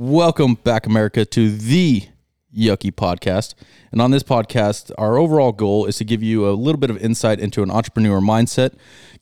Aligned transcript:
Welcome 0.00 0.54
back, 0.54 0.86
America, 0.86 1.24
to 1.24 1.50
the 1.50 2.04
Yuckie 2.56 2.92
Podcast. 2.92 3.54
And 3.90 4.00
on 4.00 4.12
this 4.12 4.22
podcast, 4.22 4.92
our 4.96 5.16
overall 5.16 5.50
goal 5.50 5.86
is 5.86 5.96
to 5.96 6.04
give 6.04 6.22
you 6.22 6.48
a 6.48 6.54
little 6.54 6.78
bit 6.78 6.88
of 6.88 6.98
insight 6.98 7.40
into 7.40 7.64
an 7.64 7.70
entrepreneur 7.72 8.20
mindset, 8.20 8.74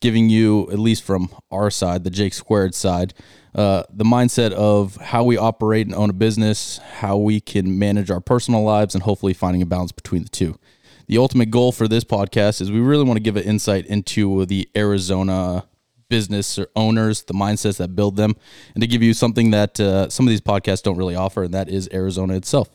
giving 0.03 0.29
you, 0.29 0.71
at 0.71 0.79
least 0.79 1.03
from 1.03 1.31
our 1.51 1.71
side, 1.71 2.05
the 2.05 2.11
Jake 2.11 2.35
Squared 2.35 2.75
side, 2.75 3.15
uh, 3.55 3.85
the 3.91 4.05
mindset 4.05 4.53
of 4.53 4.97
how 4.97 5.25
we 5.25 5.39
operate 5.39 5.87
and 5.87 5.95
own 5.95 6.11
a 6.11 6.13
business, 6.13 6.77
how 6.77 7.17
we 7.17 7.41
can 7.41 7.79
manage 7.79 8.11
our 8.11 8.21
personal 8.21 8.63
lives, 8.63 8.95
and 8.95 9.05
hopefully 9.05 9.33
finding 9.33 9.63
a 9.63 9.67
balance 9.67 9.93
between 9.93 10.25
the 10.25 10.29
two. 10.29 10.59
The 11.07 11.17
ultimate 11.17 11.51
goal 11.51 11.73
for 11.73 11.89
this 11.89 12.05
podcast 12.05 12.61
is 12.61 12.71
we 12.71 12.81
really 12.81 13.05
want 13.05 13.17
to 13.17 13.23
give 13.23 13.37
an 13.37 13.45
insight 13.45 13.87
into 13.87 14.45
the 14.45 14.69
Arizona 14.77 15.65
business 16.09 16.59
or 16.59 16.69
owners, 16.77 17.23
the 17.25 17.35
mindsets 17.35 17.79
that 17.79 17.95
build 17.97 18.17
them, 18.17 18.37
and 18.75 18.81
to 18.83 18.87
give 18.87 19.03
you 19.03 19.15
something 19.15 19.51
that 19.51 19.79
uh, 19.81 20.09
some 20.09 20.27
of 20.27 20.31
these 20.31 20.41
podcasts 20.41 20.83
don't 20.83 20.97
really 20.97 21.15
offer, 21.17 21.45
and 21.45 21.55
that 21.55 21.69
is 21.69 21.89
Arizona 21.93 22.35
itself. 22.35 22.69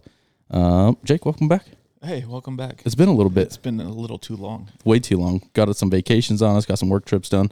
Uh, 0.49 0.93
Jake, 1.03 1.25
welcome 1.25 1.47
back. 1.47 1.65
Hey, 2.03 2.25
welcome 2.27 2.57
back. 2.57 2.81
It's 2.85 2.95
been 2.95 3.09
a 3.09 3.13
little 3.13 3.29
bit, 3.29 3.47
It's 3.47 3.57
been 3.57 3.79
a 3.79 3.89
little 3.89 4.17
too 4.17 4.35
long, 4.35 4.69
way 4.83 4.99
too 4.99 5.17
long. 5.17 5.47
Got 5.53 5.69
us 5.69 5.77
some 5.77 5.89
vacations 5.89 6.41
on 6.41 6.55
us, 6.55 6.65
got 6.65 6.79
some 6.79 6.89
work 6.89 7.05
trips 7.05 7.29
done. 7.29 7.51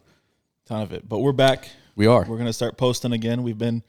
ton 0.66 0.82
of 0.82 0.92
it. 0.92 1.08
But 1.08 1.20
we're 1.20 1.32
back. 1.32 1.70
We 1.96 2.08
are. 2.08 2.26
We're 2.26 2.38
gonna 2.38 2.54
start 2.54 2.78
posting 2.78 3.12
again. 3.14 3.44
We've 3.44 3.58
been 3.58 3.84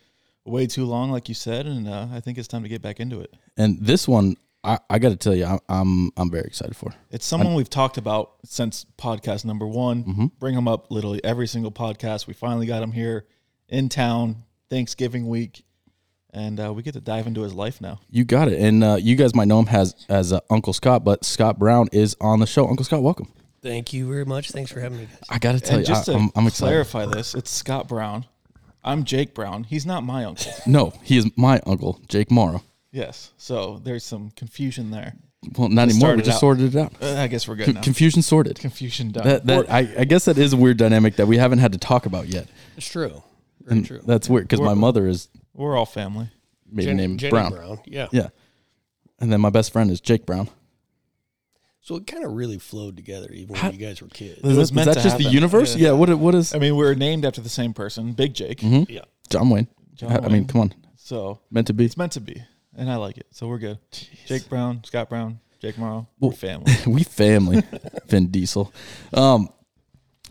way 0.44 0.66
too 0.66 0.84
long, 0.84 1.10
like 1.10 1.28
you 1.28 1.34
said, 1.34 1.66
and 1.66 1.88
uh, 1.88 2.08
I 2.12 2.20
think 2.20 2.38
it's 2.38 2.48
time 2.48 2.62
to 2.62 2.68
get 2.68 2.82
back 2.82 3.00
into 3.00 3.20
it. 3.20 3.34
And 3.56 3.78
this 3.80 4.06
one, 4.06 4.36
I, 4.62 4.78
I 4.90 4.98
got 4.98 5.08
to 5.10 5.16
tell 5.16 5.34
you, 5.34 5.46
I, 5.46 5.58
I'm 5.68 6.10
I'm 6.16 6.30
very 6.30 6.44
excited 6.44 6.76
for. 6.76 6.92
It's 7.10 7.24
someone 7.24 7.54
we've 7.54 7.70
talked 7.70 7.96
about 7.96 8.32
since 8.44 8.84
podcast 8.98 9.44
number 9.44 9.66
one. 9.66 10.04
Mm-hmm. 10.04 10.26
Bring 10.38 10.54
him 10.54 10.68
up 10.68 10.90
literally 10.90 11.22
every 11.24 11.46
single 11.46 11.72
podcast. 11.72 12.26
We 12.26 12.34
finally 12.34 12.66
got 12.66 12.82
him 12.82 12.92
here 12.92 13.26
in 13.68 13.88
town 13.88 14.44
Thanksgiving 14.68 15.28
week, 15.28 15.64
and 16.34 16.60
uh, 16.60 16.72
we 16.74 16.82
get 16.82 16.92
to 16.92 17.00
dive 17.00 17.26
into 17.26 17.40
his 17.40 17.54
life 17.54 17.80
now. 17.80 18.00
You 18.10 18.24
got 18.24 18.48
it. 18.48 18.60
And 18.60 18.84
uh, 18.84 18.98
you 19.00 19.16
guys 19.16 19.34
might 19.34 19.48
know 19.48 19.60
him 19.60 19.68
as 19.68 19.94
as 20.10 20.32
uh, 20.32 20.40
Uncle 20.50 20.74
Scott, 20.74 21.04
but 21.04 21.24
Scott 21.24 21.58
Brown 21.58 21.88
is 21.92 22.14
on 22.20 22.40
the 22.40 22.46
show. 22.46 22.68
Uncle 22.68 22.84
Scott, 22.84 23.02
welcome. 23.02 23.32
Thank 23.62 23.92
you 23.92 24.08
very 24.08 24.24
much. 24.26 24.50
Thanks 24.50 24.70
for 24.70 24.80
having 24.80 24.98
me, 24.98 25.04
guys. 25.06 25.20
I 25.30 25.38
got 25.38 25.52
to 25.52 25.60
tell 25.60 25.78
and 25.78 25.88
you, 25.88 25.94
just 25.94 26.08
I, 26.08 26.12
to 26.12 26.18
am 26.18 26.30
I'm 26.36 26.46
excited. 26.46 26.70
clarify 26.70 27.06
this, 27.06 27.34
it's 27.34 27.50
Scott 27.50 27.88
Brown. 27.88 28.26
I'm 28.84 29.04
Jake 29.04 29.34
Brown. 29.34 29.64
He's 29.64 29.84
not 29.84 30.02
my 30.02 30.24
uncle. 30.24 30.52
No, 30.66 30.92
he 31.02 31.18
is 31.18 31.30
my 31.36 31.60
uncle, 31.66 32.00
Jake 32.08 32.30
Morrow. 32.30 32.62
Yes, 32.92 33.32
so 33.36 33.80
there's 33.82 34.04
some 34.04 34.30
confusion 34.36 34.90
there. 34.90 35.14
Well, 35.56 35.68
not 35.70 35.88
Just 35.88 35.96
anymore. 36.00 36.16
We 36.16 36.22
just 36.22 36.36
out. 36.36 36.40
sorted 36.40 36.74
it 36.74 36.78
out. 36.78 36.92
Uh, 37.00 37.14
I 37.16 37.26
guess 37.26 37.48
we're 37.48 37.56
good 37.56 37.74
now. 37.74 37.80
Confusion 37.80 38.20
sorted. 38.20 38.58
Confusion 38.58 39.10
done. 39.10 39.26
That 39.26 39.46
that 39.46 39.70
I, 39.72 39.88
I 40.00 40.04
guess 40.04 40.26
that 40.26 40.36
is 40.36 40.52
a 40.52 40.56
weird 40.56 40.76
dynamic 40.76 41.16
that 41.16 41.26
we 41.26 41.38
haven't 41.38 41.60
had 41.60 41.72
to 41.72 41.78
talk 41.78 42.04
about 42.04 42.26
yet. 42.28 42.46
It's 42.76 42.86
true. 42.88 43.22
Very 43.62 43.78
And 43.78 43.86
true. 43.86 44.00
that's 44.04 44.28
weird 44.28 44.44
because 44.48 44.60
my 44.60 44.66
We're- 44.68 44.80
mother 44.80 45.06
is 45.08 45.28
We're 45.54 45.76
all 45.78 45.86
family. 45.86 46.28
maiden 46.70 46.90
Jen- 46.90 46.96
name 46.98 47.16
Jenny 47.18 47.30
Brown. 47.30 47.78
Yeah. 47.86 48.08
Yeah, 48.12 48.28
and 49.18 49.32
then 49.32 49.40
my 49.40 49.48
best 49.50 49.72
friend 49.72 49.90
is 49.90 50.00
Jake 50.00 50.26
Brown. 50.26 50.48
So 51.82 51.96
it 51.96 52.06
kind 52.06 52.24
of 52.24 52.32
really 52.32 52.58
flowed 52.58 52.96
together, 52.96 53.30
even 53.32 53.56
How- 53.56 53.68
when 53.70 53.80
you 53.80 53.86
guys 53.86 54.02
were 54.02 54.08
kids. 54.08 54.38
Is, 54.38 54.42
was 54.44 54.56
that- 54.56 54.62
is 54.62 54.72
meant 54.74 54.86
that 54.88 54.94
to 54.98 55.02
just 55.02 55.16
the 55.16 55.22
happen. 55.24 55.34
universe? 55.34 55.74
Yeah. 55.76 55.88
Yeah. 55.88 55.92
What? 55.92 56.14
What 56.18 56.34
is 56.34 56.54
I 56.54 56.58
mean, 56.58 56.76
we're 56.76 56.94
named 56.94 57.24
after 57.24 57.40
the 57.40 57.48
same 57.48 57.72
person, 57.72 58.12
Big 58.12 58.34
Jake. 58.34 58.60
Mhm. 58.60 58.88
Yeah. 58.90 59.00
John 59.30 59.48
Wayne? 59.48 59.68
John 59.94 60.12
I, 60.12 60.16
I 60.16 60.20
mean, 60.22 60.32
Wayne. 60.32 60.46
come 60.46 60.60
on, 60.60 60.74
So 60.96 61.40
meant 61.50 61.66
to 61.68 61.72
be. 61.72 61.86
it's 61.86 61.96
meant 61.96 62.12
to 62.12 62.20
be, 62.20 62.42
and 62.76 62.90
I 62.90 62.96
like 62.96 63.18
it. 63.18 63.26
So 63.30 63.48
we're 63.48 63.58
good. 63.58 63.78
Jake 64.26 64.48
Brown, 64.48 64.82
Scott 64.84 65.08
Brown, 65.08 65.40
Jake 65.60 65.78
Morrow, 65.78 66.08
Well- 66.18 66.30
we're 66.30 66.36
family. 66.36 66.72
we 66.86 67.02
family. 67.04 67.62
Vin 68.08 68.28
Diesel. 68.28 68.72
Um, 69.12 69.48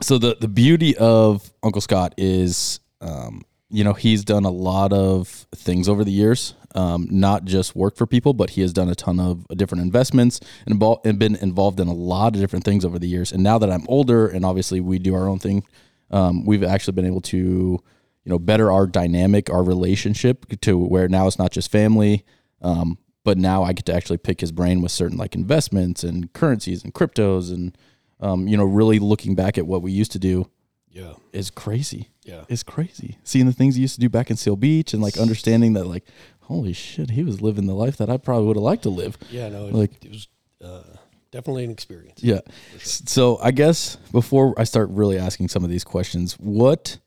so 0.01 0.17
the 0.17 0.35
the 0.39 0.47
beauty 0.47 0.95
of 0.97 1.51
Uncle 1.61 1.81
Scott 1.81 2.13
is, 2.17 2.79
um, 3.01 3.43
you 3.69 3.83
know, 3.83 3.93
he's 3.93 4.23
done 4.23 4.45
a 4.45 4.49
lot 4.51 4.93
of 4.93 5.27
things 5.55 5.89
over 5.89 6.03
the 6.03 6.11
years. 6.11 6.55
Um, 6.75 7.07
not 7.09 7.45
just 7.45 7.75
work 7.75 7.95
for 7.95 8.05
people, 8.05 8.33
but 8.33 8.51
he 8.51 8.61
has 8.61 8.71
done 8.71 8.89
a 8.89 8.95
ton 8.95 9.19
of 9.19 9.45
different 9.49 9.83
investments 9.83 10.39
and, 10.67 10.81
and 11.03 11.17
been 11.19 11.35
involved 11.35 11.79
in 11.79 11.87
a 11.87 11.93
lot 11.93 12.35
of 12.35 12.41
different 12.41 12.63
things 12.63 12.85
over 12.85 12.99
the 12.99 13.07
years. 13.07 13.31
And 13.31 13.41
now 13.41 13.57
that 13.57 13.71
I'm 13.71 13.85
older, 13.89 14.27
and 14.27 14.45
obviously 14.45 14.79
we 14.79 14.99
do 14.99 15.15
our 15.15 15.27
own 15.27 15.39
thing, 15.39 15.63
um, 16.11 16.45
we've 16.45 16.63
actually 16.63 16.93
been 16.93 17.07
able 17.07 17.21
to, 17.21 17.37
you 17.37 17.81
know, 18.25 18.37
better 18.37 18.71
our 18.71 18.85
dynamic, 18.85 19.49
our 19.49 19.63
relationship 19.63 20.45
to 20.61 20.77
where 20.77 21.07
now 21.07 21.25
it's 21.25 21.39
not 21.39 21.51
just 21.51 21.71
family, 21.71 22.23
um, 22.61 22.97
but 23.23 23.37
now 23.37 23.63
I 23.63 23.73
get 23.73 23.85
to 23.85 23.93
actually 23.93 24.17
pick 24.17 24.41
his 24.41 24.51
brain 24.51 24.81
with 24.81 24.91
certain 24.91 25.17
like 25.17 25.35
investments 25.35 26.03
and 26.03 26.31
currencies 26.33 26.83
and 26.83 26.93
cryptos 26.93 27.51
and 27.53 27.77
um, 28.19 28.47
you 28.47 28.57
know 28.57 28.63
really 28.65 28.99
looking 28.99 29.35
back 29.35 29.57
at 29.57 29.65
what 29.67 29.81
we 29.81 29.91
used 29.91 30.11
to 30.13 30.19
do 30.19 30.49
Yeah. 30.91 31.13
is 31.33 31.49
crazy. 31.49 32.09
Yeah. 32.23 32.43
It's 32.49 32.63
crazy 32.63 33.17
seeing 33.23 33.45
the 33.45 33.53
things 33.53 33.75
he 33.75 33.81
used 33.81 33.95
to 33.95 34.01
do 34.01 34.09
back 34.09 34.29
in 34.29 34.37
Seal 34.37 34.55
Beach 34.55 34.93
and 34.93 35.01
like 35.01 35.17
understanding 35.17 35.73
that 35.73 35.85
like 35.85 36.05
holy 36.41 36.73
shit 36.73 37.11
he 37.11 37.23
was 37.23 37.41
living 37.41 37.67
the 37.67 37.75
life 37.75 37.97
that 37.97 38.09
I 38.09 38.17
probably 38.17 38.47
would 38.47 38.55
have 38.57 38.63
liked 38.63 38.83
to 38.83 38.89
live. 38.89 39.17
Yeah. 39.29 39.49
No, 39.49 39.67
it, 39.67 39.73
Like- 39.73 40.03
it 40.05 40.11
was 40.11 40.27
uh, 40.63 40.83
definitely 41.31 41.63
an 41.65 41.71
experience. 41.71 42.21
Yeah. 42.23 42.39
So 42.81 43.37
I 43.41 43.51
guess 43.51 43.95
before 44.11 44.53
I 44.57 44.63
start 44.63 44.89
really 44.89 45.17
asking 45.17 45.49
some 45.49 45.63
of 45.63 45.69
these 45.69 45.83
questions, 45.83 46.33
what 46.39 46.97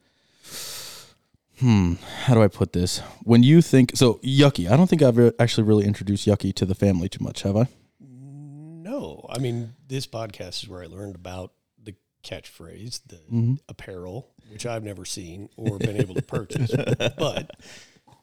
hmm, 1.63 1.95
how 2.25 2.35
do 2.35 2.43
I 2.43 2.49
put 2.49 2.73
this? 2.73 2.99
When 3.23 3.43
you 3.43 3.63
think 3.63 3.93
so 3.95 4.15
Yucky, 4.25 4.71
I 4.71 4.77
don't 4.77 4.89
think 4.89 5.03
I've 5.03 5.17
re- 5.17 5.33
actually 5.39 5.65
really 5.65 5.85
introduced 5.87 6.27
Yucky 6.27 6.53
to 6.57 6.67
the 6.67 6.75
family 6.75 7.09
too 7.09 7.23
much, 7.25 7.43
have 7.43 7.57
I? 7.57 7.69
No, 8.01 9.25
I 9.31 9.39
mean, 9.39 9.75
this 9.89 10.07
podcast 10.07 10.63
is 10.63 10.69
where 10.69 10.83
I 10.83 10.87
learned 10.87 11.15
about 11.15 11.53
the 11.83 11.95
catchphrase, 12.25 13.01
the 13.07 13.17
Mm-hmm. 13.33 13.55
apparel, 13.69 14.29
which 14.51 14.67
I've 14.67 14.85
never 14.85 15.05
seen 15.05 15.49
or 15.57 15.79
been 15.79 15.97
able 15.97 16.15
to 16.15 16.23
purchase. 16.23 16.71
but 17.19 17.51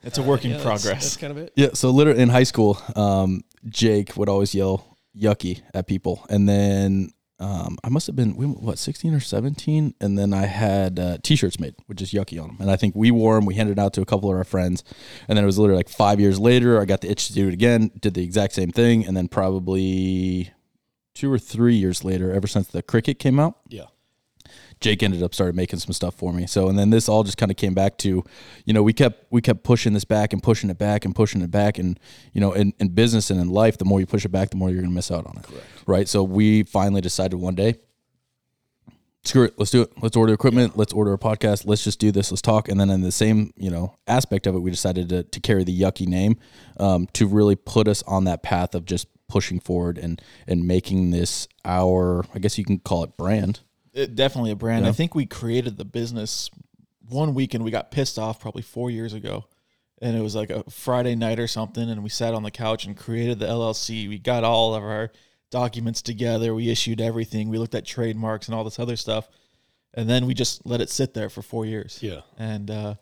It's 0.03 0.17
a 0.17 0.23
work 0.23 0.45
in 0.45 0.51
yeah, 0.51 0.57
that's- 0.57 0.81
progress. 0.83 1.03
That's 1.03 1.17
kind 1.17 1.31
of 1.31 1.37
it. 1.37 1.53
Yeah, 1.55 1.69
so 1.73 1.89
literally 1.91 2.21
in 2.21 2.29
high 2.29 2.43
school, 2.43 2.77
um, 2.95 3.41
Jake 3.67 4.15
would 4.17 4.29
always 4.29 4.53
yell 4.53 4.85
"yucky" 5.17 5.61
at 5.73 5.87
people, 5.87 6.25
and 6.29 6.47
then 6.47 7.11
um, 7.39 7.77
I 7.83 7.89
must 7.89 8.07
have 8.07 8.15
been 8.15 8.31
what 8.33 8.77
sixteen 8.77 9.13
or 9.13 9.19
seventeen, 9.19 9.93
and 10.01 10.17
then 10.17 10.33
I 10.33 10.45
had 10.45 10.99
uh, 10.99 11.17
T-shirts 11.23 11.59
made 11.59 11.75
with 11.87 11.97
just 11.97 12.13
"yucky" 12.13 12.41
on 12.41 12.49
them, 12.49 12.57
and 12.59 12.69
I 12.69 12.75
think 12.75 12.95
we 12.95 13.11
wore 13.11 13.35
them. 13.35 13.45
We 13.45 13.55
handed 13.55 13.79
out 13.79 13.93
to 13.93 14.01
a 14.01 14.05
couple 14.05 14.29
of 14.29 14.37
our 14.37 14.43
friends, 14.43 14.83
and 15.27 15.37
then 15.37 15.43
it 15.43 15.47
was 15.47 15.57
literally 15.57 15.77
like 15.79 15.89
five 15.89 16.19
years 16.19 16.39
later, 16.39 16.81
I 16.81 16.85
got 16.85 17.01
the 17.01 17.09
itch 17.09 17.27
to 17.27 17.33
do 17.33 17.47
it 17.47 17.53
again, 17.53 17.91
did 17.99 18.13
the 18.13 18.23
exact 18.23 18.53
same 18.53 18.71
thing, 18.71 19.05
and 19.05 19.15
then 19.15 19.27
probably 19.29 20.51
two 21.15 21.31
or 21.31 21.39
three 21.39 21.75
years 21.75 22.03
later, 22.03 22.31
ever 22.31 22.47
since 22.47 22.67
the 22.67 22.83
Cricut 22.83 23.19
came 23.19 23.39
out, 23.39 23.57
Yeah. 23.67 23.85
Jake 24.81 25.03
ended 25.03 25.21
up 25.21 25.33
started 25.33 25.55
making 25.55 25.79
some 25.79 25.93
stuff 25.93 26.15
for 26.15 26.31
me. 26.31 26.47
So 26.47 26.69
and 26.69 26.79
then 26.79 26.89
this 26.89 27.09
all 27.09 27.23
just 27.23 27.37
kind 27.37 27.51
of 27.51 27.57
came 27.57 27.73
back 27.73 27.97
to, 27.99 28.23
you 28.65 28.73
know, 28.73 28.81
we 28.81 28.93
kept 28.93 29.25
we 29.31 29.41
kept 29.41 29.63
pushing 29.63 29.93
this 29.93 30.05
back 30.05 30.33
and 30.33 30.41
pushing 30.41 30.69
it 30.69 30.77
back 30.77 31.05
and 31.05 31.15
pushing 31.15 31.41
it 31.41 31.51
back 31.51 31.77
and 31.77 31.99
you 32.33 32.41
know, 32.41 32.53
in, 32.53 32.73
in 32.79 32.89
business 32.89 33.29
and 33.29 33.39
in 33.39 33.49
life, 33.49 33.77
the 33.77 33.85
more 33.85 33.99
you 33.99 34.05
push 34.05 34.25
it 34.25 34.29
back, 34.29 34.51
the 34.51 34.57
more 34.57 34.69
you're 34.69 34.81
gonna 34.81 34.93
miss 34.93 35.11
out 35.11 35.25
on 35.25 35.37
it. 35.37 35.43
Correct. 35.43 35.65
Right. 35.85 36.07
So 36.07 36.23
we 36.23 36.63
finally 36.63 37.01
decided 37.01 37.37
one 37.37 37.55
day, 37.55 37.75
screw 39.23 39.43
it, 39.43 39.53
let's 39.57 39.71
do 39.71 39.81
it. 39.81 39.91
Let's 40.01 40.15
order 40.15 40.33
equipment, 40.33 40.77
let's 40.77 40.93
order 40.93 41.13
a 41.13 41.17
podcast, 41.17 41.65
let's 41.65 41.83
just 41.83 41.99
do 41.99 42.11
this, 42.11 42.31
let's 42.31 42.41
talk. 42.41 42.69
And 42.69 42.79
then 42.79 42.89
in 42.89 43.01
the 43.01 43.11
same, 43.11 43.51
you 43.57 43.69
know, 43.69 43.97
aspect 44.07 44.47
of 44.47 44.55
it, 44.55 44.59
we 44.59 44.71
decided 44.71 45.09
to, 45.09 45.23
to 45.23 45.39
carry 45.39 45.63
the 45.63 45.77
yucky 45.77 46.07
name, 46.07 46.37
um, 46.79 47.07
to 47.13 47.27
really 47.27 47.55
put 47.55 47.87
us 47.87 48.01
on 48.03 48.23
that 48.25 48.43
path 48.43 48.75
of 48.75 48.85
just 48.85 49.07
pushing 49.27 49.59
forward 49.59 49.99
and 49.99 50.21
and 50.47 50.65
making 50.65 51.11
this 51.11 51.47
our 51.63 52.25
I 52.33 52.39
guess 52.39 52.57
you 52.57 52.65
can 52.65 52.79
call 52.79 53.03
it 53.03 53.15
brand. 53.15 53.59
It, 53.99 54.15
definitely 54.15 54.51
a 54.51 54.55
brand. 54.55 54.85
Yeah. 54.85 54.89
I 54.89 54.93
think 54.93 55.15
we 55.15 55.25
created 55.25 55.77
the 55.77 55.85
business 55.85 56.49
one 57.07 57.33
weekend. 57.33 57.63
We 57.63 57.71
got 57.71 57.91
pissed 57.91 58.17
off 58.19 58.39
probably 58.39 58.61
four 58.61 58.89
years 58.91 59.13
ago, 59.13 59.45
and 60.01 60.15
it 60.15 60.21
was 60.21 60.35
like 60.35 60.49
a 60.49 60.63
Friday 60.69 61.15
night 61.15 61.39
or 61.39 61.47
something. 61.47 61.89
And 61.89 62.03
we 62.03 62.09
sat 62.09 62.33
on 62.33 62.43
the 62.43 62.51
couch 62.51 62.85
and 62.85 62.95
created 62.95 63.39
the 63.39 63.47
LLC. 63.47 64.07
We 64.07 64.17
got 64.19 64.43
all 64.43 64.75
of 64.75 64.83
our 64.83 65.11
documents 65.51 66.01
together. 66.01 66.53
We 66.53 66.69
issued 66.69 67.01
everything. 67.01 67.49
We 67.49 67.57
looked 67.57 67.75
at 67.75 67.85
trademarks 67.85 68.47
and 68.47 68.55
all 68.55 68.63
this 68.63 68.79
other 68.79 68.95
stuff, 68.95 69.27
and 69.93 70.09
then 70.09 70.25
we 70.25 70.33
just 70.33 70.65
let 70.65 70.81
it 70.81 70.89
sit 70.89 71.13
there 71.13 71.29
for 71.29 71.41
four 71.41 71.65
years. 71.65 71.99
Yeah. 72.01 72.21
and 72.37 72.69
uh, 72.69 72.95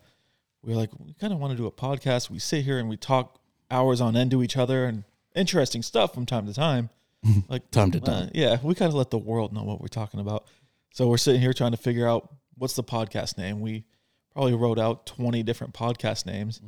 we 0.62 0.72
were 0.72 0.78
like, 0.80 0.90
we 0.98 1.12
kind 1.14 1.32
of 1.32 1.38
want 1.38 1.52
to 1.52 1.56
do 1.56 1.66
a 1.66 1.72
podcast. 1.72 2.30
We 2.30 2.38
sit 2.40 2.64
here 2.64 2.78
and 2.78 2.88
we 2.88 2.96
talk 2.96 3.38
hours 3.70 4.00
on 4.00 4.16
end 4.16 4.30
to 4.32 4.42
each 4.42 4.56
other 4.56 4.86
and 4.86 5.04
interesting 5.34 5.82
stuff 5.82 6.12
from 6.14 6.26
time 6.26 6.46
to 6.46 6.54
time. 6.54 6.90
Like 7.48 7.70
Time 7.70 7.90
to 7.92 7.98
uh, 7.98 8.04
time. 8.04 8.30
yeah, 8.32 8.58
we 8.62 8.74
kind 8.74 8.88
of 8.88 8.94
let 8.94 9.10
the 9.10 9.18
world 9.18 9.52
know 9.52 9.62
what 9.64 9.80
we're 9.80 9.88
talking 9.88 10.20
about. 10.20 10.46
So 10.92 11.06
we're 11.08 11.16
sitting 11.18 11.40
here 11.40 11.52
trying 11.52 11.72
to 11.72 11.76
figure 11.76 12.08
out 12.08 12.28
what's 12.56 12.74
the 12.74 12.84
podcast 12.84 13.38
name. 13.38 13.60
We 13.60 13.84
probably 14.32 14.54
wrote 14.54 14.78
out 14.78 15.06
twenty 15.06 15.42
different 15.42 15.74
podcast 15.74 16.26
names. 16.26 16.60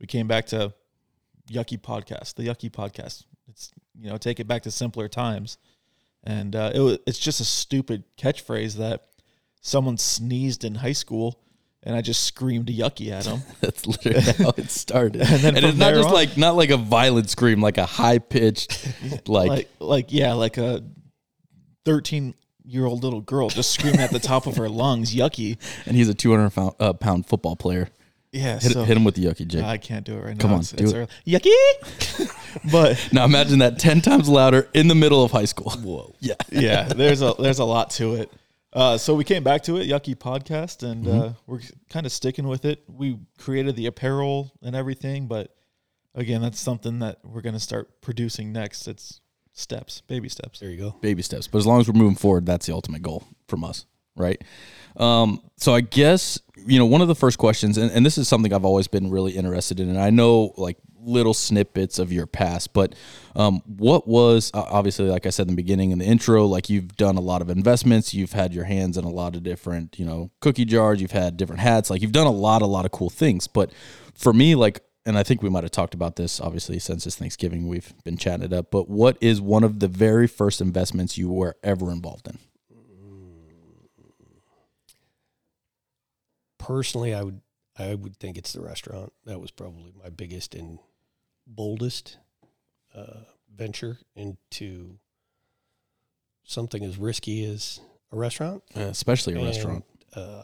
We 0.00 0.06
came 0.06 0.26
back 0.28 0.46
to 0.46 0.74
Yuckie 1.50 1.80
Podcast, 1.80 2.34
the 2.34 2.44
Yuckie 2.44 2.70
Podcast. 2.70 3.24
It's 3.48 3.70
you 3.98 4.10
know 4.10 4.16
take 4.18 4.40
it 4.40 4.46
back 4.46 4.62
to 4.64 4.70
simpler 4.70 5.08
times, 5.08 5.58
and 6.24 6.54
uh, 6.54 6.72
it 6.74 6.80
was, 6.80 6.98
it's 7.06 7.18
just 7.18 7.40
a 7.40 7.44
stupid 7.44 8.04
catchphrase 8.18 8.76
that 8.76 9.06
someone 9.60 9.96
sneezed 9.96 10.64
in 10.64 10.74
high 10.74 10.92
school, 10.92 11.40
and 11.82 11.96
I 11.96 12.02
just 12.02 12.24
screamed 12.24 12.66
yucky 12.68 13.10
at 13.10 13.24
him. 13.26 13.40
That's 13.60 13.86
literally 13.86 14.20
how 14.20 14.52
it 14.56 14.70
started. 14.70 15.22
And 15.22 15.40
then 15.40 15.56
and 15.56 15.64
it's 15.64 15.78
not 15.78 15.94
just 15.94 16.08
on- 16.08 16.14
like 16.14 16.36
not 16.36 16.56
like 16.56 16.70
a 16.70 16.76
violent 16.76 17.30
scream, 17.30 17.60
like 17.62 17.78
a 17.78 17.86
high 17.86 18.18
pitched, 18.18 18.86
like, 19.28 19.48
like 19.48 19.68
like 19.80 20.12
yeah, 20.12 20.34
like 20.34 20.58
a 20.58 20.84
thirteen 21.84 22.34
year 22.68 22.84
old 22.84 23.02
little 23.02 23.20
girl 23.22 23.48
just 23.48 23.70
screaming 23.72 24.00
at 24.00 24.10
the 24.10 24.18
top 24.18 24.46
of 24.46 24.56
her 24.56 24.68
lungs, 24.68 25.14
yucky. 25.14 25.56
and 25.86 25.96
he's 25.96 26.08
a 26.08 26.14
two 26.14 26.30
hundred 26.30 26.50
pound, 26.50 26.74
uh, 26.78 26.92
pound 26.92 27.26
football 27.26 27.56
player. 27.56 27.88
Yeah, 28.30 28.58
Hit, 28.58 28.72
so 28.72 28.84
hit 28.84 28.94
him 28.94 29.04
with 29.04 29.14
the 29.14 29.24
yucky, 29.24 29.46
Jake. 29.48 29.64
I 29.64 29.78
can't 29.78 30.04
do 30.04 30.14
it 30.18 30.20
right 30.22 30.36
now. 30.36 30.42
Come 30.42 30.52
on, 30.52 30.60
It's, 30.60 30.72
do 30.72 30.84
it's 30.84 30.92
it. 30.92 30.96
early. 30.96 31.08
Yucky. 31.26 32.28
but 32.72 33.08
now 33.12 33.24
imagine 33.24 33.60
that 33.60 33.78
ten 33.78 34.00
times 34.02 34.28
louder 34.28 34.68
in 34.74 34.88
the 34.88 34.94
middle 34.94 35.24
of 35.24 35.30
high 35.30 35.46
school. 35.46 35.70
Whoa. 35.70 36.14
Yeah. 36.20 36.34
yeah, 36.50 36.84
there's 36.84 37.22
a 37.22 37.34
there's 37.38 37.58
a 37.58 37.64
lot 37.64 37.90
to 37.92 38.16
it. 38.16 38.30
Uh, 38.70 38.98
so 38.98 39.14
we 39.14 39.24
came 39.24 39.42
back 39.42 39.62
to 39.62 39.78
it, 39.78 39.88
Yuckie 39.88 40.14
Podcast, 40.14 40.82
and 40.88 41.06
Mm-hmm. 41.06 41.18
uh, 41.20 41.32
we're 41.46 41.60
kind 41.88 42.04
of 42.04 42.12
sticking 42.12 42.46
with 42.46 42.66
it. 42.66 42.84
We 42.86 43.18
created 43.38 43.76
the 43.76 43.86
apparel 43.86 44.52
and 44.62 44.76
everything, 44.76 45.26
but 45.26 45.56
again, 46.14 46.42
that's 46.42 46.60
something 46.60 46.98
that 46.98 47.18
we're 47.24 47.40
going 47.40 47.54
to 47.54 47.60
start 47.60 48.02
producing 48.02 48.52
next. 48.52 48.86
It's 48.86 49.20
steps, 49.58 50.02
baby 50.02 50.28
steps. 50.28 50.60
There 50.60 50.70
you 50.70 50.78
go. 50.78 50.96
baby 51.00 51.22
steps. 51.22 51.48
But 51.48 51.58
as 51.58 51.66
long 51.66 51.80
as 51.80 51.88
we're 51.88 51.98
moving 51.98 52.16
forward, 52.16 52.46
that's 52.46 52.66
the 52.66 52.74
ultimate 52.74 53.02
goal 53.02 53.24
from 53.48 53.64
us, 53.64 53.86
right? 54.16 54.42
Um, 54.96 55.40
so 55.56 55.74
I 55.74 55.80
guess 55.80 56.40
you 56.56 56.78
know 56.78 56.86
one 56.86 57.02
of 57.02 57.08
the 57.08 57.14
first 57.14 57.38
questions, 57.38 57.78
and, 57.78 57.90
and 57.90 58.04
this 58.04 58.18
is 58.18 58.28
something 58.28 58.52
I've 58.52 58.64
always 58.64 58.88
been 58.88 59.10
really 59.10 59.32
interested 59.32 59.80
in, 59.80 59.88
and 59.88 59.98
I 59.98 60.10
know 60.10 60.52
like 60.56 60.76
little 61.00 61.34
snippets 61.34 61.98
of 61.98 62.12
your 62.12 62.26
past, 62.26 62.72
but 62.72 62.94
um, 63.36 63.62
what 63.66 64.06
was 64.06 64.50
obviously, 64.52 65.06
like 65.06 65.26
I 65.26 65.30
said 65.30 65.48
in 65.48 65.54
the 65.54 65.62
beginning 65.62 65.90
in 65.90 65.98
the 65.98 66.04
intro, 66.04 66.44
like 66.46 66.68
you've 66.68 66.96
done 66.96 67.16
a 67.16 67.20
lot 67.20 67.40
of 67.40 67.50
investments, 67.50 68.12
you've 68.12 68.32
had 68.32 68.52
your 68.52 68.64
hands 68.64 68.98
in 68.98 69.04
a 69.04 69.10
lot 69.10 69.36
of 69.36 69.42
different, 69.42 69.98
you 69.98 70.04
know, 70.04 70.30
cookie 70.40 70.64
jars, 70.64 71.00
you've 71.00 71.12
had 71.12 71.36
different 71.36 71.60
hats, 71.60 71.88
like 71.90 72.02
you've 72.02 72.12
done 72.12 72.26
a 72.26 72.32
lot, 72.32 72.62
a 72.62 72.66
lot 72.66 72.84
of 72.84 72.90
cool 72.90 73.10
things. 73.10 73.46
But 73.46 73.72
for 74.14 74.32
me, 74.32 74.54
like 74.54 74.80
and 75.08 75.16
I 75.16 75.22
think 75.22 75.42
we 75.42 75.48
might 75.48 75.64
have 75.64 75.72
talked 75.72 75.94
about 75.94 76.16
this 76.16 76.38
obviously 76.38 76.78
since 76.78 77.06
it's 77.06 77.16
Thanksgiving. 77.16 77.66
We've 77.66 77.94
been 78.04 78.18
chatting 78.18 78.44
it 78.44 78.52
up. 78.52 78.70
But 78.70 78.90
what 78.90 79.16
is 79.22 79.40
one 79.40 79.64
of 79.64 79.80
the 79.80 79.88
very 79.88 80.26
first 80.26 80.60
investments 80.60 81.16
you 81.16 81.30
were 81.30 81.56
ever 81.62 81.90
involved 81.90 82.28
in? 82.28 82.38
Personally, 86.58 87.14
I 87.14 87.22
would 87.22 87.40
I 87.78 87.94
would 87.94 88.18
think 88.18 88.36
it's 88.36 88.52
the 88.52 88.60
restaurant. 88.60 89.14
That 89.24 89.40
was 89.40 89.50
probably 89.50 89.94
my 90.02 90.10
biggest 90.10 90.54
and 90.54 90.78
boldest 91.46 92.18
uh, 92.94 93.20
venture 93.54 93.98
into 94.14 94.98
something 96.44 96.84
as 96.84 96.98
risky 96.98 97.44
as 97.50 97.80
a 98.12 98.16
restaurant. 98.16 98.62
Uh, 98.76 98.80
especially 98.80 99.34
a 99.34 99.38
And, 99.38 99.46
restaurant. 99.46 99.84
Uh, 100.14 100.42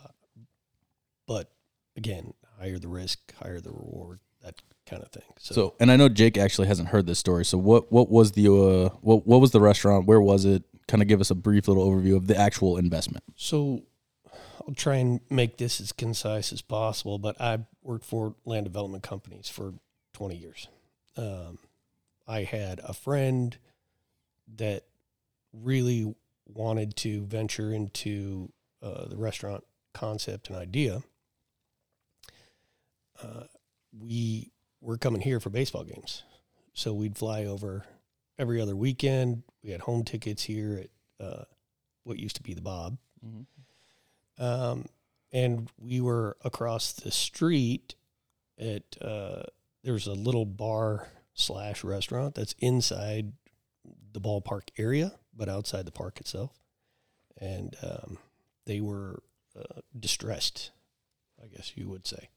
but 1.27 1.51
again, 1.97 2.33
higher 2.59 2.79
the 2.79 2.89
risk, 2.89 3.35
higher 3.35 3.61
the 3.61 3.73
reward, 3.73 4.21
that 4.45 4.63
kind 4.87 5.03
of 5.03 5.11
thing. 5.11 5.23
So, 5.39 5.55
So, 5.55 5.75
and 5.81 5.91
I 5.91 5.97
know 5.97 6.09
Jake 6.09 6.39
actually 6.39 6.69
hasn't 6.69 6.89
heard 6.89 7.07
this 7.07 7.19
story. 7.19 7.45
So, 7.45 7.59
what 7.59 7.91
what 7.91 8.11
was 8.11 8.33
the 8.33 8.47
uh, 8.49 8.97
what 9.01 9.27
what 9.27 9.41
was 9.41 9.51
the 9.51 9.61
restaurant? 9.61 10.07
Where 10.07 10.21
was 10.21 10.45
it? 10.45 10.63
Kind 10.87 11.03
of 11.03 11.09
give 11.09 11.21
us 11.21 11.31
a 11.31 11.35
brief 11.35 11.67
little 11.67 11.89
overview 11.89 12.17
of 12.17 12.27
the 12.27 12.37
actual 12.37 12.77
investment. 12.77 13.25
so 13.37 13.83
I'll 14.67 14.75
try 14.75 14.97
and 14.97 15.21
make 15.31 15.59
this 15.59 15.81
as 15.81 15.93
concise 15.93 16.53
as 16.53 16.63
possible. 16.63 17.19
But 17.19 17.41
I 17.41 17.61
worked 17.83 18.05
for 18.05 18.35
land 18.45 18.65
development 18.65 19.03
companies 19.03 19.49
for 19.49 19.75
20 20.15 20.37
years. 20.37 20.69
Um, 21.17 21.59
I 22.27 22.45
had 22.45 22.81
a 22.83 22.95
friend 22.95 23.57
that 24.57 24.85
really 25.53 26.15
wanted 26.47 26.97
to 26.97 27.25
venture 27.25 27.73
into 27.73 28.53
uh, 28.83 29.07
the 29.07 29.17
restaurant 29.17 29.65
concept 29.93 30.49
and 30.49 30.59
idea. 30.59 31.03
Uh, 33.23 33.45
we 33.99 34.53
were 34.81 34.99
coming 34.99 35.21
here 35.21 35.41
for 35.41 35.51
baseball 35.51 35.85
games, 35.85 36.23
so 36.73 36.93
we'd 36.93 37.17
fly 37.17 37.45
over 37.45 37.85
every 38.39 38.61
other 38.61 38.77
weekend. 38.77 39.43
We 39.63 39.71
had 39.71 39.83
home 39.83 40.05
tickets 40.05 40.45
here 40.45 40.85
at 40.85 41.25
uh, 41.25 41.45
what 42.03 42.19
used 42.19 42.37
to 42.37 42.43
be 42.43 42.55
the 42.55 42.61
Bob, 42.61 42.99
um, 44.39 44.87
and 45.33 45.69
we 45.79 46.01
were 46.01 46.37
across 46.45 46.93
the 46.93 47.11
street 47.11 47.95
at 48.59 48.83
uh, 49.01 49.43
there's 49.83 50.07
a 50.07 50.13
little 50.13 50.47
bar 50.47 51.09
slash 51.35 51.85
restaurant 51.85 52.35
that's 52.35 52.55
inside 52.59 53.33
the 54.13 54.21
ballpark 54.21 54.69
area, 54.79 55.13
but 55.37 55.49
outside 55.49 55.85
the 55.85 55.93
park 55.93 56.21
itself. 56.21 56.53
And 57.39 57.77
um, 57.83 58.19
they 58.65 58.81
were 58.81 59.23
uh, 59.59 59.81
distressed, 59.99 60.71
I 61.43 61.49
guess 61.49 61.73
you 61.77 61.89
would 61.89 62.07
say. 62.07 62.31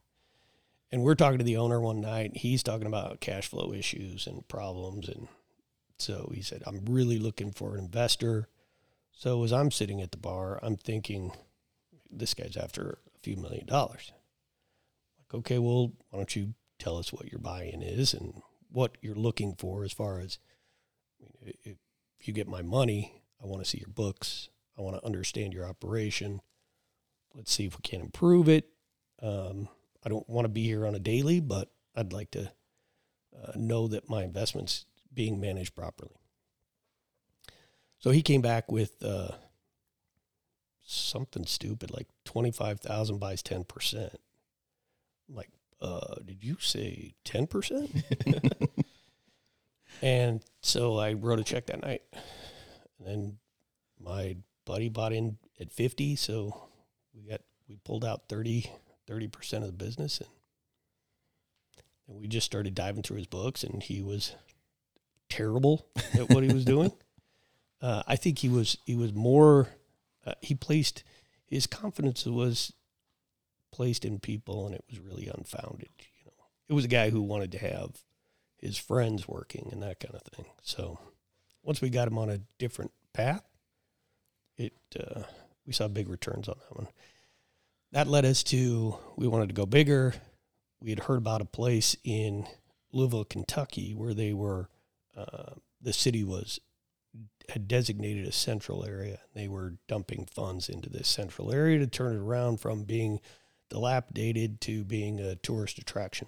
And 0.91 1.03
we're 1.03 1.15
talking 1.15 1.37
to 1.37 1.43
the 1.43 1.57
owner 1.57 1.81
one 1.81 1.99
night. 1.99 2.37
He's 2.37 2.63
talking 2.63 2.87
about 2.87 3.19
cash 3.19 3.47
flow 3.47 3.73
issues 3.73 4.25
and 4.25 4.47
problems. 4.47 5.09
And 5.09 5.27
so 5.97 6.31
he 6.33 6.41
said, 6.41 6.63
I'm 6.65 6.85
really 6.85 7.19
looking 7.19 7.51
for 7.51 7.75
an 7.75 7.83
investor. 7.83 8.47
So 9.11 9.43
as 9.43 9.51
I'm 9.51 9.71
sitting 9.71 10.01
at 10.01 10.11
the 10.11 10.17
bar, 10.17 10.59
I'm 10.63 10.77
thinking, 10.77 11.31
this 12.09 12.33
guy's 12.33 12.55
after 12.55 12.99
a 13.15 13.19
few 13.19 13.35
million 13.35 13.65
dollars. 13.65 14.11
Like, 15.19 15.39
okay, 15.39 15.59
well, 15.59 15.91
why 16.09 16.19
don't 16.19 16.35
you 16.35 16.53
tell 16.79 16.97
us 16.97 17.11
what 17.11 17.31
your 17.31 17.39
buy-in 17.39 17.81
is 17.81 18.13
and 18.13 18.41
what 18.71 18.97
you're 19.01 19.15
looking 19.15 19.55
for 19.55 19.83
as 19.83 19.91
far 19.91 20.19
as 20.19 20.37
I 21.19 21.45
mean, 21.45 21.53
if 21.63 21.77
you 22.27 22.33
get 22.33 22.47
my 22.47 22.61
money, 22.61 23.23
I 23.41 23.47
want 23.47 23.63
to 23.63 23.69
see 23.69 23.79
your 23.79 23.89
books. 23.89 24.49
I 24.77 24.81
want 24.81 24.95
to 24.95 25.05
understand 25.05 25.53
your 25.53 25.65
operation. 25.65 26.41
Let's 27.33 27.51
see 27.51 27.65
if 27.65 27.77
we 27.77 27.81
can 27.81 28.01
improve 28.01 28.47
it. 28.47 28.69
Um, 29.21 29.69
I 30.07 30.09
don't 30.09 30.29
want 30.29 30.45
to 30.45 30.49
be 30.49 30.63
here 30.63 30.87
on 30.87 30.95
a 30.95 30.99
daily, 30.99 31.41
but 31.41 31.69
I'd 31.93 32.13
like 32.13 32.31
to 32.31 32.49
uh, 33.35 33.51
know 33.57 33.89
that 33.89 34.09
my 34.09 34.23
investment's 34.23 34.85
being 35.13 35.41
managed 35.41 35.75
properly. 35.75 36.15
So 37.99 38.11
he 38.11 38.21
came 38.21 38.41
back 38.41 38.71
with 38.71 39.03
uh, 39.03 39.31
something 40.81 41.45
stupid 41.45 41.91
like 41.91 42.07
twenty 42.23 42.51
five 42.51 42.79
thousand 42.79 43.17
buys 43.19 43.43
ten 43.43 43.65
percent. 43.65 44.17
I'm 45.27 45.35
like, 45.35 45.49
uh, 45.81 46.15
did 46.23 46.41
you 46.41 46.55
say 46.61 47.15
ten 47.25 47.45
percent? 47.45 47.91
and 50.01 50.41
so 50.61 50.97
I 50.97 51.11
wrote 51.11 51.39
a 51.39 51.43
check 51.43 51.65
that 51.65 51.81
night, 51.81 52.03
and 52.97 53.05
then 53.05 53.37
my 53.99 54.37
buddy 54.63 54.87
bought 54.87 55.11
in 55.11 55.37
at 55.59 55.73
fifty, 55.73 56.15
so 56.15 56.69
we 57.13 57.29
got 57.29 57.41
we 57.67 57.75
pulled 57.83 58.05
out 58.05 58.29
30 58.29 58.71
percent 59.27 59.63
of 59.63 59.69
the 59.71 59.85
business, 59.85 60.19
and 60.19 60.29
and 62.07 62.19
we 62.19 62.27
just 62.27 62.45
started 62.45 62.75
diving 62.75 63.03
through 63.03 63.17
his 63.17 63.27
books, 63.27 63.63
and 63.63 63.83
he 63.83 64.01
was 64.01 64.35
terrible 65.29 65.85
at 66.13 66.29
what 66.29 66.43
he 66.43 66.53
was 66.53 66.65
doing. 66.75 66.91
Uh, 67.81 68.03
I 68.07 68.15
think 68.15 68.39
he 68.39 68.49
was 68.49 68.77
he 68.85 68.95
was 68.95 69.13
more 69.13 69.69
uh, 70.25 70.33
he 70.41 70.55
placed 70.55 71.03
his 71.45 71.67
confidence 71.67 72.25
was 72.25 72.73
placed 73.71 74.05
in 74.05 74.19
people, 74.19 74.65
and 74.65 74.75
it 74.75 74.83
was 74.89 74.99
really 74.99 75.27
unfounded. 75.27 75.89
You 75.99 76.25
know, 76.25 76.45
it 76.69 76.73
was 76.73 76.85
a 76.85 76.89
guy 76.89 77.09
who 77.09 77.21
wanted 77.21 77.51
to 77.53 77.59
have 77.59 78.03
his 78.57 78.77
friends 78.77 79.27
working 79.27 79.69
and 79.71 79.83
that 79.83 79.99
kind 79.99 80.15
of 80.15 80.23
thing. 80.23 80.45
So 80.63 80.99
once 81.63 81.81
we 81.81 81.89
got 81.89 82.07
him 82.07 82.17
on 82.17 82.29
a 82.29 82.41
different 82.57 82.91
path, 83.13 83.43
it 84.57 84.73
uh, 84.99 85.23
we 85.65 85.73
saw 85.73 85.87
big 85.87 86.09
returns 86.09 86.47
on 86.47 86.55
that 86.57 86.75
one. 86.75 86.87
That 87.91 88.07
led 88.07 88.25
us 88.25 88.43
to 88.43 88.97
we 89.15 89.27
wanted 89.27 89.49
to 89.49 89.55
go 89.55 89.65
bigger. 89.65 90.13
We 90.81 90.89
had 90.91 91.01
heard 91.01 91.17
about 91.17 91.41
a 91.41 91.45
place 91.45 91.95
in 92.03 92.45
Louisville, 92.91 93.25
Kentucky, 93.25 93.93
where 93.93 94.13
they 94.13 94.33
were 94.33 94.69
uh, 95.15 95.53
the 95.81 95.93
city 95.93 96.23
was 96.23 96.59
had 97.49 97.67
designated 97.67 98.27
a 98.27 98.31
central 98.31 98.83
area. 98.83 99.19
They 99.33 99.47
were 99.47 99.75
dumping 99.87 100.25
funds 100.25 100.67
into 100.67 100.89
this 100.89 101.07
central 101.07 101.51
area 101.51 101.79
to 101.79 101.87
turn 101.87 102.13
it 102.15 102.19
around 102.19 102.59
from 102.59 102.83
being 102.83 103.21
dilapidated 103.69 104.59
to 104.61 104.83
being 104.83 105.19
a 105.19 105.35
tourist 105.35 105.77
attraction. 105.77 106.27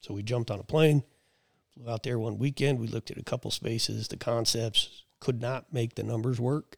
So 0.00 0.14
we 0.14 0.22
jumped 0.22 0.50
on 0.50 0.60
a 0.60 0.64
plane, 0.64 1.02
flew 1.72 1.90
out 1.90 2.02
there 2.02 2.18
one 2.18 2.38
weekend. 2.38 2.78
We 2.78 2.86
looked 2.86 3.10
at 3.10 3.18
a 3.18 3.24
couple 3.24 3.50
spaces, 3.50 4.08
the 4.08 4.16
concepts 4.16 5.04
could 5.20 5.40
not 5.40 5.72
make 5.72 5.94
the 5.94 6.02
numbers 6.02 6.40
work. 6.40 6.76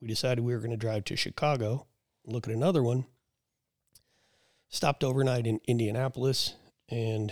We 0.00 0.08
decided 0.08 0.44
we 0.44 0.52
were 0.52 0.60
going 0.60 0.70
to 0.70 0.76
drive 0.76 1.04
to 1.04 1.16
Chicago, 1.16 1.86
look 2.26 2.46
at 2.46 2.54
another 2.54 2.82
one. 2.82 3.06
Stopped 4.72 5.04
overnight 5.04 5.46
in 5.46 5.60
Indianapolis, 5.68 6.54
and 6.88 7.30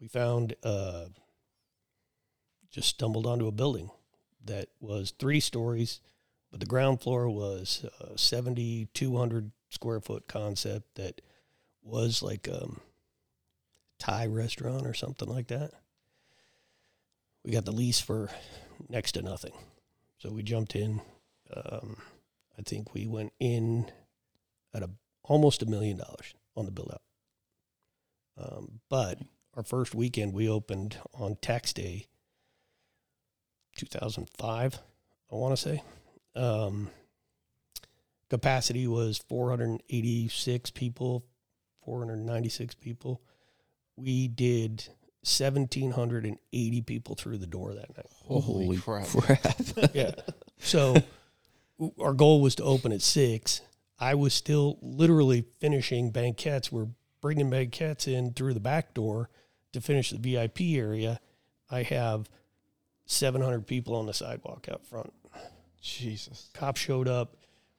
we 0.00 0.08
found 0.08 0.56
uh, 0.64 1.04
just 2.68 2.88
stumbled 2.88 3.28
onto 3.28 3.46
a 3.46 3.52
building 3.52 3.90
that 4.44 4.70
was 4.80 5.12
three 5.12 5.38
stories, 5.38 6.00
but 6.50 6.58
the 6.58 6.66
ground 6.66 7.00
floor 7.00 7.30
was 7.30 7.86
a 8.00 8.18
7,200 8.18 9.52
square 9.68 10.00
foot 10.00 10.26
concept 10.26 10.96
that 10.96 11.20
was 11.80 12.24
like 12.24 12.48
a 12.48 12.66
Thai 14.00 14.26
restaurant 14.26 14.84
or 14.84 14.92
something 14.92 15.28
like 15.28 15.46
that. 15.46 15.70
We 17.44 17.52
got 17.52 17.66
the 17.66 17.72
lease 17.72 18.00
for 18.00 18.30
next 18.88 19.12
to 19.12 19.22
nothing, 19.22 19.54
so 20.18 20.32
we 20.32 20.42
jumped 20.42 20.74
in. 20.74 21.00
Um, 21.54 21.98
I 22.58 22.62
think 22.62 22.94
we 22.94 23.06
went 23.06 23.32
in 23.38 23.92
at 24.74 24.82
a 24.82 24.90
almost 25.22 25.62
a 25.62 25.66
million 25.66 25.96
dollars 25.96 26.34
on 26.56 26.64
the 26.64 26.70
build 26.70 26.92
out. 26.92 27.02
Um, 28.38 28.80
but 28.88 29.18
our 29.54 29.62
first 29.62 29.94
weekend 29.94 30.32
we 30.32 30.48
opened 30.48 30.96
on 31.14 31.36
tax 31.36 31.72
day 31.72 32.06
2005, 33.76 34.78
I 35.30 35.34
want 35.34 35.56
to 35.56 35.62
say. 35.62 35.82
Um, 36.34 36.90
capacity 38.28 38.86
was 38.86 39.18
486 39.28 40.70
people, 40.70 41.24
496 41.84 42.74
people. 42.76 43.20
we 43.96 44.28
did 44.28 44.88
1,780 45.22 46.82
people 46.82 47.14
through 47.14 47.36
the 47.36 47.46
door 47.46 47.74
that 47.74 47.94
night. 47.96 48.06
Holy, 48.24 48.78
crap. 48.78 49.06
crap. 49.06 49.54
Yeah. 49.92 50.12
So 50.58 50.96
our 52.00 52.14
goal 52.14 52.40
was 52.40 52.54
to 52.56 52.64
open 52.64 52.92
at 52.92 53.02
six. 53.02 53.60
I 54.00 54.14
was 54.14 54.32
still 54.32 54.78
literally 54.80 55.44
finishing 55.60 56.10
banquettes. 56.10 56.72
We're 56.72 56.88
bringing 57.20 57.50
banquettes 57.50 58.08
in 58.08 58.32
through 58.32 58.54
the 58.54 58.60
back 58.60 58.94
door 58.94 59.28
to 59.72 59.80
finish 59.80 60.10
the 60.10 60.18
VIP 60.18 60.62
area. 60.78 61.20
I 61.70 61.82
have 61.82 62.28
700 63.04 63.66
people 63.66 63.94
on 63.94 64.06
the 64.06 64.14
sidewalk 64.14 64.68
out 64.70 64.86
front. 64.86 65.12
Jesus. 65.82 66.48
Cops 66.54 66.80
showed 66.80 67.08
up. 67.08 67.36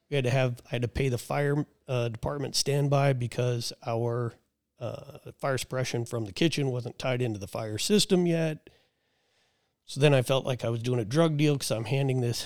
We 0.09 0.15
had 0.15 0.25
to 0.25 0.29
have, 0.29 0.61
I 0.67 0.75
had 0.75 0.81
to 0.83 0.87
pay 0.87 1.09
the 1.09 1.17
fire 1.17 1.65
uh, 1.87 2.09
department 2.09 2.55
standby 2.55 3.13
because 3.13 3.73
our 3.85 4.33
uh, 4.79 5.17
fire 5.39 5.57
suppression 5.57 6.05
from 6.05 6.25
the 6.25 6.33
kitchen 6.33 6.69
wasn't 6.69 6.99
tied 6.99 7.21
into 7.21 7.39
the 7.39 7.47
fire 7.47 7.77
system 7.77 8.25
yet. 8.25 8.69
So 9.85 9.99
then 9.99 10.13
I 10.13 10.21
felt 10.21 10.45
like 10.45 10.63
I 10.63 10.69
was 10.69 10.81
doing 10.81 10.99
a 10.99 11.05
drug 11.05 11.37
deal 11.37 11.53
because 11.53 11.71
I'm 11.71 11.85
handing 11.85 12.21
this 12.21 12.45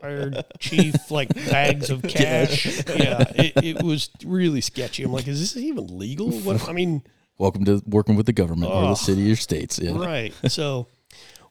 fire 0.00 0.32
chief 0.58 1.10
like 1.10 1.34
bags 1.34 1.90
of 1.90 2.02
cash. 2.08 2.66
yeah, 2.88 3.24
it, 3.34 3.52
it 3.62 3.82
was 3.82 4.10
really 4.24 4.60
sketchy. 4.60 5.02
I'm 5.02 5.12
like, 5.12 5.28
is 5.28 5.40
this 5.40 5.56
even 5.56 5.98
legal? 5.98 6.30
What 6.30 6.68
I 6.68 6.72
mean, 6.72 7.02
Welcome 7.36 7.64
to 7.64 7.82
working 7.86 8.14
with 8.14 8.26
the 8.26 8.32
government 8.32 8.70
or 8.70 8.82
the 8.82 8.88
ah. 8.88 8.94
city 8.94 9.30
or 9.30 9.34
states. 9.36 9.80
Yeah. 9.80 9.98
right. 9.98 10.32
So, 10.46 10.86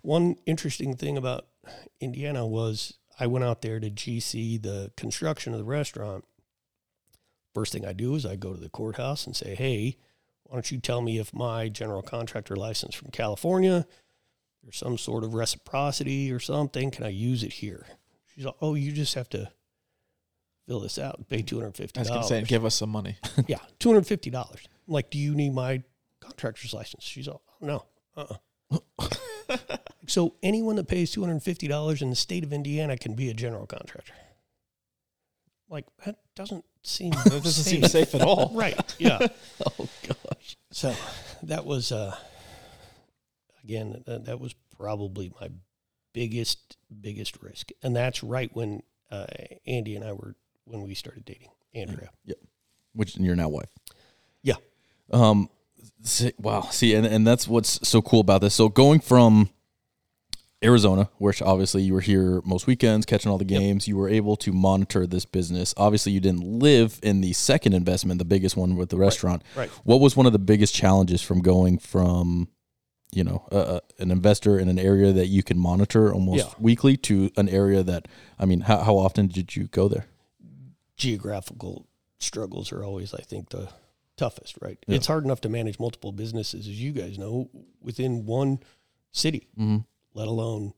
one 0.02 0.38
interesting 0.46 0.96
thing 0.96 1.18
about 1.18 1.48
Indiana 2.00 2.48
was 2.48 2.94
I 3.20 3.28
went 3.28 3.44
out 3.44 3.62
there 3.62 3.82
to 3.82 3.90
GC 3.90 4.62
the 4.62 4.92
construction 4.96 5.52
of 5.52 5.60
the 5.60 5.66
restaurant. 5.66 6.24
First 7.54 7.74
thing 7.74 7.86
I 7.86 7.92
do 7.92 8.16
is 8.16 8.26
I 8.26 8.38
go 8.38 8.54
to 8.54 8.60
the 8.60 8.70
courthouse 8.70 9.26
and 9.28 9.36
say, 9.36 9.56
"Hey, 9.56 9.98
why 10.44 10.56
don't 10.56 10.72
you 10.72 10.80
tell 10.80 11.02
me 11.02 11.18
if 11.18 11.34
my 11.34 11.68
general 11.68 12.02
contractor 12.02 12.56
license 12.56 12.96
from 12.96 13.12
California, 13.12 13.86
there's 14.64 14.78
some 14.78 14.98
sort 14.98 15.26
of 15.26 15.34
reciprocity 15.34 16.32
or 16.32 16.40
something? 16.40 16.92
Can 16.92 17.04
I 17.04 17.10
use 17.10 17.44
it 17.44 17.54
here?" 17.54 17.86
She's 18.36 18.46
like, 18.46 18.56
"Oh, 18.62 18.76
you 18.76 18.92
just 18.92 19.14
have 19.16 19.30
to 19.30 19.52
fill 20.68 20.80
this 20.80 20.98
out 20.98 21.18
and 21.18 21.28
pay 21.28 21.42
two 21.42 21.58
hundred 21.60 21.76
fifty 21.76 22.00
I 22.00 22.02
was 22.02 22.08
dollars." 22.10 22.30
gonna 22.30 22.42
say, 22.42 22.48
give 22.48 22.66
us 22.66 22.76
some 22.76 22.90
money. 22.90 23.18
Yeah, 23.48 23.60
two 23.80 23.90
hundred 23.90 24.08
fifty 24.08 24.30
dollars. 24.30 24.68
Like, 24.88 25.10
do 25.10 25.18
you 25.18 25.36
need 25.36 25.54
my 25.54 25.84
contractor's 26.22 26.74
license? 26.74 27.04
She's 27.04 27.28
all, 27.28 27.42
oh, 27.62 27.66
no. 27.66 27.86
Uh-uh. 28.16 29.08
so 30.08 30.36
anyone 30.44 30.76
that 30.78 30.88
pays 30.88 31.12
two 31.12 31.22
hundred 31.24 31.42
fifty 31.44 31.68
dollars 31.68 32.02
in 32.02 32.10
the 32.10 32.16
state 32.16 32.44
of 32.44 32.52
Indiana 32.54 32.98
can 32.98 33.14
be 33.14 33.30
a 33.30 33.34
general 33.34 33.66
contractor. 33.68 34.14
Like 35.70 35.86
that 36.06 36.18
doesn't 36.36 36.66
seem 36.84 37.12
That 37.26 37.42
doesn't 37.44 37.64
seem 37.64 37.84
safe 37.84 38.14
at 38.16 38.22
all. 38.22 38.52
right? 38.54 38.96
Yeah. 39.00 39.20
Oh 39.66 39.88
gosh. 40.08 40.58
So 40.72 40.94
that 41.44 41.66
was 41.66 41.92
uh, 41.92 42.16
again 43.64 44.04
that, 44.06 44.26
that 44.26 44.40
was 44.40 44.54
probably 44.78 45.32
my 45.42 45.50
biggest 46.14 46.78
biggest 46.94 47.42
risk, 47.42 47.72
and 47.82 47.96
that's 47.96 48.24
right 48.24 48.50
when 48.54 48.84
uh, 49.12 49.26
Andy 49.68 49.96
and 49.96 50.06
I 50.06 50.14
were 50.14 50.36
when 50.66 50.82
we 50.82 50.96
started 50.96 51.26
dating. 51.26 51.50
Andrea. 51.76 52.10
Yeah. 52.26 52.36
Which 52.94 53.18
you're 53.18 53.36
now 53.36 53.50
wife. 53.50 53.70
Yeah. 54.42 54.56
Um. 55.12 55.50
See, 56.04 56.34
wow. 56.38 56.62
See, 56.72 56.94
and 56.94 57.06
and 57.06 57.26
that's 57.26 57.48
what's 57.48 57.88
so 57.88 58.02
cool 58.02 58.20
about 58.20 58.42
this. 58.42 58.54
So 58.54 58.70
going 58.70 59.00
from 59.00 59.50
Arizona, 60.64 61.10
which 61.18 61.42
obviously 61.42 61.82
you 61.82 61.94
were 61.94 62.02
here 62.02 62.42
most 62.46 62.68
weekends, 62.68 63.06
catching 63.06 63.32
all 63.32 63.38
the 63.38 63.44
games, 63.44 63.88
you 63.88 63.98
were 63.98 64.08
able 64.08 64.38
to 64.38 64.54
monitor 64.54 65.06
this 65.06 65.26
business. 65.26 65.74
Obviously, 65.76 66.12
you 66.12 66.20
didn't 66.20 66.44
live 66.44 67.00
in 67.04 67.22
the 67.22 67.34
second 67.34 67.74
investment, 67.74 68.20
the 68.20 68.26
biggest 68.26 68.56
one 68.56 68.76
with 68.76 68.90
the 68.90 68.98
restaurant. 68.98 69.42
Right. 69.56 69.70
What 69.84 70.00
was 70.00 70.16
one 70.16 70.26
of 70.26 70.32
the 70.32 70.40
biggest 70.40 70.74
challenges 70.74 71.22
from 71.22 71.42
going 71.42 71.80
from, 71.80 72.48
you 73.16 73.24
know, 73.24 73.46
uh, 73.52 73.56
uh, 73.56 73.80
an 74.00 74.12
investor 74.12 74.58
in 74.60 74.68
an 74.70 74.80
area 74.80 75.12
that 75.12 75.28
you 75.28 75.44
can 75.44 75.58
monitor 75.58 76.14
almost 76.14 76.46
Yeah. 76.48 76.54
weekly 76.60 76.98
to 76.98 77.32
an 77.38 77.48
area 77.50 77.84
that, 77.84 78.08
I 78.40 78.46
mean, 78.46 78.62
how, 78.62 78.80
how 78.80 78.98
often 78.98 79.28
did 79.28 79.56
you 79.56 79.66
go 79.68 79.88
there? 79.88 80.08
geographical 80.96 81.88
struggles 82.20 82.72
are 82.72 82.84
always, 82.84 83.14
I 83.14 83.22
think, 83.22 83.50
the 83.50 83.68
toughest, 84.16 84.56
right? 84.62 84.78
Yeah. 84.88 84.96
It's 84.96 85.08
hard 85.08 85.24
enough 85.26 85.42
to 85.42 85.50
manage 85.50 85.80
multiple 85.80 86.12
businesses, 86.12 86.68
as 86.68 86.80
you 86.82 86.92
guys 86.92 87.18
know, 87.18 87.50
within 87.82 88.26
one 88.26 88.60
city, 89.12 89.48
Mm-hmm. 89.60 89.80
let 90.14 90.28
alone 90.28 90.74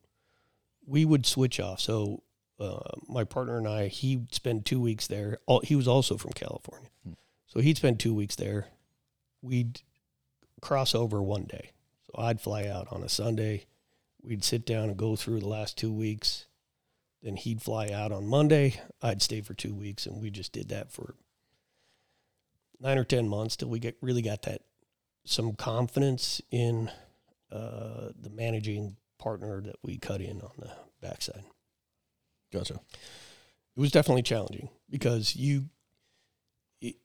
we 0.87 1.03
would 1.05 1.25
switch 1.25 1.59
off. 1.59 1.79
So, 1.81 2.23
uh, 2.59 2.79
my 3.09 3.23
partner 3.25 3.57
and 3.57 3.67
I, 3.67 3.87
he'd 3.87 4.33
spend 4.33 4.65
two 4.65 4.79
weeks 4.79 5.07
there. 5.07 5.39
All, 5.45 5.59
he 5.61 5.75
was 5.75 5.87
also 5.87 6.15
from 6.17 6.31
California. 6.31 6.89
Hmm. 7.03 7.13
So, 7.47 7.59
he'd 7.59 7.77
spend 7.77 7.99
two 7.99 8.13
weeks 8.13 8.35
there. 8.37 8.67
We'd 9.41 9.81
cross 10.61 10.95
over 10.95 11.21
one 11.21 11.43
day. 11.43 11.71
I'd 12.17 12.41
fly 12.41 12.67
out 12.67 12.87
on 12.91 13.03
a 13.03 13.09
Sunday. 13.09 13.65
We'd 14.21 14.43
sit 14.43 14.65
down 14.65 14.89
and 14.89 14.97
go 14.97 15.15
through 15.15 15.39
the 15.39 15.47
last 15.47 15.77
two 15.77 15.91
weeks. 15.91 16.47
Then 17.21 17.35
he'd 17.37 17.61
fly 17.61 17.89
out 17.89 18.11
on 18.11 18.27
Monday. 18.27 18.79
I'd 19.01 19.21
stay 19.21 19.41
for 19.41 19.53
two 19.53 19.73
weeks, 19.73 20.05
and 20.05 20.21
we 20.21 20.29
just 20.29 20.51
did 20.51 20.69
that 20.69 20.91
for 20.91 21.15
nine 22.79 22.97
or 22.97 23.03
ten 23.03 23.27
months 23.27 23.55
till 23.55 23.69
we 23.69 23.79
get 23.79 23.97
really 24.01 24.21
got 24.21 24.43
that 24.43 24.61
some 25.25 25.53
confidence 25.53 26.41
in 26.51 26.91
uh, 27.51 28.09
the 28.19 28.29
managing 28.29 28.95
partner 29.17 29.61
that 29.61 29.77
we 29.81 29.97
cut 29.97 30.21
in 30.21 30.41
on 30.41 30.51
the 30.59 30.71
backside. 31.01 31.43
Gotcha. 32.53 32.75
It 33.75 33.79
was 33.79 33.91
definitely 33.91 34.21
challenging 34.21 34.69
because 34.89 35.35
you, 35.35 35.65
it, 36.79 36.95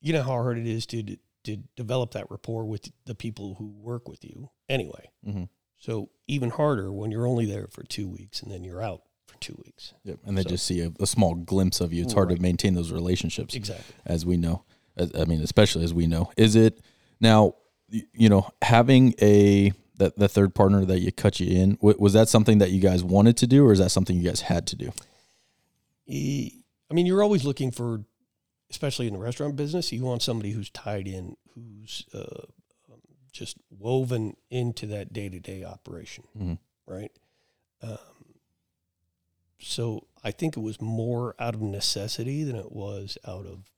you 0.00 0.12
know 0.12 0.22
how 0.22 0.30
hard 0.30 0.58
it 0.58 0.66
is 0.66 0.86
to 0.86 1.16
to 1.48 1.56
develop 1.76 2.12
that 2.12 2.30
rapport 2.30 2.64
with 2.64 2.90
the 3.04 3.14
people 3.14 3.54
who 3.58 3.66
work 3.68 4.08
with 4.08 4.24
you 4.24 4.50
anyway. 4.68 5.10
Mm-hmm. 5.26 5.44
So 5.78 6.10
even 6.26 6.50
harder 6.50 6.92
when 6.92 7.10
you're 7.10 7.26
only 7.26 7.46
there 7.46 7.66
for 7.70 7.82
two 7.84 8.08
weeks 8.08 8.42
and 8.42 8.50
then 8.50 8.64
you're 8.64 8.82
out 8.82 9.02
for 9.26 9.36
two 9.40 9.60
weeks. 9.64 9.94
Yep. 10.04 10.18
And 10.24 10.36
they 10.36 10.42
So- 10.42 10.48
just 10.50 10.66
see 10.66 10.80
a, 10.80 10.92
a 11.00 11.06
small 11.06 11.34
glimpse 11.34 11.80
of 11.80 11.92
you. 11.92 12.02
It's 12.02 12.12
hard 12.14 12.28
Right. 12.28 12.36
to 12.36 12.42
maintain 12.42 12.74
those 12.74 12.90
relationships. 12.92 13.54
Exactly. 13.54 13.94
as 14.06 14.24
we 14.26 14.36
know. 14.36 14.64
As- 14.96 15.12
I 15.14 15.24
mean, 15.24 15.40
especially 15.42 15.84
as 15.84 15.94
we 15.94 16.06
know. 16.06 16.30
Is 16.36 16.56
it 16.56 16.80
now? 17.20 17.54
You 18.12 18.28
know, 18.28 18.50
having 18.60 19.14
a 19.22 19.72
that 19.96 20.16
the 20.16 20.28
third 20.28 20.54
partner 20.54 20.84
that 20.84 21.00
you 21.00 21.10
cut 21.10 21.40
you 21.40 21.46
in 21.60 21.78
was 21.80 22.12
that 22.12 22.28
something 22.28 22.58
that 22.58 22.70
you 22.70 22.80
guys 22.80 23.02
wanted 23.02 23.36
to 23.38 23.46
do, 23.46 23.64
or 23.64 23.72
is 23.72 23.78
that 23.78 23.90
something 23.90 24.14
you 24.16 24.22
guys 24.28 24.42
had 24.42 24.66
to 24.68 24.76
do? 24.76 24.92
I 26.10 26.94
mean, 26.94 27.06
you're 27.06 27.22
always 27.22 27.44
looking 27.44 27.70
for, 27.70 28.02
especially 28.70 29.06
in 29.06 29.12
the 29.14 29.18
restaurant 29.18 29.56
business, 29.56 29.92
you 29.92 30.02
want 30.04 30.22
somebody 30.22 30.50
who's 30.52 30.70
tied 30.70 31.06
in, 31.08 31.36
who's 31.54 32.04
uh, 32.14 32.42
just 33.32 33.56
woven 33.70 34.36
into 34.50 34.86
that 34.86 35.12
day 35.12 35.28
to 35.28 35.38
day 35.40 35.64
operation, 35.64 36.24
Mhm. 36.38 36.58
right? 36.86 37.12
Um, 37.82 37.98
so 39.60 40.06
I 40.22 40.30
think 40.30 40.56
it 40.56 40.60
was 40.60 40.80
more 40.80 41.34
out 41.38 41.54
of 41.54 41.62
necessity 41.62 42.44
than 42.44 42.56
it 42.56 42.72
was 42.72 43.16
out 43.26 43.46
of 43.46 43.70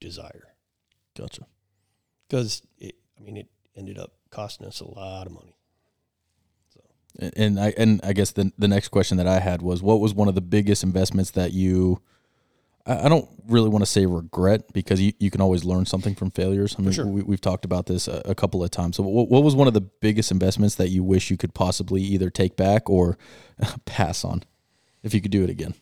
desire, 0.00 0.54
Gotcha. 1.16 1.46
because 2.28 2.62
it. 2.78 2.96
I 3.18 3.22
mean, 3.22 3.36
it 3.36 3.48
ended 3.76 3.98
up 3.98 4.14
costing 4.30 4.66
us 4.66 4.80
a 4.80 4.88
lot 4.88 5.26
of 5.26 5.32
money. 5.34 5.54
And- 7.18 7.32
And 7.36 7.60
I 7.60 7.74
and 7.76 8.00
I 8.04 8.12
guess 8.12 8.30
the 8.32 8.52
the 8.56 8.68
next 8.68 8.88
question 8.88 9.16
that 9.18 9.26
I 9.26 9.40
had 9.40 9.60
was, 9.62 9.82
what 9.82 10.00
was 10.00 10.14
one 10.14 10.28
of 10.28 10.34
the 10.34 10.40
biggest 10.40 10.82
investments 10.82 11.32
that 11.32 11.52
you? 11.52 12.00
I 12.86 13.08
don't 13.08 13.28
really 13.46 13.68
want 13.68 13.82
to 13.82 13.90
say 13.90 14.06
regret 14.06 14.72
because 14.72 15.00
you, 15.00 15.12
you 15.18 15.30
can 15.30 15.40
always 15.40 15.64
learn 15.64 15.86
something 15.86 16.14
from 16.14 16.30
failures. 16.30 16.74
I 16.78 16.82
mean, 16.82 16.92
sure. 16.92 17.06
we, 17.06 17.22
we've 17.22 17.40
talked 17.40 17.64
about 17.64 17.86
this 17.86 18.08
a, 18.08 18.22
a 18.24 18.34
couple 18.34 18.64
of 18.64 18.70
times. 18.70 18.96
So, 18.96 19.02
what, 19.02 19.28
what 19.28 19.42
was 19.42 19.54
one 19.54 19.68
of 19.68 19.74
the 19.74 19.82
biggest 19.82 20.30
investments 20.30 20.76
that 20.76 20.88
you 20.88 21.02
wish 21.02 21.30
you 21.30 21.36
could 21.36 21.54
possibly 21.54 22.02
either 22.02 22.30
take 22.30 22.56
back 22.56 22.88
or 22.88 23.18
pass 23.84 24.24
on, 24.24 24.44
if 25.02 25.12
you 25.14 25.20
could 25.20 25.30
do 25.30 25.44
it 25.44 25.50
again? 25.50 25.74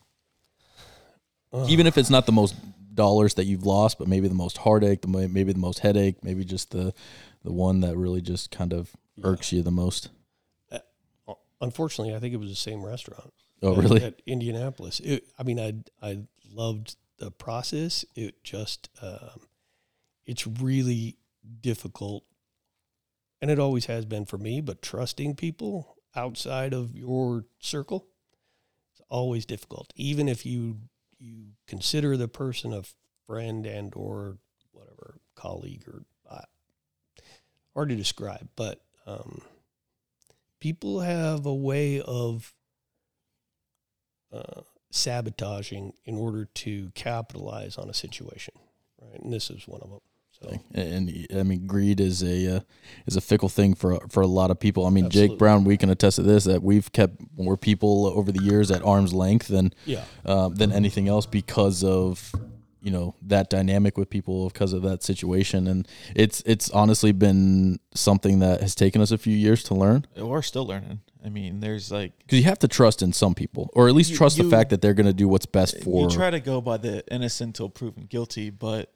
Even 1.66 1.86
if 1.86 1.96
it's 1.96 2.10
not 2.10 2.26
the 2.26 2.32
most 2.32 2.54
dollars 2.94 3.34
that 3.34 3.44
you've 3.44 3.64
lost, 3.64 3.98
but 3.98 4.06
maybe 4.08 4.28
the 4.28 4.34
most 4.34 4.58
heartache, 4.58 5.00
the 5.00 5.08
maybe 5.08 5.52
the 5.52 5.58
most 5.58 5.78
headache, 5.78 6.22
maybe 6.22 6.44
just 6.44 6.72
the 6.72 6.92
the 7.42 7.52
one 7.52 7.80
that 7.80 7.96
really 7.96 8.20
just 8.20 8.50
kind 8.50 8.72
of 8.72 8.90
irks 9.22 9.52
you 9.52 9.62
the 9.62 9.70
most. 9.70 10.10
Uh, 10.70 10.80
unfortunately, 11.60 12.14
I 12.14 12.18
think 12.18 12.34
it 12.34 12.38
was 12.38 12.50
the 12.50 12.56
same 12.56 12.84
restaurant. 12.84 13.32
Oh, 13.62 13.72
at- 13.72 13.78
really? 13.78 14.04
At 14.04 14.20
Indianapolis. 14.26 15.00
It, 15.00 15.24
I 15.38 15.42
mean, 15.42 15.58
I 15.58 16.06
I 16.06 16.18
loved 16.50 16.96
the 17.18 17.30
process. 17.30 18.04
It 18.14 18.42
just 18.42 18.88
um, 19.02 19.46
it's 20.26 20.46
really 20.46 21.16
difficult, 21.60 22.24
and 23.40 23.50
it 23.50 23.58
always 23.58 23.86
has 23.86 24.04
been 24.04 24.24
for 24.24 24.38
me. 24.38 24.60
But 24.60 24.82
trusting 24.82 25.36
people 25.36 25.96
outside 26.14 26.72
of 26.72 26.94
your 26.94 27.44
circle, 27.58 28.06
it's 28.92 29.02
always 29.08 29.44
difficult. 29.46 29.92
Even 29.96 30.28
if 30.28 30.46
you 30.46 30.78
you 31.18 31.48
consider 31.66 32.16
the 32.16 32.28
person 32.28 32.72
a 32.72 32.82
friend 33.26 33.66
and 33.66 33.92
or 33.96 34.38
whatever 34.72 35.18
colleague 35.34 35.84
or 35.86 36.04
uh, 36.30 36.42
hard 37.74 37.88
to 37.88 37.96
describe, 37.96 38.48
but 38.56 38.80
um, 39.06 39.42
people 40.60 41.00
have 41.00 41.46
a 41.46 41.54
way 41.54 42.00
of 42.00 42.52
uh, 44.32 44.62
sabotaging 44.90 45.92
in 46.04 46.16
order 46.16 46.46
to 46.46 46.90
capitalize 46.94 47.76
on 47.76 47.90
a 47.90 47.94
situation, 47.94 48.54
right? 49.00 49.20
And 49.20 49.32
this 49.32 49.50
is 49.50 49.66
one 49.66 49.80
of 49.82 49.90
them. 49.90 50.00
So 50.40 50.58
And 50.72 51.26
I 51.36 51.42
mean, 51.42 51.66
greed 51.66 52.00
is 52.00 52.22
a 52.22 52.56
uh, 52.56 52.60
is 53.06 53.16
a 53.16 53.20
fickle 53.20 53.48
thing 53.48 53.74
for 53.74 53.98
for 54.08 54.20
a 54.20 54.26
lot 54.26 54.50
of 54.50 54.60
people. 54.60 54.86
I 54.86 54.90
mean, 54.90 55.06
Absolutely. 55.06 55.34
Jake 55.34 55.38
Brown, 55.38 55.64
we 55.64 55.76
can 55.76 55.90
attest 55.90 56.16
to 56.16 56.22
this 56.22 56.44
that 56.44 56.62
we've 56.62 56.92
kept 56.92 57.16
more 57.36 57.56
people 57.56 58.06
over 58.06 58.30
the 58.30 58.42
years 58.42 58.70
at 58.70 58.82
arm's 58.84 59.12
length 59.12 59.48
than 59.48 59.72
yeah, 59.84 60.04
uh, 60.24 60.48
than 60.48 60.70
anything 60.70 61.08
else 61.08 61.26
because 61.26 61.82
of 61.82 62.32
you 62.80 62.92
know 62.92 63.14
that 63.22 63.50
dynamic 63.50 63.98
with 63.98 64.10
people 64.10 64.48
because 64.48 64.72
of 64.72 64.82
that 64.82 65.02
situation. 65.02 65.66
And 65.66 65.88
it's 66.14 66.40
it's 66.46 66.70
honestly 66.70 67.10
been 67.10 67.80
something 67.94 68.38
that 68.38 68.60
has 68.60 68.74
taken 68.76 69.02
us 69.02 69.10
a 69.10 69.18
few 69.18 69.36
years 69.36 69.64
to 69.64 69.74
learn 69.74 70.06
We're 70.16 70.42
still 70.42 70.66
learning. 70.66 71.00
I 71.24 71.28
mean, 71.30 71.60
there's 71.60 71.90
like 71.90 72.16
because 72.18 72.38
you 72.38 72.44
have 72.44 72.58
to 72.60 72.68
trust 72.68 73.02
in 73.02 73.12
some 73.12 73.34
people, 73.34 73.70
or 73.74 73.88
at 73.88 73.94
least 73.94 74.10
You- 74.10 74.16
trust 74.16 74.38
you- 74.38 74.44
the 74.44 74.50
fact 74.50 74.70
that 74.70 74.80
they're 74.80 74.94
going 74.94 75.06
to 75.06 75.12
do 75.12 75.28
what's 75.28 75.46
best 75.46 75.80
for. 75.82 76.02
you 76.02 76.08
You 76.08 76.14
try 76.14 76.30
to 76.30 76.40
go 76.40 76.60
by 76.60 76.76
the 76.76 77.04
innocent 77.12 77.56
till 77.56 77.68
proven 77.68 78.04
guilty, 78.06 78.50
but 78.50 78.92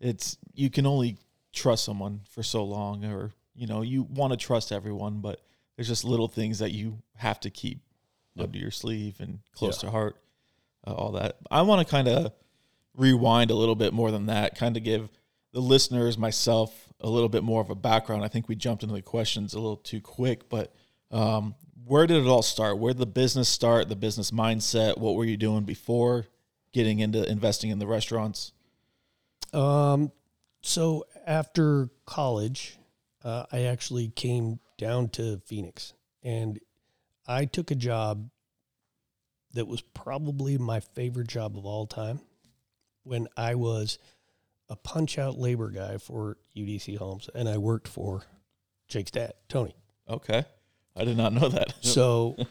it's 0.00 0.36
you 0.54 0.68
can 0.70 0.84
only 0.86 1.16
trust 1.52 1.84
someone 1.84 2.20
for 2.30 2.42
so 2.42 2.64
long, 2.64 3.04
or 3.04 3.32
you 3.54 3.66
know 3.66 3.82
you 3.82 4.02
want 4.02 4.32
to 4.32 4.36
trust 4.36 4.70
everyone, 4.72 5.20
but 5.20 5.40
there's 5.76 5.88
just 5.88 6.04
little 6.04 6.28
things 6.28 6.58
that 6.58 6.72
you 6.72 6.98
have 7.16 7.40
to 7.40 7.50
keep 7.50 7.80
under 8.38 8.58
your 8.58 8.70
sleeve 8.70 9.16
and 9.20 9.40
close 9.54 9.76
Yeah. 9.82 9.88
to 9.88 9.90
heart. 9.92 10.16
Uh, 10.86 10.92
all 10.94 11.12
that. 11.12 11.36
I 11.50 11.62
want 11.62 11.86
to 11.86 11.90
kind 11.90 12.08
of 12.08 12.32
rewind 12.94 13.50
a 13.50 13.54
little 13.54 13.74
bit 13.76 13.92
more 13.92 14.10
than 14.10 14.26
that, 14.26 14.56
kind 14.56 14.76
of 14.76 14.82
give 14.82 15.08
the 15.52 15.60
listeners, 15.60 16.18
myself, 16.18 16.88
a 17.00 17.08
little 17.08 17.28
bit 17.28 17.42
more 17.44 17.60
of 17.60 17.70
a 17.70 17.74
background. 17.74 18.24
I 18.24 18.28
think 18.28 18.48
we 18.48 18.56
jumped 18.56 18.82
into 18.82 18.94
the 18.94 19.02
questions 19.02 19.54
a 19.54 19.60
little 19.60 19.76
too 19.76 20.00
quick, 20.00 20.48
but 20.48 20.74
um, 21.12 21.54
where 21.84 22.06
did 22.06 22.24
it 22.24 22.28
all 22.28 22.42
start? 22.42 22.78
Where 22.78 22.92
did 22.92 23.00
the 23.00 23.06
business 23.06 23.48
start? 23.48 23.88
The 23.88 23.96
business 23.96 24.30
mindset? 24.30 24.98
What 24.98 25.14
were 25.14 25.24
you 25.24 25.36
doing 25.36 25.64
before 25.64 26.26
getting 26.72 27.00
into 27.00 27.28
investing 27.30 27.70
in 27.70 27.78
the 27.78 27.86
restaurants? 27.86 28.52
Um, 29.52 30.10
so 30.62 31.04
after 31.26 31.90
college, 32.06 32.78
uh, 33.24 33.44
I 33.52 33.64
actually 33.64 34.08
came 34.08 34.58
down 34.78 35.08
to 35.10 35.40
Phoenix 35.44 35.92
and 36.22 36.58
I 37.26 37.44
took 37.44 37.70
a 37.70 37.76
job 37.76 38.30
that 39.52 39.66
was 39.66 39.82
probably 39.82 40.56
my 40.56 40.80
favorite 40.80 41.28
job 41.28 41.58
of 41.58 41.66
all 41.66 41.86
time 41.86 42.20
when 43.02 43.28
I 43.36 43.54
was 43.54 43.98
a 44.68 44.76
punch 44.76 45.18
out 45.18 45.38
labor 45.38 45.70
guy 45.70 45.98
for 45.98 46.38
UDC 46.56 46.96
Homes 46.96 47.28
and 47.34 47.48
I 47.48 47.58
worked 47.58 47.86
for 47.86 48.22
Jake's 48.88 49.10
dad, 49.10 49.34
Tony. 49.48 49.74
Okay, 50.08 50.44
I 50.96 51.04
did 51.04 51.16
not 51.16 51.32
know 51.32 51.48
that. 51.48 51.74
So 51.82 52.36
it 52.38 52.48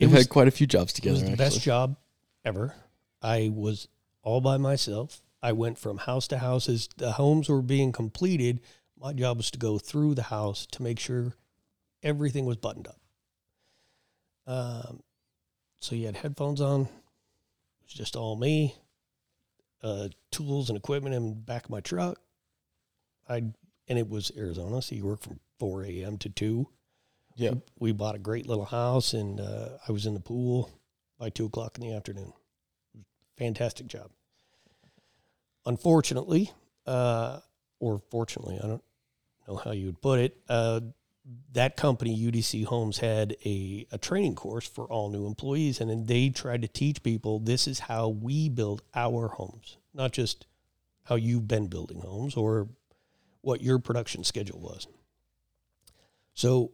We've 0.00 0.10
was, 0.12 0.20
had 0.22 0.28
quite 0.28 0.48
a 0.48 0.52
few 0.52 0.66
jobs 0.66 0.92
it 0.92 0.96
together. 0.96 1.14
was 1.14 1.22
the 1.22 1.30
actually. 1.32 1.44
best 1.44 1.60
job 1.62 1.96
ever. 2.44 2.74
I 3.22 3.50
was 3.52 3.88
all 4.22 4.40
by 4.40 4.56
myself. 4.56 5.22
I 5.42 5.52
went 5.52 5.78
from 5.78 5.98
house 5.98 6.28
to 6.28 6.38
house 6.38 6.68
as 6.68 6.88
the 6.96 7.12
homes 7.12 7.48
were 7.48 7.62
being 7.62 7.92
completed. 7.92 8.60
My 8.98 9.12
job 9.12 9.36
was 9.38 9.50
to 9.52 9.58
go 9.58 9.78
through 9.78 10.14
the 10.14 10.22
house 10.24 10.66
to 10.72 10.82
make 10.82 10.98
sure 10.98 11.34
everything 12.02 12.46
was 12.46 12.56
buttoned 12.56 12.88
up. 12.88 13.00
Um, 14.46 15.02
so 15.80 15.94
you 15.94 16.06
had 16.06 16.16
headphones 16.16 16.60
on. 16.60 16.82
It 16.82 16.88
was 17.86 17.92
just 17.94 18.16
all 18.16 18.36
me. 18.36 18.74
Uh, 19.82 20.08
tools 20.30 20.70
and 20.70 20.78
equipment 20.78 21.14
in 21.14 21.28
the 21.30 21.34
back 21.34 21.64
of 21.64 21.70
my 21.70 21.80
truck. 21.80 22.18
I 23.28 23.36
and 23.86 23.98
it 23.98 24.08
was 24.08 24.32
Arizona, 24.36 24.80
so 24.80 24.94
you 24.94 25.04
work 25.04 25.20
from 25.22 25.40
four 25.58 25.84
a.m. 25.84 26.16
to 26.18 26.30
two 26.30 26.68
Yeah, 27.36 27.54
we 27.78 27.92
bought 27.92 28.14
a 28.14 28.18
great 28.18 28.46
little 28.46 28.64
house 28.64 29.12
and 29.12 29.40
uh, 29.40 29.70
I 29.88 29.92
was 29.92 30.06
in 30.06 30.14
the 30.14 30.20
pool 30.20 30.70
by 31.18 31.30
two 31.30 31.46
o'clock 31.46 31.76
in 31.78 31.88
the 31.88 31.94
afternoon. 31.94 32.32
Fantastic 33.36 33.88
job. 33.88 34.10
Unfortunately, 35.66 36.52
uh, 36.86 37.40
or 37.80 38.02
fortunately, 38.10 38.58
I 38.62 38.66
don't 38.66 38.82
know 39.48 39.56
how 39.56 39.72
you 39.72 39.86
would 39.86 40.00
put 40.00 40.20
it. 40.20 40.36
Uh, 40.48 40.80
that 41.52 41.76
company, 41.76 42.16
UDC 42.16 42.66
Homes, 42.66 42.98
had 42.98 43.36
a, 43.44 43.86
a 43.90 43.98
training 43.98 44.34
course 44.34 44.68
for 44.68 44.84
all 44.84 45.08
new 45.08 45.26
employees, 45.26 45.80
and 45.80 45.90
then 45.90 46.04
they 46.04 46.28
tried 46.28 46.62
to 46.62 46.68
teach 46.68 47.02
people 47.02 47.38
this 47.38 47.66
is 47.66 47.80
how 47.80 48.08
we 48.08 48.48
build 48.48 48.82
our 48.94 49.28
homes, 49.28 49.78
not 49.94 50.12
just 50.12 50.46
how 51.04 51.14
you've 51.14 51.48
been 51.48 51.66
building 51.66 52.00
homes 52.00 52.36
or 52.36 52.68
what 53.40 53.62
your 53.62 53.78
production 53.78 54.22
schedule 54.24 54.60
was. 54.60 54.86
So 56.34 56.72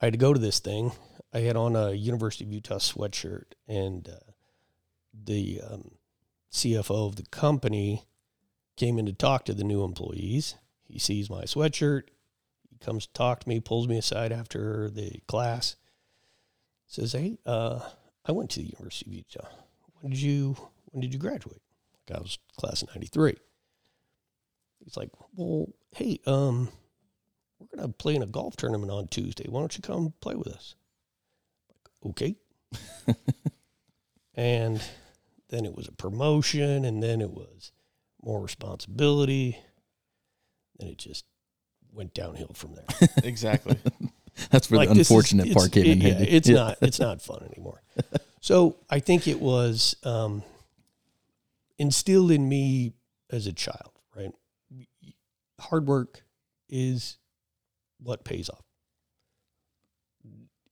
I 0.00 0.06
had 0.06 0.14
to 0.14 0.18
go 0.18 0.32
to 0.32 0.40
this 0.40 0.60
thing. 0.60 0.92
I 1.32 1.40
had 1.40 1.56
on 1.56 1.76
a 1.76 1.92
University 1.92 2.44
of 2.44 2.52
Utah 2.52 2.78
sweatshirt, 2.78 3.52
and 3.68 4.08
uh, 4.08 4.32
the 5.12 5.60
um, 5.68 5.90
CFO 6.50 7.06
of 7.06 7.16
the 7.16 7.26
company 7.26 8.04
came 8.76 8.98
in 8.98 9.06
to 9.06 9.12
talk 9.12 9.44
to 9.44 9.54
the 9.54 9.64
new 9.64 9.84
employees. 9.84 10.56
He 10.82 10.98
sees 10.98 11.28
my 11.30 11.42
sweatshirt. 11.42 12.04
He 12.68 12.78
comes 12.78 13.06
to 13.06 13.12
talk 13.12 13.40
to 13.40 13.48
me, 13.48 13.60
pulls 13.60 13.86
me 13.86 13.98
aside 13.98 14.32
after 14.32 14.90
the 14.90 15.20
class, 15.28 15.76
says, 16.86 17.12
"Hey, 17.12 17.38
uh, 17.44 17.80
I 18.24 18.32
went 18.32 18.50
to 18.50 18.60
the 18.60 18.66
University 18.66 19.10
of 19.10 19.16
Utah. 19.16 19.48
When 20.00 20.12
did 20.12 20.22
you 20.22 20.56
When 20.86 21.02
did 21.02 21.12
you 21.12 21.20
graduate?" 21.20 21.62
Like 22.08 22.18
I 22.18 22.22
was 22.22 22.38
class 22.56 22.82
of 22.82 22.88
'93. 22.88 23.36
He's 24.82 24.96
like, 24.96 25.10
"Well, 25.36 25.68
hey, 25.92 26.20
um, 26.26 26.70
we're 27.60 27.76
gonna 27.76 27.92
play 27.92 28.14
in 28.16 28.22
a 28.22 28.26
golf 28.26 28.56
tournament 28.56 28.90
on 28.90 29.06
Tuesday. 29.08 29.44
Why 29.48 29.60
don't 29.60 29.76
you 29.76 29.82
come 29.82 30.12
play 30.20 30.34
with 30.34 30.48
us? 30.48 30.74
Like, 31.68 32.10
okay. 32.10 32.36
and 34.34 34.82
then 35.48 35.64
it 35.64 35.74
was 35.74 35.88
a 35.88 35.92
promotion, 35.92 36.84
and 36.84 37.02
then 37.02 37.20
it 37.20 37.30
was 37.30 37.72
more 38.22 38.40
responsibility. 38.40 39.58
And 40.78 40.88
it 40.88 40.98
just 40.98 41.24
went 41.92 42.14
downhill 42.14 42.52
from 42.54 42.74
there. 42.74 43.08
exactly. 43.24 43.76
That's 44.50 44.70
where 44.70 44.78
Like, 44.78 44.88
the 44.88 44.94
this 44.94 45.08
is- 45.08 45.10
unfortunate 45.10 45.52
part 45.54 45.72
came 45.72 45.84
it- 45.84 45.90
in 45.92 46.00
yeah, 46.00 46.08
handy. 46.14 46.30
it's 46.30 46.48
Yeah. 46.48 46.54
not 46.56 46.78
it's 46.80 47.00
not 47.00 47.20
fun 47.20 47.42
anymore. 47.52 47.82
so 48.40 48.76
I 48.88 49.00
think 49.00 49.26
it 49.28 49.40
was 49.40 49.94
um, 50.04 50.42
instilled 51.78 52.30
in 52.30 52.48
me 52.48 52.92
as 53.30 53.46
a 53.46 53.52
child. 53.52 53.90
Right, 54.16 54.32
hard 55.60 55.86
work 55.86 56.22
is 56.68 57.18
what 58.02 58.24
pays 58.24 58.48
off. 58.48 58.64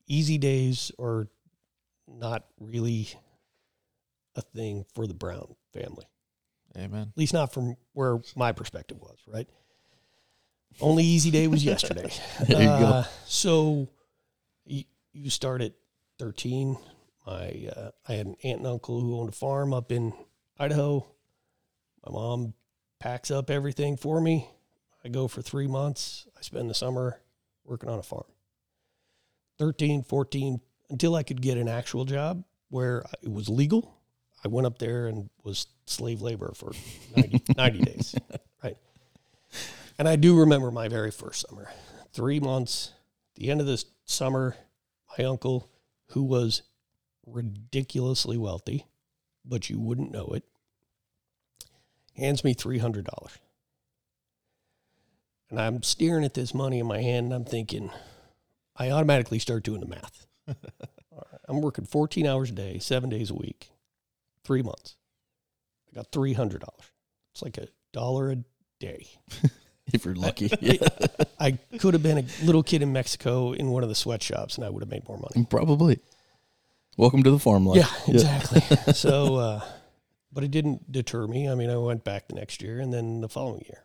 Easy 0.07 0.38
days 0.38 0.91
are 0.99 1.29
not 2.07 2.47
really 2.59 3.09
a 4.35 4.41
thing 4.41 4.85
for 4.95 5.07
the 5.07 5.14
Brown 5.14 5.55
family 5.75 6.07
Amen. 6.77 7.09
at 7.12 7.19
least 7.19 7.33
not 7.33 7.53
from 7.53 7.77
where 7.93 8.19
my 8.37 8.53
perspective 8.53 8.99
was, 9.01 9.19
right? 9.27 9.49
Only 10.81 11.05
easy 11.05 11.31
day 11.31 11.49
was 11.49 11.64
yesterday. 11.64 12.11
There 12.47 12.61
you 12.61 12.67
go. 12.67 12.87
Uh, 12.87 13.05
so 13.27 13.88
you, 14.64 14.85
you 15.12 15.31
start 15.31 15.62
at 15.62 15.73
13. 16.19 16.77
My, 17.27 17.69
uh, 17.75 17.91
I 18.07 18.12
had 18.12 18.27
an 18.27 18.37
aunt 18.45 18.59
and 18.59 18.67
uncle 18.67 19.01
who 19.01 19.19
owned 19.19 19.31
a 19.31 19.33
farm 19.33 19.73
up 19.73 19.91
in 19.91 20.12
Idaho. 20.59 21.07
My 22.07 22.12
mom 22.12 22.55
packs 23.01 23.31
up 23.31 23.51
everything 23.51 23.97
for 23.97 24.21
me. 24.21 24.49
I 25.04 25.08
go 25.08 25.28
for 25.28 25.42
three 25.42 25.66
months. 25.66 26.26
I 26.37 26.42
spend 26.42 26.68
the 26.68 26.74
summer 26.74 27.20
working 27.64 27.88
on 27.88 27.98
a 27.98 28.02
farm. 28.02 28.24
13, 29.58 30.02
14, 30.02 30.61
until 30.90 31.14
I 31.14 31.22
could 31.22 31.42
get 31.42 31.58
an 31.58 31.68
actual 31.68 32.04
job 32.04 32.44
where 32.68 33.04
it 33.22 33.30
was 33.30 33.48
legal. 33.48 33.94
I 34.44 34.48
went 34.48 34.66
up 34.66 34.78
there 34.78 35.06
and 35.06 35.30
was 35.42 35.66
slave 35.87 36.22
labor 36.22 36.52
for 36.54 36.72
90, 37.16 37.42
90 37.56 37.78
days. 37.80 38.14
Right. 38.62 38.76
And 39.98 40.08
I 40.08 40.16
do 40.16 40.38
remember 40.38 40.70
my 40.70 40.88
very 40.88 41.11
first 41.11 41.46
summer. 41.48 41.70
Three 42.12 42.38
months, 42.38 42.92
the 43.34 43.50
end 43.50 43.61
of 43.61 43.66
this 43.66 43.84
summer, 44.04 44.56
my 45.16 45.24
uncle, 45.24 45.70
who 46.11 46.22
was 46.22 46.62
ridiculously 47.26 48.37
wealthy, 48.38 48.87
but 49.44 49.68
you 49.68 49.78
wouldn't 49.78 50.12
know 50.12 50.26
it, 50.34 50.44
hands 52.16 52.44
me 52.44 52.54
$300. 52.54 53.06
And 55.50 55.61
I'm 55.61 55.82
staring 55.82 56.24
at 56.24 56.34
this 56.34 56.54
money 56.54 56.78
in 56.78 56.87
my 56.87 57.00
hand 57.00 57.26
and 57.26 57.34
I'm 57.34 57.44
thinking, 57.44 57.90
I 58.76 58.90
automatically 58.90 59.38
start 59.38 59.64
doing 59.64 59.80
the 59.80 59.87
math. 59.87 60.26
Right, 60.46 60.56
I'm 61.48 61.61
working 61.61 61.87
14 61.87 62.26
hours 62.26 62.50
a 62.50 62.52
day, 62.54 62.78
seven 62.78 63.08
days 63.08 63.30
a 63.30 63.34
week, 63.34 63.70
three 64.44 64.62
months. 64.62 64.96
I 65.90 65.96
got 65.96 66.12
$300. 66.12 66.62
It's 67.32 67.42
like 67.42 67.56
a 67.56 67.68
dollar 67.92 68.30
a 68.30 68.37
day. 68.78 69.06
if 69.92 70.04
you're 70.04 70.14
lucky. 70.14 70.50
Yeah. 70.61 70.87
I 71.40 71.52
could 71.78 71.94
have 71.94 72.02
been 72.02 72.18
a 72.18 72.24
little 72.44 72.64
kid 72.64 72.82
in 72.82 72.92
Mexico 72.92 73.52
in 73.52 73.70
one 73.70 73.84
of 73.84 73.88
the 73.88 73.94
sweatshops 73.94 74.56
and 74.56 74.64
I 74.66 74.70
would 74.70 74.82
have 74.82 74.90
made 74.90 75.08
more 75.08 75.18
money. 75.18 75.46
Probably. 75.48 76.00
Welcome 76.96 77.22
to 77.22 77.30
the 77.30 77.38
farm 77.38 77.64
life. 77.64 77.78
Yeah, 77.78 78.12
exactly. 78.14 78.92
so, 78.92 79.37
uh, 79.37 79.61
but 80.32 80.42
it 80.42 80.50
didn't 80.50 80.90
deter 80.90 81.26
me. 81.28 81.48
I 81.48 81.54
mean, 81.54 81.70
I 81.70 81.76
went 81.76 82.02
back 82.02 82.26
the 82.26 82.34
next 82.34 82.61
year 82.61 82.80
and 82.80 82.92
then 82.92 83.20
the 83.20 83.28
following 83.28 83.62
year. 83.66 83.84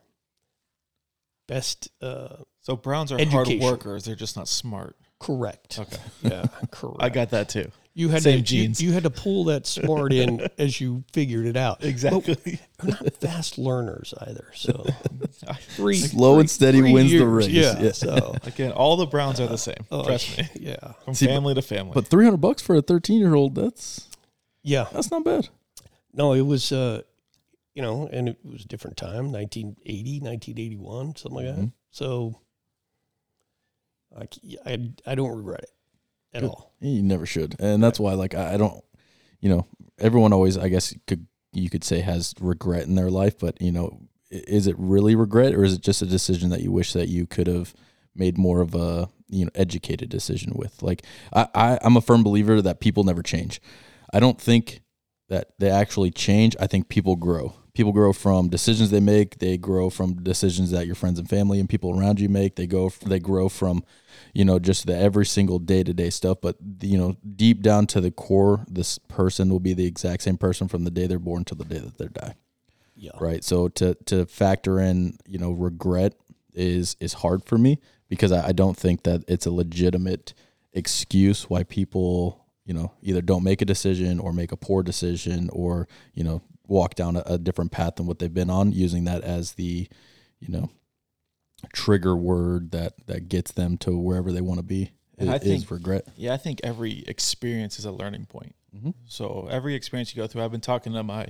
Best, 1.46 1.90
uh, 2.00 2.36
So 2.60 2.76
Browns 2.76 3.12
are 3.12 3.24
hard 3.26 3.48
workers. 3.60 4.04
They're 4.04 4.14
just 4.14 4.36
not 4.36 4.48
smart. 4.48 4.96
Correct. 5.20 5.78
Okay. 5.78 5.96
Yeah, 6.22 6.46
correct. 6.70 6.96
I 7.00 7.08
got 7.10 7.30
that 7.30 7.48
too. 7.50 7.70
you 7.94 8.08
had 8.08 8.22
same 8.22 8.38
to, 8.38 8.42
genes. 8.42 8.80
You, 8.80 8.88
you 8.88 8.94
had 8.94 9.02
to 9.04 9.10
pull 9.10 9.44
that 9.44 9.66
smart 9.66 10.12
in 10.12 10.46
as 10.58 10.80
you 10.80 11.04
figured 11.12 11.46
it 11.46 11.56
out. 11.56 11.84
Exactly. 11.84 12.58
We're 12.82 12.90
not 12.90 13.14
fast 13.16 13.58
learners 13.58 14.12
either. 14.22 14.50
So 14.54 14.86
three 15.76 15.96
Slow 15.96 16.40
and 16.40 16.48
steady 16.50 16.78
three 16.80 16.92
wins 16.92 17.12
the 17.12 17.26
race. 17.26 17.48
Yeah. 17.48 17.78
Yeah. 17.78 17.92
So 17.92 18.34
Again, 18.44 18.72
all 18.72 18.96
the 18.96 19.06
Browns 19.06 19.38
are 19.40 19.46
the 19.46 19.58
same. 19.58 19.84
oh, 19.90 20.04
Trust 20.04 20.38
me. 20.38 20.48
Yeah. 20.54 20.92
From 21.04 21.14
See, 21.14 21.26
but- 21.26 21.32
family 21.32 21.54
to 21.54 21.62
family. 21.62 21.92
But 21.94 22.08
300 22.08 22.38
bucks 22.38 22.62
for 22.62 22.74
a 22.74 22.82
13 22.82 23.18
year 23.20 23.34
old, 23.34 23.54
that's 23.54 24.08
Yeah. 24.62 24.86
that's 24.92 25.10
not 25.10 25.24
bad. 25.24 25.48
No, 26.12 26.32
it 26.32 26.42
was 26.42 26.72
uh 26.72 27.02
you 27.74 27.82
know, 27.82 28.08
and 28.12 28.28
it 28.28 28.38
was 28.44 28.64
a 28.64 28.68
different 28.68 28.96
time, 28.96 29.32
1980, 29.32 30.20
1981, 30.20 31.16
something 31.16 31.44
like 31.44 31.54
that. 31.56 31.62
Mhm. 31.64 31.72
So 31.90 32.40
I 34.64 35.14
don't 35.14 35.36
regret 35.36 35.64
it 35.64 35.70
at 36.32 36.40
Good. 36.42 36.48
all. 36.48 36.72
You 36.80 37.02
never 37.02 37.26
should, 37.26 37.56
and 37.58 37.82
that's 37.82 37.98
why 37.98 38.14
like 38.14 38.34
I, 38.34 38.54
I 38.54 38.56
don't, 38.56 38.82
you 39.40 39.48
know, 39.48 39.66
everyone 39.98 40.32
always 40.32 40.56
I 40.56 40.68
guess 40.68 40.94
could 41.06 41.26
you 41.52 41.70
could 41.70 41.84
say 41.84 42.00
has 42.00 42.34
regret 42.40 42.84
in 42.86 42.94
their 42.94 43.10
life, 43.10 43.38
but 43.38 43.60
you 43.60 43.72
know, 43.72 44.00
is 44.30 44.66
it 44.66 44.76
really 44.78 45.14
regret 45.14 45.54
or 45.54 45.64
is 45.64 45.74
it 45.74 45.82
just 45.82 46.02
a 46.02 46.06
decision 46.06 46.50
that 46.50 46.60
you 46.60 46.70
wish 46.70 46.92
that 46.92 47.08
you 47.08 47.26
could 47.26 47.46
have 47.46 47.74
made 48.14 48.38
more 48.38 48.60
of 48.60 48.74
a 48.74 49.08
you 49.28 49.44
know 49.44 49.50
educated 49.54 50.10
decision 50.10 50.52
with? 50.54 50.82
Like 50.82 51.02
I, 51.32 51.48
I 51.54 51.78
I'm 51.82 51.96
a 51.96 52.00
firm 52.00 52.22
believer 52.22 52.62
that 52.62 52.80
people 52.80 53.02
never 53.04 53.22
change. 53.22 53.60
I 54.12 54.20
don't 54.20 54.40
think 54.40 54.82
that 55.28 55.52
they 55.58 55.70
actually 55.70 56.10
change. 56.10 56.54
I 56.60 56.66
think 56.68 56.88
people 56.88 57.16
grow. 57.16 57.54
People 57.74 57.92
grow 57.92 58.12
from 58.12 58.48
decisions 58.48 58.90
they 58.90 59.00
make. 59.00 59.38
They 59.38 59.56
grow 59.56 59.90
from 59.90 60.22
decisions 60.22 60.70
that 60.70 60.86
your 60.86 60.94
friends 60.94 61.18
and 61.18 61.28
family 61.28 61.58
and 61.58 61.68
people 61.68 61.98
around 61.98 62.20
you 62.20 62.28
make. 62.28 62.54
They 62.54 62.68
go. 62.68 62.90
They 63.04 63.18
grow 63.18 63.48
from, 63.48 63.84
you 64.32 64.44
know, 64.44 64.60
just 64.60 64.86
the 64.86 64.96
every 64.96 65.26
single 65.26 65.58
day 65.58 65.82
to 65.82 65.92
day 65.92 66.10
stuff. 66.10 66.38
But 66.40 66.56
you 66.80 66.96
know, 66.96 67.16
deep 67.34 67.62
down 67.62 67.86
to 67.88 68.00
the 68.00 68.12
core, 68.12 68.64
this 68.68 68.98
person 68.98 69.48
will 69.48 69.60
be 69.60 69.74
the 69.74 69.86
exact 69.86 70.22
same 70.22 70.38
person 70.38 70.68
from 70.68 70.84
the 70.84 70.90
day 70.90 71.08
they're 71.08 71.18
born 71.18 71.44
to 71.46 71.54
the 71.56 71.64
day 71.64 71.80
that 71.80 71.98
they 71.98 72.06
die. 72.06 72.36
Yeah. 72.94 73.10
Right. 73.20 73.42
So 73.42 73.68
to 73.70 73.94
to 74.06 74.24
factor 74.26 74.78
in, 74.78 75.18
you 75.26 75.38
know, 75.38 75.50
regret 75.50 76.14
is 76.54 76.96
is 77.00 77.14
hard 77.14 77.44
for 77.44 77.58
me 77.58 77.80
because 78.08 78.30
I, 78.30 78.48
I 78.48 78.52
don't 78.52 78.76
think 78.76 79.02
that 79.02 79.24
it's 79.26 79.46
a 79.46 79.50
legitimate 79.50 80.32
excuse 80.72 81.50
why 81.50 81.64
people, 81.64 82.44
you 82.64 82.74
know, 82.74 82.92
either 83.02 83.20
don't 83.20 83.42
make 83.42 83.62
a 83.62 83.64
decision 83.64 84.20
or 84.20 84.32
make 84.32 84.52
a 84.52 84.56
poor 84.56 84.82
decision 84.82 85.50
or, 85.52 85.88
you 86.14 86.22
know, 86.22 86.42
walk 86.66 86.94
down 86.94 87.16
a, 87.16 87.22
a 87.26 87.38
different 87.38 87.70
path 87.72 87.96
than 87.96 88.06
what 88.06 88.18
they've 88.18 88.32
been 88.32 88.50
on, 88.50 88.72
using 88.72 89.04
that 89.04 89.22
as 89.22 89.52
the, 89.52 89.88
you 90.40 90.48
know, 90.48 90.70
trigger 91.72 92.14
word 92.16 92.70
that 92.72 92.94
that 93.06 93.28
gets 93.28 93.52
them 93.52 93.76
to 93.78 93.96
wherever 93.98 94.32
they 94.32 94.40
want 94.40 94.58
to 94.58 94.64
be. 94.64 94.90
Is, 95.18 95.28
I 95.28 95.38
think- 95.38 95.62
is 95.64 95.70
regret. 95.70 96.06
yeah, 96.16 96.34
I 96.34 96.36
think 96.36 96.60
every 96.64 97.04
experience 97.06 97.78
is 97.78 97.84
a 97.84 97.92
learning 97.92 98.26
point. 98.26 98.54
Mhm. 98.76 98.94
So 99.06 99.46
every 99.50 99.74
experience 99.76 100.14
you 100.14 100.20
go 100.20 100.26
through, 100.26 100.42
I've 100.42 100.50
been 100.50 100.60
talking 100.60 100.92
to 100.94 101.02
my 101.04 101.28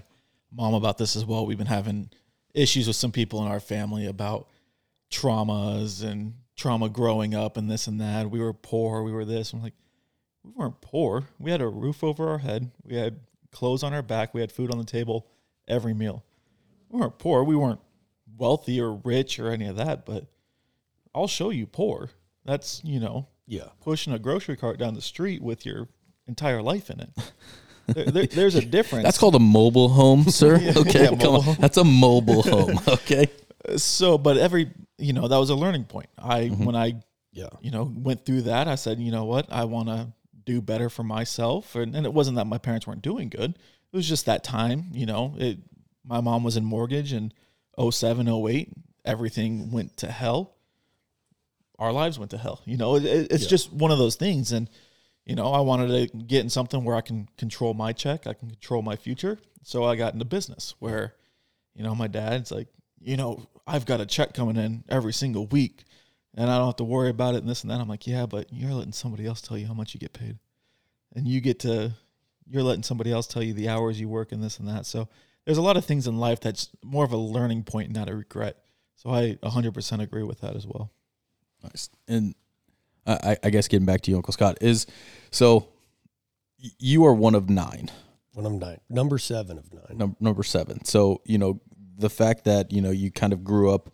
mom 0.50 0.72
about 0.74 0.96
this 0.96 1.16
as 1.16 1.24
well. 1.26 1.44
We've 1.44 1.58
been 1.58 1.66
having 1.66 2.08
issues 2.54 2.86
with 2.86 2.96
some 2.96 3.12
people 3.12 3.42
in 3.44 3.48
our 3.50 3.60
family 3.60 4.06
about 4.06 4.48
traumas 5.10 6.02
and 6.02 6.34
trauma 6.56 6.88
growing 6.88 7.34
up 7.34 7.56
and 7.56 7.70
this 7.70 7.86
and 7.86 8.00
that. 8.00 8.30
We 8.30 8.40
were 8.40 8.52
poor, 8.54 9.02
we 9.02 9.12
were 9.12 9.24
this. 9.24 9.52
I'm 9.52 9.62
like, 9.62 9.74
we 10.42 10.52
weren't 10.52 10.80
poor. 10.80 11.24
We 11.38 11.50
had 11.50 11.60
a 11.60 11.68
roof 11.68 12.02
over 12.02 12.28
our 12.28 12.38
head. 12.38 12.70
We 12.84 12.96
had 12.96 13.20
clothes 13.54 13.82
on 13.82 13.94
our 13.94 14.02
back. 14.02 14.34
We 14.34 14.40
had 14.42 14.52
food 14.52 14.70
on 14.70 14.76
the 14.78 14.84
table 14.84 15.26
every 15.66 15.94
meal. 15.94 16.22
We 16.90 17.00
weren't 17.00 17.18
poor. 17.18 17.42
We 17.44 17.56
weren't 17.56 17.80
wealthy 18.36 18.80
or 18.80 18.92
rich 18.94 19.38
or 19.38 19.50
any 19.50 19.66
of 19.66 19.76
that, 19.76 20.04
but 20.04 20.26
I'll 21.14 21.28
show 21.28 21.50
you 21.50 21.66
poor. 21.66 22.10
That's, 22.44 22.82
you 22.84 23.00
know, 23.00 23.28
Yeah. 23.46 23.68
pushing 23.80 24.12
a 24.12 24.18
grocery 24.18 24.56
cart 24.56 24.78
down 24.78 24.94
the 24.94 25.00
street 25.00 25.40
with 25.42 25.64
your 25.64 25.88
entire 26.26 26.60
life 26.62 26.90
in 26.90 27.00
it. 27.00 27.10
There- 27.86 28.04
there- 28.10 28.26
there's 28.26 28.54
a 28.54 28.64
difference. 28.78 29.04
That's 29.04 29.18
called 29.18 29.34
a 29.34 29.38
mobile 29.40 29.88
home, 29.90 30.24
sir. 30.30 30.56
Okay, 30.76 31.04
Yeah, 31.04 31.16
come 31.16 31.34
on. 31.36 31.42
home. 31.42 31.56
That's 31.60 31.76
a 31.76 31.84
mobile 31.84 32.42
home. 32.42 32.78
Okay. 32.88 33.26
so, 33.76 34.18
but 34.18 34.36
every 34.36 34.70
you 34.98 35.12
know 35.12 35.26
that 35.28 35.36
was 35.38 35.50
a 35.50 35.54
learning 35.54 35.84
point. 35.84 36.08
I 36.18 36.48
Mhm. 36.50 36.64
when 36.66 36.76
I 36.76 36.94
Yeah. 37.32 37.48
you 37.62 37.70
know 37.70 37.84
went 37.96 38.24
through 38.24 38.42
that, 38.42 38.68
I 38.68 38.74
said, 38.76 38.98
you 39.00 39.10
know 39.10 39.24
what, 39.24 39.50
I 39.52 39.64
want 39.64 39.88
to 39.88 40.12
do 40.44 40.60
better 40.60 40.88
for 40.90 41.02
myself, 41.02 41.74
and, 41.74 41.94
and 41.94 42.04
it 42.06 42.12
wasn't 42.12 42.36
that 42.36 42.46
my 42.46 42.58
parents 42.58 42.86
weren't 42.86 43.02
doing 43.02 43.28
good. 43.28 43.50
It 43.92 43.96
was 43.96 44.08
just 44.08 44.26
that 44.26 44.44
time, 44.44 44.86
you 44.92 45.06
know. 45.06 45.34
It 45.38 45.58
my 46.04 46.20
mom 46.20 46.44
was 46.44 46.56
in 46.56 46.64
mortgage 46.64 47.12
in 47.12 47.32
07, 47.90 48.28
08. 48.28 48.72
Everything 49.04 49.70
went 49.70 49.96
to 49.98 50.10
hell. 50.10 50.54
Our 51.78 51.92
lives 51.92 52.18
went 52.18 52.30
to 52.32 52.38
hell. 52.38 52.60
You 52.64 52.76
know, 52.76 52.96
it, 52.96 53.04
it- 53.04 53.32
it's 53.32 53.44
Yeah. 53.44 53.48
just 53.50 53.72
one 53.72 53.90
of 53.90 53.98
those 53.98 54.16
things, 54.16 54.52
and 54.52 54.68
you 55.24 55.34
know, 55.34 55.46
I 55.52 55.60
wanted 55.60 56.10
to 56.10 56.16
get 56.18 56.42
in 56.42 56.50
something 56.50 56.84
where 56.84 56.94
I 56.96 57.00
can 57.00 57.28
control 57.38 57.72
my 57.72 57.92
check, 57.94 58.26
I 58.26 58.34
can 58.34 58.50
control 58.50 58.82
my 58.82 58.94
future. 58.96 59.38
So 59.62 59.82
I 59.84 59.96
got 59.96 60.12
into 60.12 60.26
business 60.26 60.74
where, 60.80 61.14
you 61.74 61.82
know, 61.82 61.94
my 61.94 62.06
dad's 62.08 62.50
like, 62.52 62.68
you 63.00 63.16
know, 63.16 63.46
I've 63.66 63.86
got 63.86 64.02
a 64.02 64.06
check 64.06 64.34
coming 64.34 64.56
in 64.56 64.84
every 64.90 65.14
single 65.14 65.46
week 65.46 65.84
and 66.36 66.50
I 66.50 66.58
don't 66.58 66.66
have 66.66 66.76
to 66.76 66.84
worry 66.84 67.10
about 67.10 67.34
it 67.34 67.38
and 67.38 67.48
this 67.48 67.62
and 67.62 67.70
that. 67.70 67.80
I'm 67.80 67.88
like, 67.88 68.06
yeah, 68.06 68.26
but 68.26 68.52
you're 68.52 68.72
letting 68.72 68.92
somebody 68.92 69.26
else 69.26 69.40
tell 69.40 69.56
you 69.56 69.66
how 69.66 69.74
much 69.74 69.94
you 69.94 70.00
get 70.00 70.12
paid. 70.12 70.38
And 71.14 71.26
you 71.28 71.40
get 71.40 71.60
to, 71.60 71.92
you're 72.48 72.62
letting 72.62 72.82
somebody 72.82 73.12
else 73.12 73.26
tell 73.26 73.42
you 73.42 73.52
the 73.54 73.68
hours 73.68 74.00
you 74.00 74.08
work 74.08 74.32
and 74.32 74.42
this 74.42 74.58
and 74.58 74.68
that. 74.68 74.84
So 74.86 75.08
there's 75.44 75.58
a 75.58 75.62
lot 75.62 75.76
of 75.76 75.84
things 75.84 76.06
in 76.06 76.18
life 76.18 76.40
that's 76.40 76.70
more 76.82 77.04
of 77.04 77.12
a 77.12 77.16
learning 77.16 77.62
point, 77.64 77.92
not 77.92 78.08
a 78.08 78.16
regret. 78.16 78.58
So 78.96 79.10
I 79.10 79.36
100% 79.42 80.00
agree 80.02 80.22
with 80.24 80.40
that 80.40 80.56
as 80.56 80.66
well. 80.66 80.90
Nice. 81.62 81.88
And 82.08 82.34
I, 83.06 83.12
I- 83.32 83.36
I 83.44 83.50
guess 83.50 83.68
getting 83.68 83.86
back 83.86 84.00
to 84.02 84.10
you, 84.10 84.16
Uncle 84.16 84.32
Scott, 84.32 84.58
is 84.60 84.86
so 85.30 85.68
you 86.78 87.04
are 87.04 87.12
one 87.14 87.34
of 87.34 87.48
nine, 87.50 87.90
When 88.32 88.46
I'm 88.46 88.58
nine, 88.58 88.80
number 88.88 89.18
seven 89.18 89.58
of 89.58 89.72
nine. 89.72 89.96
num- 89.98 90.16
number 90.20 90.42
seven. 90.42 90.84
So, 90.84 91.20
you 91.24 91.38
know, 91.38 91.60
the 91.98 92.10
fact 92.10 92.44
that, 92.44 92.72
you 92.72 92.80
know, 92.80 92.90
you 92.90 93.10
kind 93.10 93.32
of 93.32 93.44
grew 93.44 93.70
up, 93.72 93.90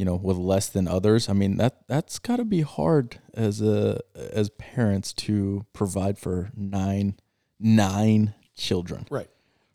you 0.00 0.06
know, 0.06 0.14
with 0.14 0.38
less 0.38 0.70
than 0.70 0.88
others, 0.88 1.28
I 1.28 1.34
mean, 1.34 1.58
that 1.58 1.86
that's 1.86 2.18
got 2.18 2.36
to 2.36 2.44
be 2.46 2.62
hard 2.62 3.18
as 3.34 3.60
a 3.60 4.00
as 4.14 4.48
parents 4.48 5.12
to 5.12 5.66
provide 5.74 6.18
for 6.18 6.50
nine 6.56 7.20
nine 7.58 8.32
children. 8.56 9.06
Right. 9.10 9.28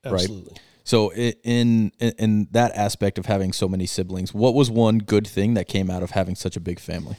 Right. 0.04 0.14
Absolutely. 0.14 0.58
So 0.84 1.14
in, 1.14 1.92
in 2.00 2.14
in 2.18 2.48
that 2.50 2.72
aspect 2.76 3.20
of 3.20 3.28
having 3.28 3.54
so 3.54 3.68
many 3.68 3.86
siblings, 3.86 4.34
what 4.34 4.56
was 4.56 4.72
one 4.72 4.98
good 4.98 5.28
thing 5.28 5.54
that 5.54 5.68
came 5.68 5.92
out 5.92 6.02
of 6.02 6.10
having 6.10 6.34
such 6.34 6.58
a 6.58 6.60
big 6.60 6.80
family? 6.80 7.18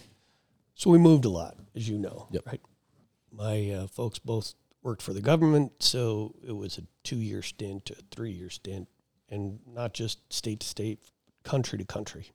So 0.75 0.91
we 0.91 0.99
moved 0.99 1.25
a 1.25 1.31
lot, 1.31 1.57
as 1.77 1.89
you 1.89 1.99
know. 2.01 2.27
Yep. 2.33 2.43
Right. 2.45 2.61
My 3.31 3.71
uh, 3.71 3.87
folks 3.87 4.19
both 4.19 4.55
worked 4.83 5.03
for 5.03 5.13
the 5.13 5.23
government, 5.23 5.75
so 5.79 6.35
it 6.45 6.57
was 6.57 6.77
a 6.77 6.83
two-year 7.05 7.43
stint, 7.43 7.89
a 7.91 8.03
three-year 8.11 8.51
stint, 8.51 8.89
and 9.29 9.61
not 9.65 9.95
just 9.95 10.19
state 10.33 10.59
to 10.59 10.67
state, 10.67 10.99
country 11.45 11.79
to 11.79 11.85
country. 11.85 12.33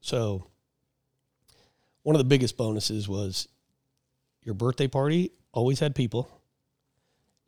So 0.00 0.46
one 2.02 2.16
of 2.16 2.20
the 2.20 2.24
biggest 2.24 2.56
bonuses 2.56 3.08
was 3.08 3.48
your 4.42 4.54
birthday 4.54 4.88
party 4.88 5.32
always 5.52 5.80
had 5.80 5.94
people. 5.94 6.40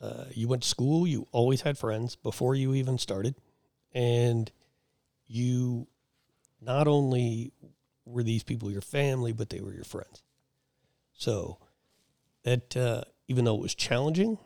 Uh, 0.00 0.24
you 0.32 0.48
went 0.48 0.62
to 0.62 0.68
school, 0.68 1.06
you 1.06 1.26
always 1.32 1.62
had 1.62 1.78
friends 1.78 2.16
before 2.16 2.54
you 2.54 2.74
even 2.74 2.98
started, 2.98 3.36
and 3.92 4.50
you 5.26 5.86
not 6.60 6.88
only 6.88 7.52
were 8.04 8.22
these 8.22 8.42
people 8.42 8.70
your 8.70 8.80
family, 8.80 9.32
but 9.32 9.48
they 9.48 9.60
were 9.60 9.72
your 9.72 9.84
friends. 9.84 10.22
So 11.12 11.58
that 12.42 12.76
uh, 12.76 13.02
even 13.28 13.44
though 13.44 13.54
it 13.54 13.60
was 13.60 13.74
challenging, 13.74 14.38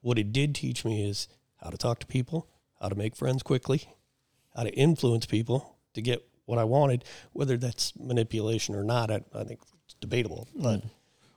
what 0.00 0.18
it 0.18 0.32
did 0.32 0.54
teach 0.54 0.84
me 0.84 1.08
is 1.08 1.28
how 1.58 1.70
to 1.70 1.76
talk 1.78 2.00
to 2.00 2.06
people, 2.06 2.48
how 2.80 2.88
to 2.88 2.94
make 2.94 3.14
friends 3.14 3.42
quickly, 3.42 3.84
how 4.56 4.64
to 4.64 4.70
influence 4.70 5.26
people 5.26 5.76
to 5.94 6.02
get 6.02 6.26
what 6.50 6.58
I 6.58 6.64
wanted, 6.64 7.04
whether 7.32 7.56
that's 7.56 7.92
manipulation 7.98 8.74
or 8.74 8.84
not. 8.84 9.10
I, 9.10 9.20
I 9.34 9.44
think 9.44 9.60
it's 9.84 9.94
debatable, 10.00 10.48
but 10.54 10.82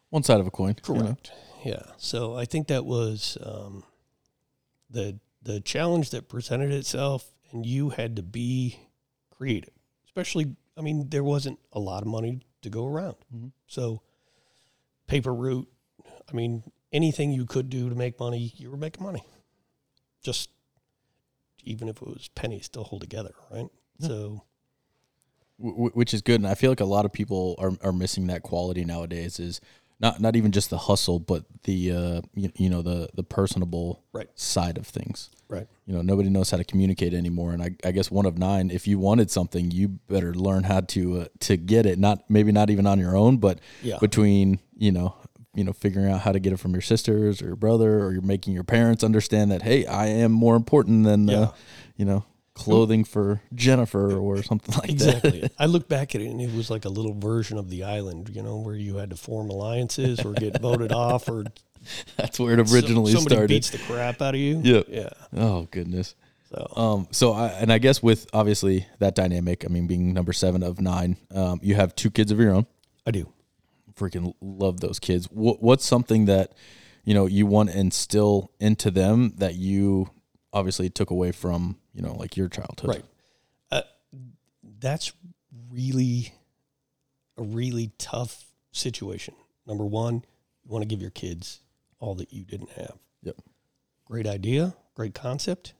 One 0.10 0.24
side 0.24 0.40
of 0.42 0.48
a 0.48 0.52
coin. 0.52 0.76
you 0.88 0.94
know? 0.96 1.02
Correct. 1.02 1.32
Yeah. 1.64 1.84
So 1.98 2.36
I 2.36 2.44
think 2.46 2.68
that 2.68 2.84
was 2.86 3.38
um, 3.42 3.84
the 4.90 5.20
the 5.44 5.60
challenge 5.62 6.10
that 6.12 6.28
presented 6.30 6.72
itself, 6.72 7.26
and 7.52 7.66
you 7.66 7.90
had 7.92 8.16
to 8.18 8.24
be 8.24 8.80
creative. 9.30 9.74
Especially, 10.06 10.56
I 10.78 10.82
mean, 10.82 11.10
there 11.10 11.24
wasn't 11.24 11.60
a 11.74 11.80
lot 11.80 12.02
of 12.02 12.08
money 12.08 12.42
to 12.62 12.70
go 12.70 12.86
around, 12.88 13.16
Mhm. 13.36 13.52
so 13.68 14.02
paper 15.08 15.34
route. 15.34 15.68
I 16.30 16.34
mean, 16.34 16.64
anything 16.94 17.32
you 17.32 17.46
could 17.46 17.70
do 17.70 17.90
to 17.90 17.96
make 17.96 18.20
money, 18.20 18.54
you 18.56 18.70
were 18.72 18.78
making 18.78 19.04
money. 19.04 19.24
Just 20.22 20.50
even 21.66 21.88
if 21.90 22.02
it 22.02 22.08
was 22.08 22.30
pennies, 22.36 22.66
still 22.66 22.84
hold 22.86 23.02
together, 23.02 23.34
right? 23.52 23.68
Yeah. 24.00 24.08
So 24.08 24.42
Wh- 25.64 25.76
wh- 25.92 25.96
which 25.96 26.14
is 26.14 26.22
good 26.22 26.42
and 26.42 26.48
i 26.48 26.56
feel 26.56 26.72
like 26.72 26.80
a 26.82 26.86
lot 26.86 27.06
of 27.06 27.14
people 27.14 27.56
are, 27.58 27.72
are 27.82 27.94
missing 27.94 28.28
that 28.28 28.44
quality 28.44 28.84
nowadays 28.86 29.40
is 29.40 29.62
not 30.00 30.20
not 30.20 30.36
even 30.36 30.52
just 30.52 30.70
the 30.70 30.78
hustle 30.78 31.20
but 31.20 31.46
the 31.64 31.92
uh 31.92 32.22
you, 32.36 32.52
you 32.56 32.70
know 32.70 32.82
the 32.82 33.10
the 33.14 33.24
personable 33.24 34.04
Right. 34.12 34.28
side 34.36 34.78
of 34.78 34.86
things 34.88 35.30
right, 35.50 35.68
you 35.86 35.94
know 35.94 36.02
nobody 36.02 36.30
knows 36.30 36.50
how 36.52 36.58
to 36.58 36.64
communicate 36.64 37.14
anymore 37.14 37.52
and 37.54 37.62
i, 37.64 37.72
I 37.86 37.92
guess 37.92 38.10
one 38.12 38.26
of 38.26 38.38
nine 38.38 38.72
if 38.72 38.88
you 38.88 38.98
wanted 39.00 39.30
something 39.32 39.72
you 39.72 39.88
better 40.10 40.34
learn 40.34 40.64
how 40.64 40.82
to 40.82 41.22
uh, 41.22 41.26
to 41.42 41.58
get 41.58 41.86
it 41.86 41.98
not 42.00 42.24
maybe 42.30 42.52
not 42.52 42.70
even 42.70 42.86
on 42.88 43.00
your 43.00 43.16
own 43.16 43.38
but 43.38 43.60
yeah, 43.82 43.98
between 44.00 44.60
you 44.76 44.92
know 44.92 45.16
you 45.56 45.64
know 45.64 45.72
figuring 45.74 46.12
out 46.12 46.22
how 46.22 46.32
to 46.32 46.40
get 46.40 46.52
it 46.52 46.58
from 46.58 46.72
your 46.72 46.82
sisters 46.82 47.40
or 47.42 47.46
your 47.46 47.56
brother, 47.56 48.04
or 48.04 48.12
you're 48.12 48.24
making 48.24 48.56
your 48.56 48.64
parents 48.64 49.04
understand 49.04 49.52
that 49.52 49.62
hey, 49.62 49.86
I 49.86 50.08
am 50.08 50.32
more 50.32 50.56
important 50.56 51.04
than 51.06 51.28
Yeah. 51.28 51.38
uh, 51.40 51.52
you 51.96 52.06
know 52.06 52.26
clothing 52.54 53.04
for 53.04 53.42
Jennifer 53.56 54.18
or 54.18 54.44
something 54.44 54.74
like 54.76 54.98
that. 54.98 55.16
Exactly. 55.26 55.50
I 55.60 55.66
look 55.66 55.88
back 55.90 56.14
at 56.16 56.22
it 56.22 56.28
and 56.28 56.40
it 56.42 56.54
was 56.56 56.70
like 56.70 56.86
a 56.86 56.90
little 56.90 57.14
version 57.14 57.58
of 57.58 57.70
the 57.70 57.84
island, 57.84 58.30
you 58.34 58.44
know, 58.44 58.58
where 58.58 58.76
you 58.76 58.98
had 58.98 59.10
to 59.10 59.16
form 59.16 59.50
alliances 59.50 60.20
or 60.22 60.34
get 60.34 60.62
voted 60.62 60.92
off 61.06 61.28
or 61.30 61.46
That's 62.18 62.40
where 62.40 62.60
it 62.60 62.68
so- 62.68 62.76
originally 62.76 63.12
somebody 63.12 63.36
started. 63.36 63.48
beats 63.50 63.70
the 63.72 63.80
crap 63.80 64.22
out 64.22 64.36
of 64.36 64.40
you. 64.40 64.60
Yep. 64.64 64.86
Yeah. 64.90 65.10
Oh 65.36 65.68
goodness. 65.72 66.16
So 66.50 66.72
Um, 66.76 67.08
so 67.10 67.34
I, 67.34 67.48
and 67.48 67.74
I 67.74 67.80
guess 67.80 68.04
with 68.04 68.28
obviously 68.34 68.86
that 69.00 69.16
dynamic, 69.16 69.66
I 69.66 69.70
mean, 69.70 69.88
being 69.88 70.14
number 70.14 70.34
seven 70.34 70.62
of 70.62 70.80
nine, 70.80 71.18
um, 71.34 71.60
you 71.64 71.74
have 71.76 71.96
two 71.96 72.12
kids 72.12 72.32
of 72.32 72.40
your 72.40 72.54
own. 72.54 72.68
I 73.08 73.12
do. 73.12 73.34
Freaking 73.96 74.34
love 74.42 74.80
those 74.80 75.00
kids. 75.00 75.26
What, 75.32 75.62
what's 75.64 75.86
something 75.86 76.26
that, 76.26 76.54
you 77.04 77.14
know, 77.16 77.26
you 77.26 77.46
want 77.48 77.72
to 77.72 77.78
instill 77.80 78.52
into 78.60 78.92
them 78.92 79.34
that 79.38 79.56
you 79.56 80.10
obviously 80.52 80.90
took 80.92 81.10
away 81.10 81.32
from, 81.32 81.78
you 81.94 82.02
know, 82.02 82.14
like 82.16 82.36
your 82.38 82.50
childhood? 82.50 82.90
Right. 82.90 83.06
Uh, 83.72 83.82
that's 84.80 85.12
really 85.72 86.34
a 87.38 87.44
really 87.44 87.92
tough 87.98 88.46
situation. 88.72 89.36
Number 89.66 89.86
one, 89.86 90.16
you 90.64 90.72
want 90.72 90.82
to 90.84 90.88
give 90.88 91.02
your 91.02 91.12
kids 91.12 91.60
all 92.00 92.16
that 92.16 92.32
you 92.34 92.44
didn't 92.44 92.72
have. 92.72 92.98
Yep. 93.24 93.38
Great 94.06 94.28
idea, 94.28 94.76
great 94.96 95.14
concept, 95.14 95.74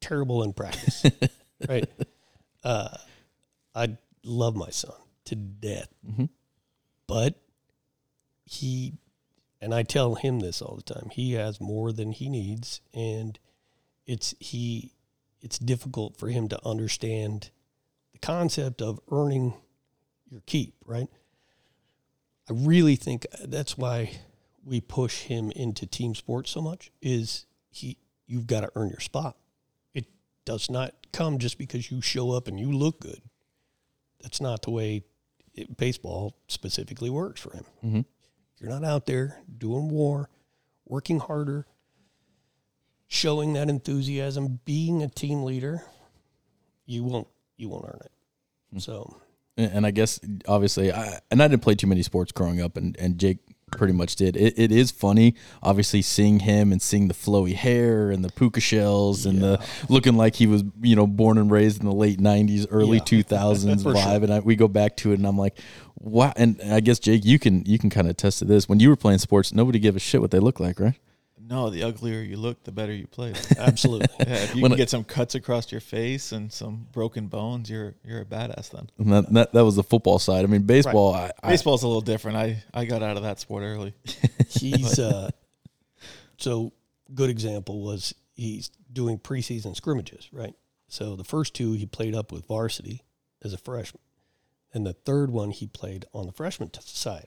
terrible 0.00 0.42
in 0.42 0.52
practice. 0.52 1.04
right. 1.68 1.88
Uh, 2.64 2.88
I 3.74 3.96
love 4.24 4.56
my 4.56 4.70
son 4.70 4.94
to 5.26 5.34
death, 5.36 5.88
Mhm. 6.06 6.28
but 7.06 7.34
he, 8.44 8.94
and 9.60 9.74
I 9.74 9.82
tell 9.82 10.14
him 10.16 10.40
this 10.40 10.60
all 10.62 10.76
the 10.76 10.82
time. 10.82 11.10
He 11.10 11.32
has 11.32 11.60
more 11.60 11.92
than 11.92 12.12
he 12.12 12.28
needs, 12.28 12.80
and 12.92 13.38
it's 14.06 14.34
he. 14.40 14.92
It's 15.42 15.58
difficult 15.58 16.16
for 16.16 16.28
him 16.28 16.48
to 16.48 16.58
understand 16.66 17.50
the 18.12 18.18
concept 18.18 18.80
of 18.82 18.98
earning 19.12 19.54
your 20.28 20.40
keep. 20.46 20.74
Right. 20.84 21.08
I 22.48 22.52
really 22.52 22.96
think 22.96 23.26
that's 23.44 23.76
why 23.76 24.12
we 24.64 24.80
push 24.80 25.22
him 25.22 25.50
into 25.52 25.86
team 25.86 26.14
sports 26.14 26.50
so 26.50 26.60
much. 26.60 26.90
Is 27.02 27.46
he? 27.70 27.98
You've 28.26 28.46
got 28.46 28.62
to 28.62 28.70
earn 28.74 28.88
your 28.88 29.00
spot. 29.00 29.36
It 29.94 30.06
does 30.44 30.68
not 30.70 30.94
come 31.12 31.38
just 31.38 31.58
because 31.58 31.90
you 31.90 32.00
show 32.00 32.32
up 32.32 32.48
and 32.48 32.58
you 32.58 32.72
look 32.72 33.00
good. 33.00 33.20
That's 34.22 34.40
not 34.40 34.62
the 34.62 34.70
way 34.72 35.04
it, 35.54 35.76
baseball 35.76 36.36
specifically 36.48 37.10
works 37.10 37.40
for 37.40 37.52
him. 37.52 37.64
Mhm. 37.84 38.04
You're 38.58 38.70
not 38.70 38.84
out 38.84 39.06
there 39.06 39.42
doing 39.58 39.88
war, 39.88 40.28
working 40.84 41.20
harder, 41.20 41.66
showing 43.08 43.52
that 43.54 43.68
enthusiasm, 43.68 44.60
being 44.64 45.02
a 45.02 45.08
team 45.08 45.42
leader. 45.44 45.82
You 46.86 47.04
won't. 47.04 47.28
You 47.56 47.68
won't 47.68 47.84
earn 47.86 48.00
it. 48.04 48.12
Hmm. 48.72 48.78
So 48.78 49.16
And 49.56 49.72
and 49.72 49.86
I 49.86 49.90
guess 49.90 50.20
obviously, 50.46 50.92
I, 50.92 51.20
and 51.30 51.42
I 51.42 51.48
didn't 51.48 51.62
play 51.62 51.74
too 51.74 51.86
many 51.86 52.02
sports 52.02 52.32
growing 52.32 52.60
up, 52.60 52.76
and, 52.76 52.96
and 52.98 53.18
Jake 53.18 53.38
pretty 53.72 53.92
much 53.92 54.14
did. 54.14 54.36
It, 54.36 54.56
it 54.56 54.70
is 54.70 54.92
funny, 54.92 55.34
obviously, 55.62 56.00
seeing 56.00 56.38
him 56.40 56.70
and 56.70 56.80
seeing 56.80 57.08
the 57.08 57.14
flowy 57.14 57.54
hair 57.54 58.12
and 58.12 58.24
the 58.24 58.30
puka 58.30 58.60
shells 58.60 59.26
and 59.26 59.40
the 59.42 59.60
looking 59.88 60.16
like 60.16 60.36
he 60.36 60.46
was, 60.46 60.62
you 60.80 60.94
know, 60.94 61.06
born 61.06 61.36
and 61.38 61.50
raised 61.50 61.80
in 61.80 61.86
the 61.86 61.94
late 61.94 62.20
'90s, 62.20 62.66
early 62.70 62.98
Yeah. 62.98 63.04
2000s 63.24 63.82
vibe. 63.82 64.02
sure. 64.02 64.22
And 64.22 64.32
I, 64.32 64.38
we 64.40 64.54
go 64.54 64.68
back 64.68 64.96
to 64.98 65.10
it, 65.12 65.18
and 65.18 65.26
I'm 65.26 65.38
like, 65.38 65.58
wow. 65.96 66.32
And 66.36 66.60
I 66.70 66.78
guess 66.80 66.98
Jake, 67.00 67.24
you 67.24 67.38
can 67.40 67.64
you 67.66 67.78
can 67.78 67.90
kind 67.90 68.06
of 68.06 68.12
attest 68.12 68.38
to 68.40 68.44
this. 68.44 68.68
When 68.68 68.78
you 68.78 68.88
were 68.90 68.96
playing 68.96 69.18
sports, 69.18 69.52
nobody 69.52 69.78
gave 69.80 69.96
a 69.96 70.00
shit 70.00 70.20
what 70.20 70.30
they 70.30 70.38
look 70.40 70.60
like, 70.60 70.78
right? 70.78 70.94
No, 71.48 71.70
the 71.70 71.84
uglier 71.84 72.22
you 72.22 72.36
look, 72.36 72.64
the 72.64 72.72
better 72.72 72.92
you 72.92 73.06
play. 73.06 73.32
absolutely. 73.58 74.08
Yeah, 74.26 74.34
if 74.34 74.54
you 74.56 74.62
When 74.62 74.72
can 74.72 74.76
I- 74.76 74.82
get 74.82 74.90
some 74.90 75.04
cuts 75.04 75.34
across 75.36 75.70
your 75.70 75.80
face 75.80 76.32
and 76.32 76.52
some 76.52 76.88
broken 76.92 77.28
bones, 77.28 77.70
you're 77.70 77.94
you're 78.04 78.20
a 78.22 78.24
badass 78.24 78.70
then. 78.70 78.90
And 78.98 79.12
that, 79.12 79.32
that 79.32 79.52
that 79.52 79.64
was 79.64 79.76
the 79.76 79.84
football 79.84 80.18
side. 80.18 80.44
I 80.44 80.48
mean, 80.48 80.62
baseball. 80.62 81.14
I, 81.14 81.30
I, 81.42 81.50
Baseball's 81.50 81.82
a 81.84 81.86
little 81.86 82.00
different. 82.00 82.36
I, 82.36 82.62
I 82.74 82.84
got 82.84 83.02
out 83.02 83.16
of 83.16 83.22
that 83.22 83.38
sport 83.38 83.62
early. 83.62 83.94
he's 84.48 84.98
uh 84.98 85.30
so 86.38 86.72
good 87.14 87.30
example 87.30 87.80
was 87.82 88.14
he's 88.34 88.70
doing 88.92 89.18
preseason 89.18 89.74
scrimmages 89.76 90.28
right 90.32 90.54
so 90.88 91.16
the 91.16 91.24
first 91.24 91.54
two 91.54 91.72
he 91.72 91.86
played 91.86 92.14
up 92.14 92.30
with 92.32 92.46
varsity 92.46 93.02
as 93.42 93.52
a 93.52 93.58
freshman 93.58 94.00
and 94.74 94.84
the 94.86 94.92
third 94.92 95.30
one 95.30 95.50
he 95.50 95.66
played 95.66 96.04
on 96.12 96.26
the 96.26 96.32
freshman 96.32 96.68
t- 96.68 96.80
side 96.84 97.26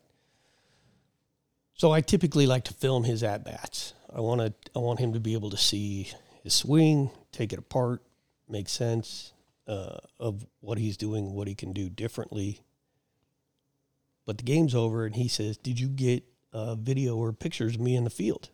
so 1.73 1.91
i 1.91 2.01
typically 2.01 2.45
like 2.45 2.63
to 2.65 2.73
film 2.73 3.03
his 3.03 3.23
at 3.23 3.43
bats 3.43 3.93
i 4.15 4.19
want 4.19 4.41
to 4.41 4.53
i 4.75 4.79
want 4.79 4.99
him 4.99 5.13
to 5.13 5.19
be 5.19 5.33
able 5.33 5.49
to 5.49 5.57
see 5.57 6.11
his 6.43 6.53
swing 6.53 7.11
take 7.31 7.53
it 7.53 7.59
apart 7.59 8.01
make 8.47 8.69
sense 8.69 9.33
uh, 9.67 9.97
of 10.19 10.47
what 10.61 10.77
he's 10.79 10.97
doing 10.97 11.33
what 11.33 11.47
he 11.47 11.53
can 11.53 11.73
do 11.73 11.89
differently 11.89 12.61
but 14.25 14.37
the 14.37 14.43
game's 14.43 14.73
over 14.73 15.05
and 15.05 15.15
he 15.15 15.27
says 15.27 15.57
did 15.57 15.79
you 15.79 15.87
get 15.87 16.23
a 16.53 16.75
video 16.75 17.15
or 17.15 17.31
pictures 17.31 17.75
of 17.75 17.81
me 17.81 17.95
in 17.95 18.03
the 18.03 18.09
field. 18.09 18.49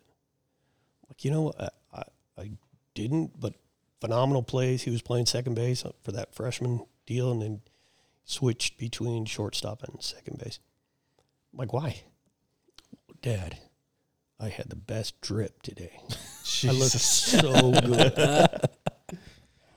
Like, 1.08 1.24
you 1.24 1.30
know, 1.30 1.52
I, 1.58 1.68
I, 1.92 2.02
I 2.38 2.50
didn't, 2.94 3.38
but 3.38 3.54
phenomenal 4.00 4.42
plays. 4.42 4.82
He 4.82 4.90
was 4.90 5.02
playing 5.02 5.26
second 5.26 5.54
base 5.54 5.84
for 6.02 6.12
that 6.12 6.34
freshman 6.34 6.84
deal 7.06 7.30
and 7.30 7.40
then 7.40 7.60
switched 8.24 8.78
between 8.78 9.24
shortstop 9.24 9.82
and 9.82 10.02
second 10.02 10.38
base. 10.38 10.58
I'm 11.52 11.58
like, 11.58 11.72
why? 11.72 12.02
Dad, 13.22 13.58
I 14.38 14.48
had 14.50 14.68
the 14.68 14.76
best 14.76 15.20
drip 15.20 15.62
today. 15.62 15.98
I 16.64 16.70
looked 16.72 16.90
so 16.92 17.70
good. 17.72 18.12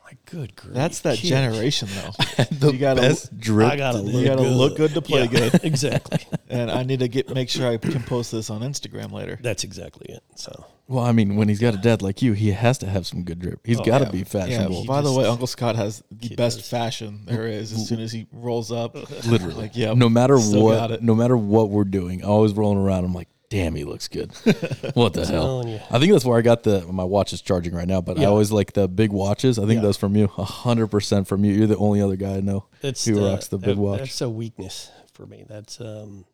My 0.04 0.18
good 0.26 0.56
grief. 0.58 0.74
That's 0.76 1.00
that 1.02 1.18
generation 1.18 1.88
though. 1.96 2.44
the 2.52 2.72
you 2.74 2.78
gotta 2.80 3.02
best 3.02 3.38
drip. 3.40 3.72
I 3.72 3.76
gotta 3.78 4.00
look 4.00 4.14
you 4.16 4.26
gotta 4.26 4.44
good. 4.44 4.52
look 4.56 4.76
good 4.78 4.94
to 4.96 5.02
play 5.02 5.22
Yeah, 5.22 5.50
good. 5.50 5.64
exactly. 5.64 6.20
And 6.50 6.70
I 6.70 6.84
need 6.84 7.00
to 7.00 7.08
get 7.08 7.30
make 7.34 7.50
sure 7.50 7.68
I 7.72 7.78
can 7.78 8.04
post 8.04 8.32
this 8.32 8.50
on 8.50 8.62
Instagram 8.62 9.12
later. 9.12 9.40
That's 9.42 9.64
exactly 9.64 10.08
it. 10.14 10.22
So 10.36 10.66
Well, 10.88 11.06
I 11.06 11.12
mean, 11.14 11.36
when 11.38 11.48
he's 11.48 11.60
got 11.60 11.74
a 11.74 11.78
dad 11.78 12.02
like 12.02 12.22
you, 12.22 12.34
he 12.34 12.52
has 12.52 12.78
to 12.80 12.88
have 12.88 13.08
some 13.08 13.24
good 13.24 13.40
drip. 13.40 13.62
He's 13.66 13.80
Oh, 13.80 13.84
got 13.84 14.00
to 14.00 14.06
yeah. 14.06 14.12
be 14.12 14.18
Yeah. 14.20 14.24
fashionable. 14.26 14.86
By 14.86 15.02
the 15.02 15.10
just- 15.10 15.18
way, 15.20 15.26
Uncle 15.26 15.48
Scott 15.48 15.76
has 15.78 16.04
the 16.12 16.36
best 16.36 16.58
does. 16.58 16.70
fashion 16.70 17.22
there 17.26 17.48
is. 17.48 17.72
As 17.72 17.88
soon 17.88 18.00
as 18.02 18.12
he 18.12 18.28
rolls 18.34 18.72
up, 18.74 18.96
Literally. 19.26 19.54
like 19.56 19.78
yeah, 19.78 19.94
no 19.94 20.10
matter 20.10 20.38
still 20.38 20.68
got 20.70 20.90
what, 20.90 20.92
it. 20.92 21.02
no 21.04 21.16
matter 21.16 21.38
what 21.38 21.70
we're 21.70 21.84
doing, 21.86 22.24
always 22.26 22.52
rolling 22.54 22.78
around. 22.80 23.06
I'm 23.06 23.14
like, 23.14 23.30
damn, 23.50 23.76
he 23.76 23.84
looks 23.84 24.08
good. 24.08 24.32
what 24.94 25.14
the 25.14 25.26
hell? 25.26 25.68
you. 25.68 25.80
I 25.92 26.00
think 26.00 26.12
that's 26.12 26.26
where 26.26 26.38
I 26.38 26.42
got 26.42 26.64
the 26.64 26.82
my 26.92 27.04
watch 27.04 27.34
is 27.34 27.42
charging 27.42 27.74
right 27.74 27.88
now, 27.88 28.02
but 28.02 28.20
I 28.20 28.26
always 28.26 28.52
like 28.52 28.74
the 28.74 28.88
big 28.88 29.12
watches. 29.12 29.58
I 29.60 29.64
think 29.66 29.78
Yeah. 29.82 29.88
that's 29.88 29.98
from 29.98 30.16
you, 30.16 30.28
hundred 30.28 30.88
percent 30.88 31.28
from 31.28 31.44
you. 31.44 31.54
You're 31.54 31.68
the 31.68 31.78
only 31.78 32.02
other 32.02 32.16
guy 32.16 32.38
I 32.38 32.42
know 32.42 32.66
That's 32.82 33.04
who 33.06 33.16
the, 33.16 33.22
rocks 33.22 33.48
the 33.48 33.58
big 33.58 33.78
watch. 33.78 34.00
That's 34.00 34.22
a 34.22 34.30
weakness 34.30 34.92
for 35.14 35.26
me. 35.26 35.46
That's 35.48 35.82
um, 35.82 36.26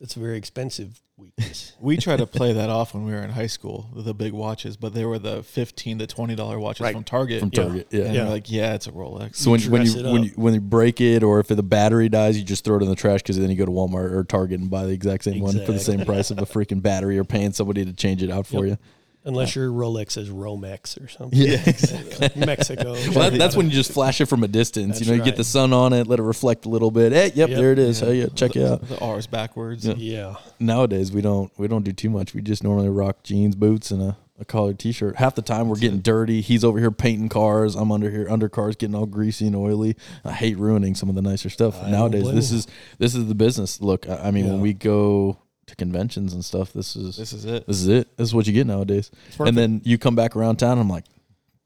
that's 0.00 0.16
a 0.16 0.18
very 0.18 0.36
expensive 0.38 1.00
weakness. 1.16 1.74
we 1.80 1.96
tried 1.98 2.16
to 2.18 2.26
play 2.26 2.52
that 2.54 2.70
off 2.70 2.94
when 2.94 3.04
we 3.04 3.12
were 3.12 3.22
in 3.22 3.30
high 3.30 3.46
school, 3.46 3.90
the 3.94 4.14
big 4.14 4.32
watches, 4.32 4.76
but 4.76 4.94
they 4.94 5.04
were 5.04 5.18
the 5.18 5.42
fifteen 5.42 5.98
to 5.98 6.06
twenty 6.06 6.34
dollar 6.34 6.58
watches 6.58 6.80
Right. 6.80 6.94
from 6.94 7.04
Target. 7.04 7.40
From 7.40 7.50
Yeah. 7.52 7.62
Target, 7.62 7.86
yeah. 7.90 8.04
and 8.04 8.14
Yeah. 8.14 8.28
like, 8.28 8.50
yeah, 8.50 8.74
it's 8.74 8.86
a 8.86 8.92
Rolex. 8.92 9.36
So 9.36 9.50
when, 9.50 9.60
when 9.70 9.84
you 9.86 10.02
when 10.10 10.24
you 10.24 10.30
when 10.36 10.54
you 10.54 10.60
break 10.60 11.00
it, 11.00 11.22
or 11.22 11.38
if 11.40 11.48
the 11.48 11.62
battery 11.62 12.08
dies, 12.08 12.38
you 12.38 12.44
just 12.44 12.64
throw 12.64 12.76
it 12.78 12.82
in 12.82 12.88
the 12.88 12.96
trash 12.96 13.20
because 13.22 13.38
then 13.38 13.50
you 13.50 13.56
go 13.56 13.66
to 13.66 13.70
Walmart 13.72 14.12
or 14.12 14.24
Target 14.24 14.60
and 14.60 14.70
buy 14.70 14.86
the 14.86 14.92
exact 14.92 15.24
same 15.24 15.40
one 15.40 15.64
for 15.66 15.72
the 15.72 15.78
same 15.78 16.04
price 16.04 16.30
of 16.30 16.38
a 16.38 16.46
freaking 16.46 16.80
battery, 16.82 17.18
or 17.18 17.24
paying 17.24 17.52
somebody 17.52 17.84
to 17.84 17.92
change 17.92 18.22
it 18.22 18.30
out 18.30 18.46
for 18.46 18.66
Yep. 18.66 18.78
you. 18.78 18.84
Unless 19.24 19.54
your 19.54 19.70
Rolex 19.70 20.16
is 20.16 20.30
Romex 20.30 21.02
or 21.02 21.08
something. 21.08 21.38
Yeah, 21.38 21.62
exactly. 21.66 22.46
Mexico. 22.46 22.94
Well, 23.10 23.30
that, 23.30 23.38
that's 23.38 23.56
when 23.56 23.66
you 23.66 23.72
just 23.72 23.92
flash 23.92 24.20
it 24.20 24.26
from 24.26 24.44
a 24.44 24.48
distance. 24.48 24.98
That's 24.98 25.08
you 25.08 25.12
know, 25.12 25.18
you 25.18 25.24
get 25.24 25.36
the 25.36 25.44
sun 25.44 25.72
on 25.72 25.92
it, 25.92 26.06
let 26.06 26.18
it 26.18 26.22
reflect 26.22 26.64
a 26.64 26.68
little 26.68 26.90
bit. 26.90 27.12
Hey, 27.12 27.32
yep, 27.34 27.50
Yep. 27.50 27.58
there 27.58 27.72
it 27.72 27.78
is. 27.78 28.00
Hey, 28.00 28.14
yeah, 28.20 28.26
check 28.34 28.52
the, 28.52 28.64
it 28.64 28.70
out. 28.70 28.88
The 28.88 28.98
R 29.00 29.18
is 29.18 29.26
backwards. 29.26 29.86
Yeah. 29.86 29.94
yeah. 29.96 30.34
Nowadays, 30.58 31.12
we 31.12 31.20
don't 31.20 31.50
we 31.58 31.68
don't 31.68 31.82
do 31.84 31.92
too 31.92 32.08
much. 32.10 32.34
We 32.34 32.40
just 32.42 32.62
normally 32.62 32.88
rock 32.88 33.22
jeans, 33.22 33.56
boots, 33.56 33.90
and 33.90 34.00
a, 34.00 34.16
a 34.38 34.44
collared 34.44 34.78
t-shirt. 34.78 35.16
Half 35.16 35.34
the 35.34 35.42
time, 35.42 35.68
we're 35.68 35.76
getting 35.76 36.00
dirty. 36.00 36.40
He's 36.40 36.64
over 36.64 36.78
here 36.78 36.90
painting 36.90 37.28
cars. 37.28 37.74
I'm 37.74 37.90
under 37.92 38.10
here 38.10 38.26
under 38.30 38.48
cars, 38.48 38.76
getting 38.76 38.94
all 38.94 39.06
greasy 39.06 39.46
and 39.46 39.56
oily. 39.56 39.96
I 40.24 40.32
hate 40.32 40.56
ruining 40.56 40.94
some 40.94 41.08
of 41.08 41.14
the 41.14 41.22
nicer 41.22 41.50
stuff. 41.50 41.82
I 41.82 41.90
Nowadays, 41.90 42.30
this 42.32 42.52
is 42.52 42.66
this 42.98 43.14
is 43.14 43.26
the 43.26 43.34
business. 43.34 43.80
Look, 43.80 44.08
I, 44.08 44.28
I 44.28 44.30
mean, 44.30 44.48
when 44.48 44.60
we 44.60 44.72
go 44.72 45.38
to 45.70 45.76
conventions 45.76 46.32
and 46.34 46.44
stuff, 46.44 46.72
this 46.72 46.94
is 46.96 47.16
This 47.16 47.32
is 47.32 47.44
it. 47.46 47.66
this 47.66 47.80
is 47.80 47.88
it. 47.88 48.16
This 48.16 48.28
is 48.28 48.34
what 48.34 48.46
you 48.46 48.52
get 48.52 48.66
nowadays. 48.66 49.10
And 49.38 49.56
then 49.56 49.80
you 49.84 49.96
come 49.98 50.14
back 50.14 50.36
around 50.36 50.56
town. 50.56 50.78
I'm 50.78 50.88
like, 50.90 51.04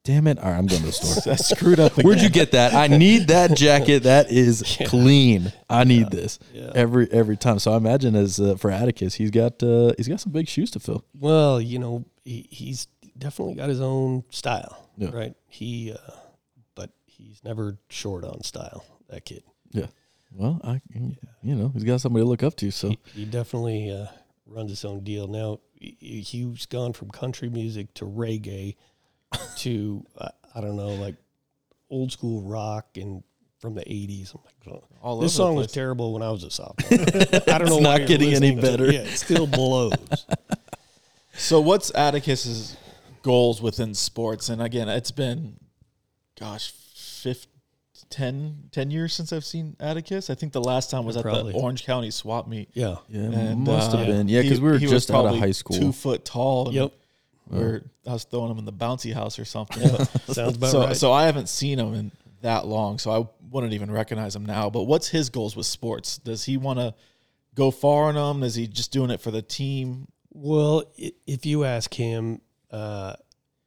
damn 0.04 0.26
it! 0.26 0.38
All 0.38 0.50
right, 0.50 0.56
I'm 0.58 0.66
going 0.66 0.80
to 0.80 0.86
the 0.86 0.92
store. 0.92 1.22
That's 1.32 1.48
screwed 1.48 1.80
up. 1.80 1.92
Where'd 2.02 2.20
you 2.20 2.28
get 2.30 2.52
that? 2.52 2.74
I 2.74 2.86
need 2.88 3.28
that 3.28 3.56
jacket. 3.56 4.04
That 4.04 4.30
is 4.30 4.62
clean. 4.86 5.52
I 5.68 5.84
need 5.84 6.10
this 6.10 6.38
Yeah. 6.52 6.70
every 6.74 7.10
every 7.10 7.36
time. 7.36 7.58
So 7.58 7.72
I 7.72 7.76
imagine 7.76 8.14
as 8.14 8.38
uh, 8.38 8.56
for 8.56 8.70
Atticus, 8.70 9.14
he's 9.14 9.30
got 9.30 9.62
uh, 9.62 9.92
he's 9.96 10.08
got 10.08 10.20
some 10.20 10.32
big 10.32 10.48
shoes 10.48 10.70
to 10.72 10.80
fill. 10.80 11.04
Well, 11.18 11.60
you 11.60 11.78
know, 11.78 12.04
he, 12.24 12.46
he's 12.50 12.86
definitely 13.18 13.54
got 13.54 13.68
his 13.68 13.80
own 13.80 14.24
style, 14.30 14.88
Yeah. 14.98 15.10
right? 15.12 15.34
He, 15.48 15.92
uh, 15.92 15.96
but 16.74 16.90
he's 17.06 17.42
never 17.44 17.78
short 17.88 18.24
on 18.24 18.42
style. 18.42 18.84
That 19.08 19.24
kid. 19.24 19.42
Yeah. 19.70 19.86
Well, 20.34 20.60
I, 20.64 20.80
you 21.42 21.54
know, 21.54 21.68
he's 21.68 21.84
got 21.84 22.00
somebody 22.00 22.24
to 22.24 22.28
look 22.28 22.42
up 22.42 22.56
to. 22.56 22.70
So 22.70 22.88
He, 22.88 22.98
he 23.14 23.24
definitely 23.24 23.90
uh, 23.90 24.06
runs 24.46 24.70
his 24.70 24.84
own 24.84 25.04
deal. 25.04 25.28
Now 25.28 25.60
he, 25.78 25.96
he's 26.20 26.66
gone 26.66 26.92
from 26.92 27.10
country 27.10 27.48
music 27.48 27.94
to 27.94 28.04
reggae 28.04 28.76
to 29.58 30.04
uh, 30.18 30.28
I 30.54 30.60
don't 30.60 30.76
know, 30.76 30.88
like 30.94 31.14
old 31.90 32.10
school 32.12 32.42
rock 32.42 32.86
and 32.96 33.22
from 33.60 33.74
the 33.74 33.82
'80s. 33.82 34.34
I'm 34.34 34.40
like, 34.44 34.82
oh, 34.82 34.84
All 35.02 35.20
this 35.20 35.34
song 35.34 35.54
was 35.54 35.70
terrible 35.72 36.12
when 36.12 36.22
I 36.22 36.30
was 36.30 36.42
a 36.44 36.50
sophomore. 36.50 37.00
I 37.54 37.58
don't 37.58 37.68
know. 37.68 37.78
not 37.78 37.82
why 37.90 37.96
you're 37.98 38.08
getting 38.08 38.28
any 38.34 38.52
listening 38.54 38.58
it. 38.58 38.62
better. 38.62 38.92
Yeah, 38.92 39.00
it 39.00 39.16
still 39.16 39.46
blows. 39.46 39.94
So 41.36 41.60
what's 41.60 41.90
Atticus's 41.90 42.76
goals 43.22 43.60
within 43.60 43.92
sports? 43.94 44.48
And 44.48 44.62
again, 44.62 44.88
it's 44.88 45.10
been, 45.10 45.56
gosh, 46.38 46.70
15, 46.70 47.50
10, 48.14 48.68
10 48.70 48.90
years 48.92 49.12
since 49.12 49.32
I've 49.32 49.44
seen 49.44 49.76
Atticus. 49.80 50.30
I 50.30 50.36
think 50.36 50.52
the 50.52 50.60
last 50.60 50.88
time 50.90 51.04
was 51.04 51.16
at 51.16 51.22
Probably. 51.24 51.52
the 51.52 51.58
Orange 51.58 51.84
County 51.84 52.12
swap 52.12 52.46
meet. 52.46 52.68
Yeah. 52.72 52.96
yeah, 53.08 53.22
And, 53.22 53.64
must 53.64 53.92
uh, 53.92 53.96
have 53.98 54.06
been. 54.06 54.28
Yeah, 54.28 54.42
because 54.42 54.58
he- 54.58 54.64
we 54.64 54.70
were 54.70 54.78
just 54.78 55.10
out 55.10 55.26
of 55.26 55.36
high 55.38 55.50
school. 55.50 55.76
two 55.76 55.90
foot 55.92 56.24
tall. 56.24 56.66
and 56.66 56.74
Yep. 56.74 56.92
We're, 57.50 57.82
I 58.06 58.12
was 58.12 58.24
throwing 58.24 58.50
him 58.52 58.58
in 58.58 58.64
the 58.64 58.72
bouncy 58.72 59.12
house 59.12 59.38
or 59.38 59.44
something. 59.44 59.82
Sounds 60.32 60.56
about 60.56 60.70
so, 60.70 60.80
right. 60.86 60.96
so 60.96 61.12
I 61.12 61.26
haven't 61.26 61.48
seen 61.48 61.78
him 61.78 61.92
in 61.92 62.10
that 62.42 62.66
long, 62.66 62.98
so 62.98 63.10
I 63.10 63.26
wouldn't 63.50 63.72
even 63.74 63.90
recognize 63.90 64.34
him 64.36 64.46
now. 64.46 64.70
But 64.70 64.84
what's 64.84 65.08
his 65.08 65.28
goals 65.28 65.54
with 65.56 65.66
sports? 65.66 66.18
Does 66.18 66.44
he 66.44 66.56
want 66.56 66.78
to 66.78 66.94
go 67.54 67.70
far 67.70 68.08
in 68.10 68.14
them? 68.14 68.42
Is 68.44 68.54
he 68.54 68.66
just 68.66 68.92
doing 68.92 69.10
it 69.10 69.20
for 69.20 69.30
the 69.30 69.42
team? 69.42 70.06
Well, 70.32 70.84
if 71.26 71.44
you 71.44 71.64
ask 71.64 71.92
him, 71.92 72.40
uh, 72.70 73.14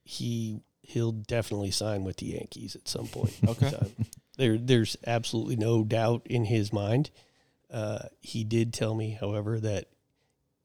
he 0.03 0.61
he'll 0.81 1.11
definitely 1.11 1.69
sign 1.71 2.03
with 2.05 2.15
the 2.17 2.27
Yankees 2.27 2.75
at 2.77 2.87
some 2.87 3.07
point. 3.07 3.33
Okay. 3.47 3.77
So, 4.37 4.43
there, 4.43 4.57
there's 4.57 4.95
absolutely 5.05 5.55
no 5.55 5.83
doubt 5.83 6.21
in 6.25 6.45
his 6.45 6.71
mind. 6.71 7.09
Uh, 7.71 7.99
he 8.21 8.43
did 8.43 8.73
tell 8.73 8.95
me, 8.95 9.17
however, 9.19 9.59
that 9.59 9.85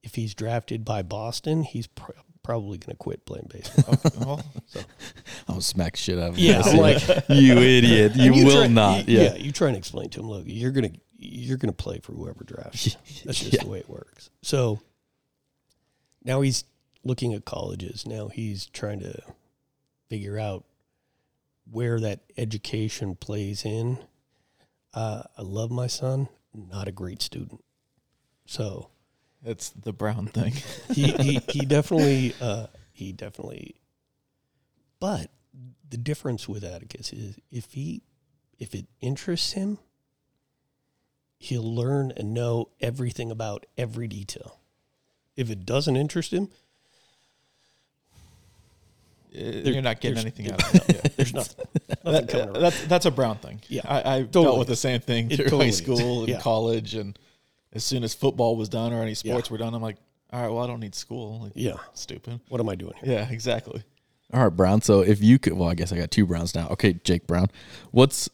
if 0.03 0.15
he's 0.15 0.35
drafted 0.35 0.85
by 0.85 1.03
Boston, 1.03 1.63
he's 1.65 1.87
pr- 1.87 2.13
probably 2.43 2.77
going 2.79 2.91
to 2.93 2.97
quit 2.97 3.25
playing 3.25 3.49
baseball. 3.53 3.95
Okay, 4.05 4.19
well, 4.19 4.45
I'll 5.49 5.61
smack 5.61 5.97
shit 5.97 6.19
out 6.19 6.31
of 6.31 6.37
him. 6.37 6.45
yeah, 6.45 6.63
I 6.65 6.71
I'm 6.71 6.77
like, 6.79 7.03
you 7.29 7.57
idiot. 7.59 8.15
You 8.17 8.33
and 8.35 8.45
will 8.45 8.53
try- 8.59 8.67
not. 8.69 9.09
you- 9.09 9.19
Yeah. 9.21 9.35
you 9.37 9.53
try 9.53 9.69
and 9.69 9.77
explain 9.77 10.11
to 10.11 10.21
him, 10.21 10.29
look, 10.29 10.45
you're 10.47 10.71
gonna 10.73 10.91
you're 11.25 11.57
gonna 11.57 11.73
play 11.73 12.01
for 12.01 12.13
whoever 12.13 12.43
drafts. 12.45 12.87
you. 12.87 12.93
That's 13.25 13.39
just 13.39 13.53
Yeah. 13.55 13.63
the 13.63 13.69
way 13.69 13.79
it 13.79 13.89
works. 13.89 14.31
So 14.43 14.81
now 16.25 16.41
he's 16.41 16.65
looking 17.05 17.33
at 17.35 17.45
colleges. 17.45 18.07
Now 18.07 18.29
he's 18.29 18.67
trying 18.67 19.01
to 19.01 19.21
figure 20.09 20.39
out 20.39 20.65
where 21.73 21.99
that 21.99 22.21
education 22.37 23.17
plays 23.17 23.65
in. 23.65 23.99
Uh, 24.95 25.23
I 25.37 25.43
love 25.43 25.71
my 25.71 25.87
son, 25.87 26.29
not 26.55 26.87
a 26.87 26.93
great 26.93 27.23
student. 27.23 27.65
So 28.45 28.91
it's 29.45 29.71
the 29.71 29.93
Brown 29.93 30.27
thing. 30.27 30.53
he 30.93 31.13
he, 31.13 31.41
he 31.49 31.61
definitely 31.67 32.35
uh, 32.41 32.67
he 32.93 33.13
definitely 33.13 33.77
but 35.01 35.31
the 35.89 35.97
difference 35.97 36.49
with 36.49 36.63
Atticus 36.63 37.13
is 37.13 37.39
if 37.51 37.73
he 37.73 38.03
if 38.59 38.75
it 38.75 38.87
interests 39.01 39.53
him 39.53 39.79
he'll 41.39 41.75
learn 41.75 42.13
and 42.17 42.33
know 42.33 42.69
everything 42.81 43.31
about 43.31 43.67
every 43.77 44.07
detail 44.07 44.61
if 45.37 45.51
it 45.51 45.67
doesn't 45.67 45.97
interest 45.97 46.33
him 46.33 46.49
You're 49.33 49.83
not 49.83 50.01
getting 50.01 50.19
anything 50.19 50.53
out 50.53 50.63
of 50.63 50.89
it. 50.89 51.12
Yeah. 51.27 51.33
there's 51.33 51.35
nothing 51.35 51.67
nothing 51.89 51.97
That- 52.13 52.29
coming 52.29 52.49
around. 52.49 52.63
that's 52.63 52.85
that's 52.87 53.07
a 53.07 53.11
Brown 53.11 53.39
thing. 53.39 53.61
Yeah, 53.69 53.83
I, 53.85 54.17
I 54.17 54.23
dealt 54.23 54.59
with 54.59 54.69
the 54.69 54.77
same 54.77 55.01
thing 55.01 55.31
It 55.31 55.37
through 55.37 55.45
totally 55.47 55.65
high 55.67 55.69
is. 55.71 55.77
school 55.79 56.21
and 56.21 56.29
Yeah. 56.29 56.41
college, 56.41 56.95
and 56.95 57.19
as 57.73 57.85
soon 57.85 58.05
as 58.05 58.15
football 58.15 58.57
was 58.57 58.69
done 58.69 58.93
or 58.93 59.03
any 59.03 59.15
sports 59.15 59.49
Yeah. 59.49 59.53
were 59.53 59.59
done, 59.59 59.75
I'm 59.75 59.83
like, 59.83 59.97
all 60.33 60.43
right, 60.43 60.49
well, 60.51 60.63
I 60.65 60.67
don't 60.67 60.81
need 60.81 60.95
school. 60.95 61.41
Like, 61.43 61.53
yeah 61.55 61.77
stupid. 61.95 62.41
what 62.49 62.61
am 62.61 62.69
I 62.69 62.75
doing 62.75 62.95
here 63.03 63.13
Yeah, 63.15 63.29
exactly. 63.31 63.83
All 64.35 64.43
right, 64.45 64.49
Brown. 64.57 64.81
So 64.81 65.01
if 65.01 65.23
you 65.23 65.39
could, 65.39 65.53
well, 65.53 65.69
I 65.69 65.75
guess 65.75 65.93
I 65.93 65.97
got 65.99 66.11
two 66.11 66.25
Browns 66.27 66.55
now. 66.55 66.69
Okay, 66.71 66.95
Jake 67.05 67.27
Brown. 67.27 67.49
What's 67.91 68.31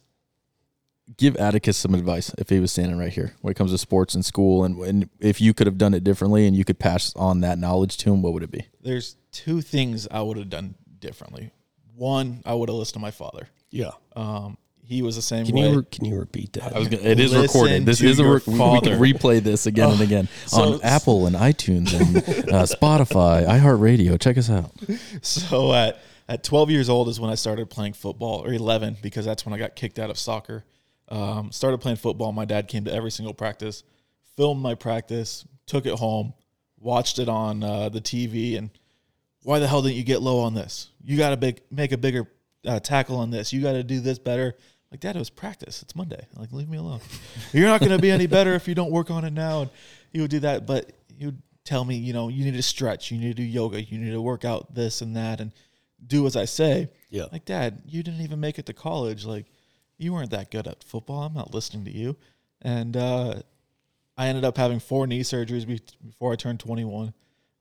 give 1.16 1.36
Atticus 1.36 1.76
some 1.76 1.94
advice 1.94 2.30
if 2.38 2.50
he 2.50 2.60
was 2.60 2.70
standing 2.70 2.98
right 2.98 3.12
here 3.12 3.34
when 3.40 3.50
it 3.50 3.54
comes 3.54 3.72
to 3.72 3.78
sports 3.78 4.14
and 4.14 4.24
school, 4.24 4.62
and, 4.64 4.78
and 4.80 5.08
if 5.20 5.40
you 5.40 5.54
could 5.54 5.66
have 5.66 5.78
done 5.78 5.94
it 5.94 6.04
differently 6.04 6.46
and 6.46 6.54
you 6.56 6.64
could 6.64 6.78
pass 6.78 7.14
on 7.16 7.40
that 7.40 7.58
knowledge 7.58 7.96
to 7.98 8.12
him, 8.12 8.22
what 8.22 8.32
would 8.34 8.42
it 8.42 8.50
be? 8.50 8.66
There's 8.82 9.16
two 9.32 9.60
things 9.60 10.06
I 10.10 10.20
would 10.22 10.36
have 10.36 10.50
done 10.50 10.74
differently. 11.00 11.50
One, 11.98 12.42
I 12.46 12.54
would 12.54 12.68
have 12.68 12.76
listened 12.76 12.94
to 12.94 13.00
my 13.00 13.10
father. 13.10 13.48
yeah 13.70 13.90
Um, 14.16 14.56
he 14.84 15.02
was 15.02 15.16
the 15.16 15.22
same 15.22 15.44
can 15.44 15.54
way. 15.54 15.68
you 15.70 15.76
re- 15.80 15.84
can 15.90 16.04
you 16.06 16.16
repeat 16.18 16.54
that 16.54 16.74
I 16.74 16.78
was 16.78 16.88
gonna, 16.88 17.02
it 17.02 17.20
is 17.20 17.32
Listen 17.32 17.42
recorded. 17.42 17.84
This 17.86 18.00
is 18.00 18.18
a 18.18 18.22
your 18.22 18.36
re- 18.36 18.40
we 18.46 18.80
can 18.80 18.98
replay 18.98 19.40
this 19.42 19.66
again 19.66 19.90
and 19.90 20.00
again 20.00 20.28
so- 20.46 20.74
on 20.74 20.80
Apple 20.82 21.26
and 21.26 21.36
iTunes 21.36 21.92
and 21.92 22.16
uh, 22.50 22.62
Spotify, 22.64 23.46
iHeartRadio. 23.46 24.18
Check 24.18 24.38
us 24.38 24.48
out. 24.48 24.72
So 25.20 25.74
at 25.74 26.00
at 26.28 26.42
12 26.44 26.70
years 26.70 26.88
old 26.88 27.08
is 27.08 27.18
when 27.20 27.30
I 27.30 27.34
started 27.34 27.68
playing 27.70 27.94
football, 27.94 28.44
or 28.46 28.52
11 28.52 28.98
because 29.02 29.24
that's 29.26 29.44
when 29.44 29.52
I 29.54 29.58
got 29.58 29.76
kicked 29.76 29.98
out 29.98 30.08
of 30.10 30.18
soccer. 30.18 30.64
Um, 31.10 31.52
started 31.52 31.78
playing 31.78 31.96
football. 31.96 32.32
My 32.32 32.44
dad 32.44 32.68
came 32.68 32.84
to 32.84 32.92
every 32.92 33.10
single 33.10 33.32
practice, 33.34 33.82
filmed 34.36 34.60
my 34.62 34.74
practice, 34.74 35.46
took 35.66 35.84
it 35.86 35.98
home, 35.98 36.34
watched 36.78 37.18
it 37.18 37.28
on 37.30 37.62
uh, 37.62 37.88
the 37.88 38.00
TV, 38.00 38.56
and 38.58 38.70
why 39.48 39.58
the 39.60 39.66
hell 39.66 39.80
didn't 39.80 39.96
you 39.96 40.04
get 40.04 40.20
low 40.20 40.40
on 40.40 40.52
this? 40.52 40.90
You 41.02 41.16
got 41.16 41.30
to 41.30 41.36
big 41.38 41.62
make 41.70 41.92
a 41.92 41.96
bigger 41.96 42.30
uh, 42.66 42.80
tackle 42.80 43.16
on 43.16 43.30
this. 43.30 43.50
You 43.50 43.62
got 43.62 43.72
to 43.72 43.82
do 43.82 43.98
this 43.98 44.18
better. 44.18 44.54
Like 44.90 45.00
dad, 45.00 45.16
it 45.16 45.18
was 45.18 45.30
practice. 45.30 45.80
It's 45.80 45.96
Monday. 45.96 46.26
Like 46.36 46.52
leave 46.52 46.68
me 46.68 46.76
alone. 46.76 47.00
You're 47.52 47.68
not 47.68 47.80
going 47.80 47.92
to 47.92 47.98
be 47.98 48.10
any 48.10 48.26
better 48.26 48.52
if 48.52 48.68
you 48.68 48.74
don't 48.74 48.90
work 48.90 49.10
on 49.10 49.24
it 49.24 49.32
now. 49.32 49.62
And 49.62 49.70
he 50.12 50.20
would 50.20 50.30
do 50.30 50.40
that, 50.40 50.66
but 50.66 50.92
he 51.16 51.24
would 51.24 51.40
tell 51.64 51.82
me, 51.82 51.96
you 51.96 52.12
know, 52.12 52.28
you 52.28 52.44
need 52.44 52.54
to 52.54 52.62
stretch, 52.62 53.10
you 53.10 53.16
need 53.16 53.28
to 53.28 53.42
do 53.42 53.42
yoga, 53.42 53.82
you 53.82 53.96
need 53.96 54.10
to 54.10 54.20
work 54.20 54.44
out 54.44 54.74
this 54.74 55.00
and 55.00 55.16
that, 55.16 55.40
and 55.40 55.52
do 56.06 56.26
as 56.26 56.36
I 56.36 56.44
say. 56.44 56.90
yeah 57.08 57.24
Like, 57.32 57.46
Dad, 57.46 57.80
you 57.86 58.02
didn't 58.02 58.20
even 58.20 58.40
make 58.40 58.58
it 58.58 58.66
to 58.66 58.74
college. 58.74 59.24
Like, 59.24 59.46
you 59.96 60.12
weren't 60.12 60.30
that 60.32 60.50
good 60.50 60.66
at 60.66 60.84
football. 60.84 61.22
I'm 61.22 61.32
not 61.32 61.54
listening 61.54 61.86
to 61.86 61.90
you. 61.90 62.16
And 62.60 62.98
uh, 62.98 63.36
I 64.18 64.26
ended 64.28 64.44
up 64.44 64.58
having 64.58 64.78
four 64.78 65.06
knee 65.06 65.22
surgeries 65.22 65.66
be- 65.66 65.80
before 66.06 66.34
I 66.34 66.36
turned 66.36 66.60
21. 66.60 67.14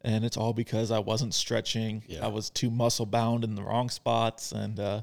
And 0.07 0.23
it's 0.23 0.37
all 0.37 0.53
because 0.53 0.89
I 0.89 0.99
wasn't 0.99 1.33
stretching. 1.33 2.01
Yeah. 2.07 2.23
I 2.25 2.29
was 2.29 2.49
too 2.49 2.69
muscle 2.71 3.05
bound 3.05 3.43
in 3.43 3.55
the 3.55 3.61
wrong 3.61 3.89
spots. 3.89 4.53
And, 4.53 4.79
uh, 4.79 5.01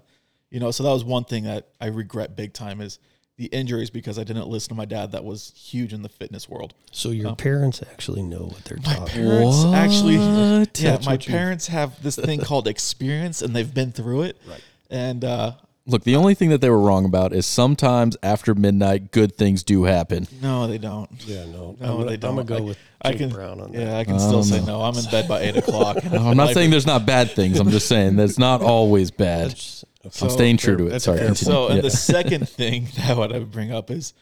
you 0.51 0.61
know, 0.61 0.71
so 0.71 0.83
that 0.83 0.91
was 0.91 1.05
one 1.05 1.25
thing 1.25 1.45
that 1.45 1.69
I 1.79 1.87
regret 1.89 2.35
big 2.37 2.55
time 2.55 2.81
is 2.81 2.99
the 3.37 3.47
injuries 3.47 3.91
because 3.91 4.19
I 4.19 4.25
didn't 4.25 4.47
listen 4.49 4.71
to 4.71 4.75
my 4.77 4.87
dad 4.87 5.13
that 5.13 5.23
was 5.23 5.53
huge 5.57 5.93
in 5.93 6.01
the 6.03 6.09
fitness 6.09 6.49
world. 6.49 6.73
so 6.93 7.11
your 7.11 7.31
Oh. 7.33 7.35
parents 7.35 7.83
actually 7.93 8.23
know 8.23 8.45
what 8.45 8.65
they're 8.65 8.79
My 8.79 8.95
talking 8.95 9.15
parents 9.25 9.65
actually, 9.75 10.17
What? 10.17 10.81
yeah, 10.81 10.91
That's 10.93 11.05
my 11.07 11.13
what 11.15 11.27
you- 11.27 11.33
parents 11.33 11.67
have 11.67 12.01
this 12.03 12.15
thing 12.17 12.41
called 12.49 12.67
experience 12.69 13.43
and 13.43 13.55
they've 13.55 13.75
been 13.75 13.93
through 13.93 14.23
it. 14.23 14.37
Right. 14.49 14.63
And, 14.89 15.23
uh, 15.25 15.53
Look, 15.87 16.05
the 16.05 16.17
only 16.17 16.35
thing 16.35 16.49
that 16.49 16.63
they 16.63 16.71
were 16.71 16.79
wrong 16.81 17.05
about 17.05 17.35
is 17.35 17.45
sometimes 17.45 18.17
after 18.23 18.55
midnight, 18.55 19.13
good 19.13 19.37
things 19.37 19.63
do 19.63 19.85
happen. 19.85 20.27
no, 20.41 20.67
they 20.67 20.79
don't. 20.79 21.11
Yeah, 21.27 21.45
no, 21.45 21.77
No, 21.79 22.01
I'm, 22.01 22.07
they 22.07 22.15
I'm 22.15 22.21
don't. 22.21 22.37
gonna 22.37 22.45
go 22.61 22.63
with 22.63 22.79
I 23.03 23.11
Jake 23.11 23.19
can- 23.19 23.29
Brown 23.31 23.61
on 23.61 23.73
that. 23.73 23.79
Yeah, 23.81 23.99
I 23.99 24.05
can 24.05 24.15
I 24.15 24.19
still 24.19 24.43
say 24.43 24.61
know. 24.61 24.79
no. 24.79 24.83
I'm 24.83 24.97
in 24.97 25.05
bed 25.11 25.29
by 25.29 25.41
eight 25.43 25.57
o'clock. 25.59 26.03
No, 26.11 26.27
I'm 26.29 26.37
not 26.39 26.55
saying 26.55 26.71
there's 26.71 26.87
not 26.87 27.05
bad 27.05 27.33
things. 27.33 27.59
I'm 27.61 27.69
just 27.71 27.87
saying 27.87 28.17
that's 28.17 28.39
not 28.39 28.63
always 28.63 29.11
bad. 29.11 29.51
That's, 29.51 29.85
okay. 30.07 30.19
I'm 30.25 30.31
staying 30.31 30.57
true 30.57 30.77
to 30.79 30.87
it. 30.87 31.01
Sorry. 31.01 31.19
fair 31.19 31.27
continue. 31.27 31.53
So, 31.53 31.67
and 31.67 31.77
Yeah. 31.77 31.83
the 31.83 31.91
second 31.91 32.49
thing 32.49 32.89
that 32.97 33.11
I 33.11 33.15
would 33.39 33.51
bring 33.51 33.71
up 33.71 33.91
is 33.91 34.15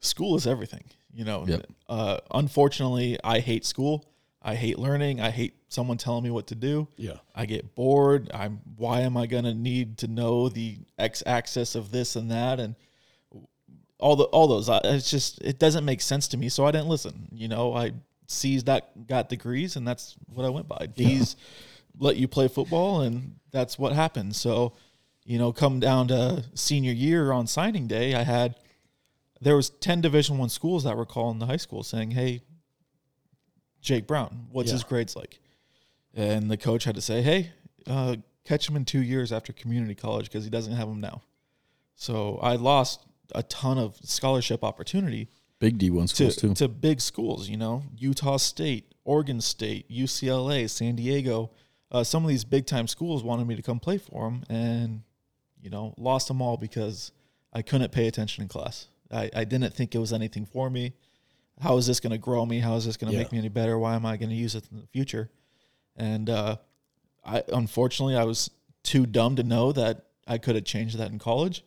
school 0.00 0.36
is 0.36 0.46
everything. 0.46 0.84
You 1.14 1.24
know, 1.24 1.46
Yep. 1.46 1.66
uh, 1.88 2.18
unfortunately, 2.30 3.18
I 3.24 3.40
hate 3.40 3.64
school. 3.64 4.04
I 4.46 4.54
hate 4.54 4.78
learning. 4.78 5.20
I 5.20 5.30
hate 5.30 5.54
someone 5.68 5.98
telling 5.98 6.22
me 6.22 6.30
what 6.30 6.46
to 6.46 6.54
do. 6.54 6.86
Yeah. 6.96 7.16
I 7.34 7.46
get 7.46 7.74
bored. 7.74 8.30
I'm 8.32 8.60
why 8.76 9.00
am 9.00 9.16
I 9.16 9.26
gonna 9.26 9.52
need 9.54 9.98
to 9.98 10.06
know 10.08 10.48
the 10.48 10.78
x 10.98 11.22
axis 11.26 11.74
of 11.74 11.90
this 11.90 12.14
and 12.14 12.30
that 12.30 12.60
and 12.60 12.76
all 13.98 14.16
the 14.16 14.24
all 14.24 14.46
those? 14.46 14.68
I- 14.68 14.80
It's 14.84 15.10
just 15.10 15.40
it 15.42 15.58
doesn't 15.58 15.84
make 15.84 16.00
sense 16.00 16.28
to 16.28 16.36
me. 16.36 16.48
So 16.48 16.64
I 16.64 16.70
didn't 16.70 16.88
listen. 16.88 17.28
You 17.32 17.48
know, 17.48 17.74
I 17.74 17.92
C's 18.28 18.64
that 18.64 19.06
got 19.06 19.28
degrees 19.28 19.76
and 19.76 19.86
that's 19.86 20.14
what 20.32 20.46
I 20.46 20.48
went 20.48 20.68
by. 20.68 20.86
D's 20.94 21.36
let 21.98 22.16
you 22.16 22.28
play 22.28 22.46
football 22.48 23.00
and 23.00 23.36
that's 23.50 23.78
what 23.78 23.92
happened. 23.94 24.36
So, 24.36 24.74
you 25.24 25.38
know, 25.38 25.52
come 25.52 25.80
down 25.80 26.08
to 26.08 26.44
senior 26.54 26.92
year 26.92 27.32
on 27.32 27.46
signing 27.46 27.86
day, 27.88 28.14
I 28.14 28.22
had 28.22 28.54
there 29.40 29.56
was 29.56 29.70
ten 29.70 30.00
Division 30.00 30.38
One 30.38 30.50
schools 30.50 30.84
that 30.84 30.96
were 30.96 31.06
calling 31.06 31.38
the 31.40 31.46
high 31.46 31.56
school 31.56 31.82
saying, 31.82 32.12
"Hey, 32.12 32.42
Jake 33.86 34.06
Brown, 34.06 34.48
what's 34.52 34.68
Yeah. 34.68 34.74
his 34.74 34.84
grades 34.84 35.14
like?" 35.16 35.40
And 36.12 36.50
the 36.50 36.56
coach 36.56 36.84
had 36.84 36.94
to 36.96 37.00
say, 37.00 37.22
"Hey, 37.22 37.52
uh, 37.86 38.16
catch 38.44 38.68
him 38.68 38.74
in 38.76 38.84
two 38.84 39.00
years 39.00 39.32
after 39.32 39.52
community 39.52 39.94
college 39.94 40.26
because 40.26 40.44
he 40.44 40.50
doesn't 40.50 40.72
have 40.74 40.88
them 40.88 41.00
now." 41.00 41.22
So 41.94 42.36
I 42.42 42.56
lost 42.56 43.00
a 43.34 43.42
ton 43.44 43.78
of 43.78 43.96
scholarship 44.02 44.62
opportunity 44.64 45.28
Big 45.58 45.78
D1 45.78 46.08
to, 46.08 46.14
schools 46.14 46.36
too. 46.36 46.54
to 46.54 46.68
big 46.68 47.00
schools, 47.00 47.48
you 47.48 47.56
know, 47.56 47.84
Utah 47.96 48.36
State, 48.36 48.92
Oregon 49.04 49.40
State, 49.40 49.88
UCLA, 49.90 50.68
San 50.68 50.96
Diego. 50.96 51.50
Uh, 51.90 52.02
some 52.04 52.24
of 52.24 52.28
these 52.28 52.44
big 52.44 52.66
time 52.66 52.88
schools 52.88 53.22
wanted 53.22 53.46
me 53.46 53.54
to 53.56 53.62
come 53.62 53.78
play 53.80 53.98
for 53.98 54.24
them, 54.28 54.44
and 54.50 55.02
you 55.62 55.70
know, 55.70 55.94
lost 55.96 56.28
them 56.28 56.42
all 56.42 56.56
because 56.56 57.12
I 57.52 57.62
couldn't 57.62 57.90
pay 57.92 58.06
attention 58.08 58.42
in 58.42 58.48
class. 58.48 58.88
I, 59.10 59.30
I 59.34 59.44
didn't 59.44 59.72
think 59.74 59.94
it 59.94 59.98
was 59.98 60.12
anything 60.12 60.44
for 60.44 60.68
me. 60.70 60.92
How 61.60 61.76
is 61.78 61.86
this 61.86 62.00
going 62.00 62.10
to 62.12 62.18
grow 62.18 62.44
me? 62.44 62.58
How 62.60 62.76
is 62.76 62.84
this 62.84 62.96
going 62.96 63.10
to 63.10 63.16
Yeah. 63.16 63.22
make 63.22 63.32
me 63.32 63.38
any 63.38 63.48
better? 63.48 63.78
Why 63.78 63.94
am 63.94 64.04
I 64.04 64.16
going 64.16 64.28
to 64.30 64.34
use 64.36 64.54
it 64.54 64.64
in 64.70 64.80
the 64.80 64.86
future? 64.86 65.30
And 65.96 66.28
uh, 66.28 66.56
I 67.24 67.42
unfortunately 67.52 68.16
I 68.16 68.24
was 68.24 68.50
too 68.82 69.06
dumb 69.06 69.36
to 69.36 69.42
know 69.42 69.72
that 69.72 70.04
I 70.26 70.38
could 70.38 70.54
have 70.54 70.64
changed 70.64 70.98
that 70.98 71.10
in 71.10 71.18
college. 71.18 71.64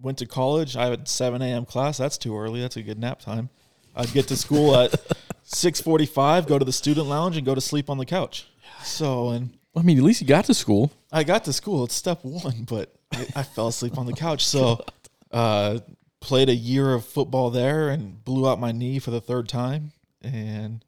Went 0.00 0.18
to 0.18 0.26
college. 0.26 0.76
I 0.76 0.86
had 0.86 1.06
7 1.06 1.40
a.m. 1.40 1.64
class. 1.64 1.98
That's 1.98 2.18
too 2.18 2.36
early. 2.36 2.60
That's 2.60 2.76
a 2.76 2.82
good 2.82 2.98
nap 2.98 3.20
time. 3.20 3.50
I'd 3.94 4.12
get 4.12 4.26
to 4.28 4.36
school 4.36 4.74
at 4.76 4.90
6:45, 5.46 6.46
go 6.48 6.58
to 6.58 6.64
the 6.64 6.72
student 6.72 7.06
lounge, 7.06 7.36
and 7.36 7.46
go 7.46 7.54
to 7.54 7.60
sleep 7.60 7.88
on 7.90 7.98
the 7.98 8.06
couch. 8.06 8.46
So, 8.82 9.28
and 9.30 9.56
I 9.76 9.82
mean, 9.82 9.98
at 9.98 10.04
least 10.04 10.20
you 10.20 10.26
got 10.26 10.46
to 10.46 10.54
school. 10.54 10.90
I 11.12 11.22
got 11.24 11.44
to 11.44 11.52
school. 11.52 11.84
It's 11.84 11.94
step 11.94 12.24
one, 12.24 12.64
but 12.64 12.92
I, 13.12 13.26
I 13.36 13.42
fell 13.42 13.68
asleep 13.68 13.98
on 13.98 14.06
the 14.06 14.12
couch. 14.12 14.44
So, 14.46 14.84
uh, 15.30 15.78
played 16.22 16.48
a 16.48 16.54
year 16.54 16.94
of 16.94 17.04
football 17.04 17.50
there 17.50 17.90
and 17.90 18.24
blew 18.24 18.48
out 18.48 18.58
my 18.58 18.72
knee 18.72 18.98
for 18.98 19.10
the 19.10 19.20
third 19.20 19.48
time, 19.48 19.92
and 20.22 20.82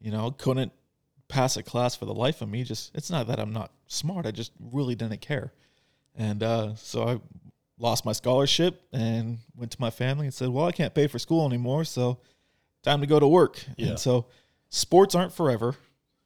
you 0.00 0.12
know 0.12 0.30
couldn't 0.30 0.70
pass 1.28 1.56
a 1.56 1.62
class 1.62 1.96
for 1.96 2.04
the 2.04 2.14
life 2.14 2.42
of 2.42 2.48
me. 2.48 2.62
Just 2.62 2.94
it's 2.94 3.10
not 3.10 3.26
that 3.26 3.40
I'm 3.40 3.52
not 3.52 3.72
smart. 3.88 4.26
I 4.26 4.30
just 4.30 4.52
really 4.60 4.94
didn't 4.94 5.20
care, 5.20 5.52
and 6.14 6.42
uh, 6.42 6.74
so 6.76 7.08
I 7.08 7.20
lost 7.78 8.04
my 8.04 8.12
scholarship 8.12 8.82
and 8.92 9.38
went 9.56 9.72
to 9.72 9.80
my 9.80 9.90
family 9.90 10.26
and 10.26 10.34
said, 10.34 10.50
"Well, 10.50 10.66
I 10.66 10.72
can't 10.72 10.94
pay 10.94 11.08
for 11.08 11.18
school 11.18 11.46
anymore, 11.46 11.84
so 11.84 12.18
time 12.82 13.00
to 13.00 13.06
go 13.06 13.18
to 13.18 13.26
work." 13.26 13.64
Yeah. 13.76 13.88
And 13.88 13.98
so, 13.98 14.26
sports 14.68 15.14
aren't 15.14 15.32
forever. 15.32 15.74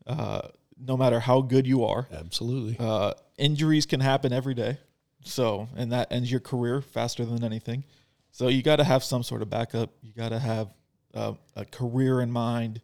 Uh, 0.06 0.42
no 0.76 0.96
matter 0.96 1.20
how 1.20 1.40
good 1.42 1.66
you 1.66 1.84
are, 1.84 2.08
Absolutely. 2.10 2.76
uh, 2.80 3.12
injuries 3.36 3.86
can 3.86 4.00
happen 4.00 4.32
every 4.32 4.54
day. 4.54 4.78
So, 5.24 5.68
and 5.76 5.92
that 5.92 6.10
ends 6.10 6.30
your 6.30 6.40
career 6.40 6.80
faster 6.80 7.24
than 7.26 7.44
anything. 7.44 7.84
So, 8.32 8.48
you 8.48 8.62
got 8.62 8.76
to 8.76 8.84
have 8.84 9.02
some 9.04 9.22
sort 9.22 9.42
of 9.42 9.50
backup. 9.50 9.90
You 10.02 10.12
got 10.12 10.30
to 10.30 10.38
have 10.38 10.72
uh, 11.14 11.34
a 11.56 11.64
career 11.64 12.20
in 12.20 12.30
mind. 12.30 12.80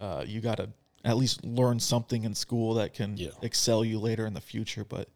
Uh, 0.00 0.24
you 0.26 0.40
got 0.40 0.56
to 0.56 0.70
at 1.04 1.16
least 1.16 1.44
learn 1.44 1.78
something 1.80 2.24
in 2.24 2.34
school 2.34 2.74
that 2.74 2.92
can 2.94 3.16
Yeah. 3.16 3.28
excel 3.42 3.84
you 3.84 3.98
later 3.98 4.26
in 4.26 4.34
the 4.34 4.40
future. 4.40 4.84
But 4.84 5.08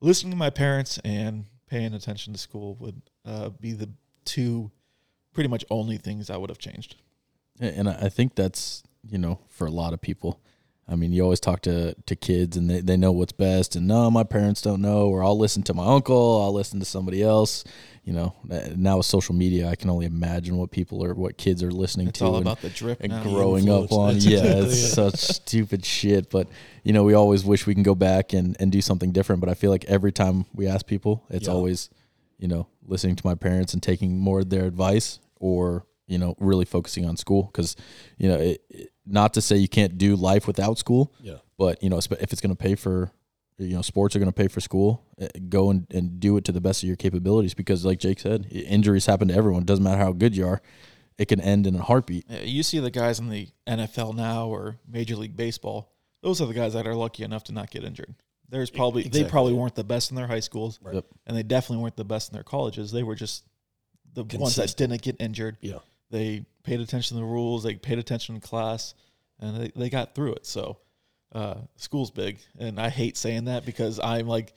listening 0.00 0.30
to 0.30 0.36
my 0.36 0.50
parents 0.50 0.98
and 1.04 1.46
paying 1.68 1.92
attention 1.94 2.32
to 2.32 2.38
school 2.38 2.74
would 2.76 3.02
uh, 3.24 3.50
be 3.50 3.72
the 3.72 3.90
two 4.24 4.70
pretty 5.34 5.48
much 5.48 5.64
only 5.70 5.98
things 5.98 6.30
I 6.30 6.36
would 6.36 6.48
have 6.50 6.58
changed. 6.58 6.96
And 7.60 7.88
I 7.88 7.94
I 8.02 8.08
think 8.08 8.34
that's, 8.34 8.82
you 9.06 9.18
know, 9.18 9.40
for 9.48 9.66
a 9.66 9.70
lot 9.70 9.92
of 9.92 10.00
people. 10.00 10.40
I 10.88 10.94
mean, 10.94 11.12
you 11.12 11.22
always 11.22 11.40
talk 11.40 11.62
to, 11.62 11.94
to 11.94 12.14
kids 12.14 12.56
and 12.56 12.70
they, 12.70 12.80
they 12.80 12.96
know 12.96 13.10
what's 13.10 13.32
best. 13.32 13.74
And 13.74 13.88
no, 13.88 14.08
my 14.08 14.22
parents 14.22 14.62
don't 14.62 14.80
know, 14.80 15.08
or 15.08 15.24
I'll 15.24 15.36
listen 15.36 15.64
to 15.64 15.74
my 15.74 15.84
uncle, 15.84 16.42
I'll 16.42 16.52
listen 16.52 16.78
to 16.78 16.86
somebody 16.86 17.22
else. 17.24 17.64
You 18.04 18.12
know, 18.12 18.34
Uh, 18.48 18.68
now 18.76 18.98
with 18.98 19.06
social 19.06 19.34
media, 19.34 19.68
I 19.68 19.74
can 19.74 19.90
only 19.90 20.06
imagine 20.06 20.56
what 20.56 20.70
people 20.70 21.02
are, 21.02 21.12
what 21.12 21.36
kids 21.38 21.60
are 21.64 21.72
listening 21.72 22.06
It's 22.08 22.20
to. 22.20 22.24
all 22.26 22.36
and- 22.36 22.46
about 22.46 22.60
the 22.62 22.70
drip 22.70 22.98
and 23.00 23.10
now. 23.10 23.22
growing 23.24 23.68
up 23.68 23.90
on 23.90 24.14
influence. 24.14 24.24
yeah 24.26 24.38
Exactly, 24.38 24.66
it's 24.66 24.82
yeah. 24.82 24.94
such 24.94 25.16
stupid 25.16 25.84
shit 25.84 26.30
but 26.30 26.46
you 26.84 26.92
know 26.92 27.02
we 27.02 27.14
always 27.14 27.44
wish 27.44 27.66
we 27.66 27.74
can 27.74 27.82
go 27.82 27.96
back 27.96 28.32
and 28.32 28.56
and 28.60 28.70
do 28.70 28.80
something 28.80 29.10
different 29.10 29.40
but 29.40 29.48
i 29.50 29.54
feel 29.54 29.72
like 29.72 29.84
every 29.86 30.12
time 30.12 30.44
we 30.54 30.68
ask 30.68 30.86
people 30.86 31.24
it's 31.30 31.48
Yeah. 31.48 31.54
always 31.54 31.90
you 32.38 32.46
know 32.46 32.68
listening 32.86 33.16
to 33.16 33.26
my 33.26 33.34
parents 33.34 33.74
and 33.74 33.82
taking 33.82 34.20
more 34.20 34.38
of 34.40 34.50
their 34.50 34.66
advice 34.66 35.18
or 35.40 35.84
you 36.06 36.16
know 36.18 36.36
really 36.38 36.64
focusing 36.64 37.04
on 37.04 37.16
school 37.16 37.42
because 37.50 37.74
you 38.18 38.28
know 38.28 38.36
it, 38.38 38.62
it- 38.70 38.90
not 39.06 39.34
to 39.34 39.40
say 39.40 39.56
you 39.56 39.68
can't 39.68 39.96
do 39.98 40.16
life 40.16 40.46
without 40.46 40.78
school 40.78 41.12
Yeah. 41.20 41.36
but 41.58 41.82
you 41.82 41.88
know 41.90 41.98
if 41.98 42.10
it's 42.32 42.40
going 42.40 42.54
to 42.54 42.56
pay 42.62 42.74
for 42.74 43.10
you 43.58 43.74
know 43.74 43.82
sports 43.82 44.14
are 44.14 44.18
going 44.18 44.28
to 44.30 44.34
pay 44.42 44.48
for 44.48 44.60
school 44.60 45.02
eh, 45.18 45.28
go 45.48 45.70
and, 45.70 45.86
and 45.92 46.20
do 46.20 46.36
it 46.36 46.44
to 46.44 46.52
the 46.52 46.60
best 46.60 46.82
of 46.82 46.86
your 46.86 46.96
capabilities 46.96 47.54
because 47.54 47.84
like 47.84 47.98
jake 48.00 48.18
said 48.20 48.46
injuries 48.50 49.06
happen 49.06 49.28
to 49.28 49.34
everyone 49.34 49.62
it 49.62 49.66
doesn't 49.66 49.84
matter 49.84 50.02
how 50.02 50.12
good 50.12 50.36
you 50.36 50.46
are 50.46 50.60
it 51.18 51.28
can 51.28 51.40
end 51.40 51.66
in 51.66 51.74
a 51.74 51.82
heartbeat 51.82 52.26
Yeah, 52.28 52.40
You 52.42 52.62
see 52.62 52.78
the 52.78 52.90
guys 52.90 53.18
in 53.18 53.30
the 53.30 53.48
NFL 53.66 54.14
now 54.14 54.48
or 54.48 54.76
Major 54.86 55.16
League 55.16 55.34
Baseball. 55.34 55.90
Those 56.22 56.42
are 56.42 56.46
the 56.46 56.52
guys 56.52 56.74
that 56.74 56.86
are 56.86 56.94
lucky 56.94 57.22
enough 57.22 57.44
to 57.44 57.52
not 57.52 57.70
get 57.70 57.84
injured. 57.84 58.14
There's 58.50 58.68
probably 58.68 59.04
they 59.04 59.24
probably 59.24 59.54
weren't 59.54 59.74
the 59.76 59.82
best 59.84 60.10
in 60.10 60.16
their 60.16 60.26
high 60.26 60.40
schools, 60.40 60.78
Right. 60.82 60.96
Yep. 60.96 61.06
and 61.26 61.34
they 61.34 61.42
definitely 61.42 61.82
weren't 61.82 61.96
the 61.96 62.04
best 62.04 62.30
in 62.30 62.34
their 62.34 62.42
colleges. 62.44 62.92
They 62.92 63.02
were 63.02 63.14
just 63.14 63.44
the 64.12 64.24
ones 64.38 64.56
that 64.56 64.76
didn't 64.76 65.00
get 65.00 65.16
injured. 65.18 65.56
Yeah. 65.62 65.78
They 66.10 66.44
paid 66.66 66.80
attention 66.80 67.16
to 67.16 67.20
the 67.20 67.26
rules. 67.26 67.62
They 67.62 67.74
paid 67.76 67.98
attention 67.98 68.34
in 68.34 68.40
class, 68.40 68.94
and 69.40 69.56
they, 69.56 69.72
they 69.74 69.88
got 69.88 70.14
through 70.14 70.34
it. 70.34 70.46
So, 70.46 70.78
uh, 71.34 71.54
school's 71.76 72.10
big, 72.10 72.38
and 72.58 72.78
I 72.80 72.90
hate 72.90 73.16
saying 73.16 73.46
that 73.46 73.64
because 73.64 73.98
I'm 74.00 74.26
like, 74.26 74.52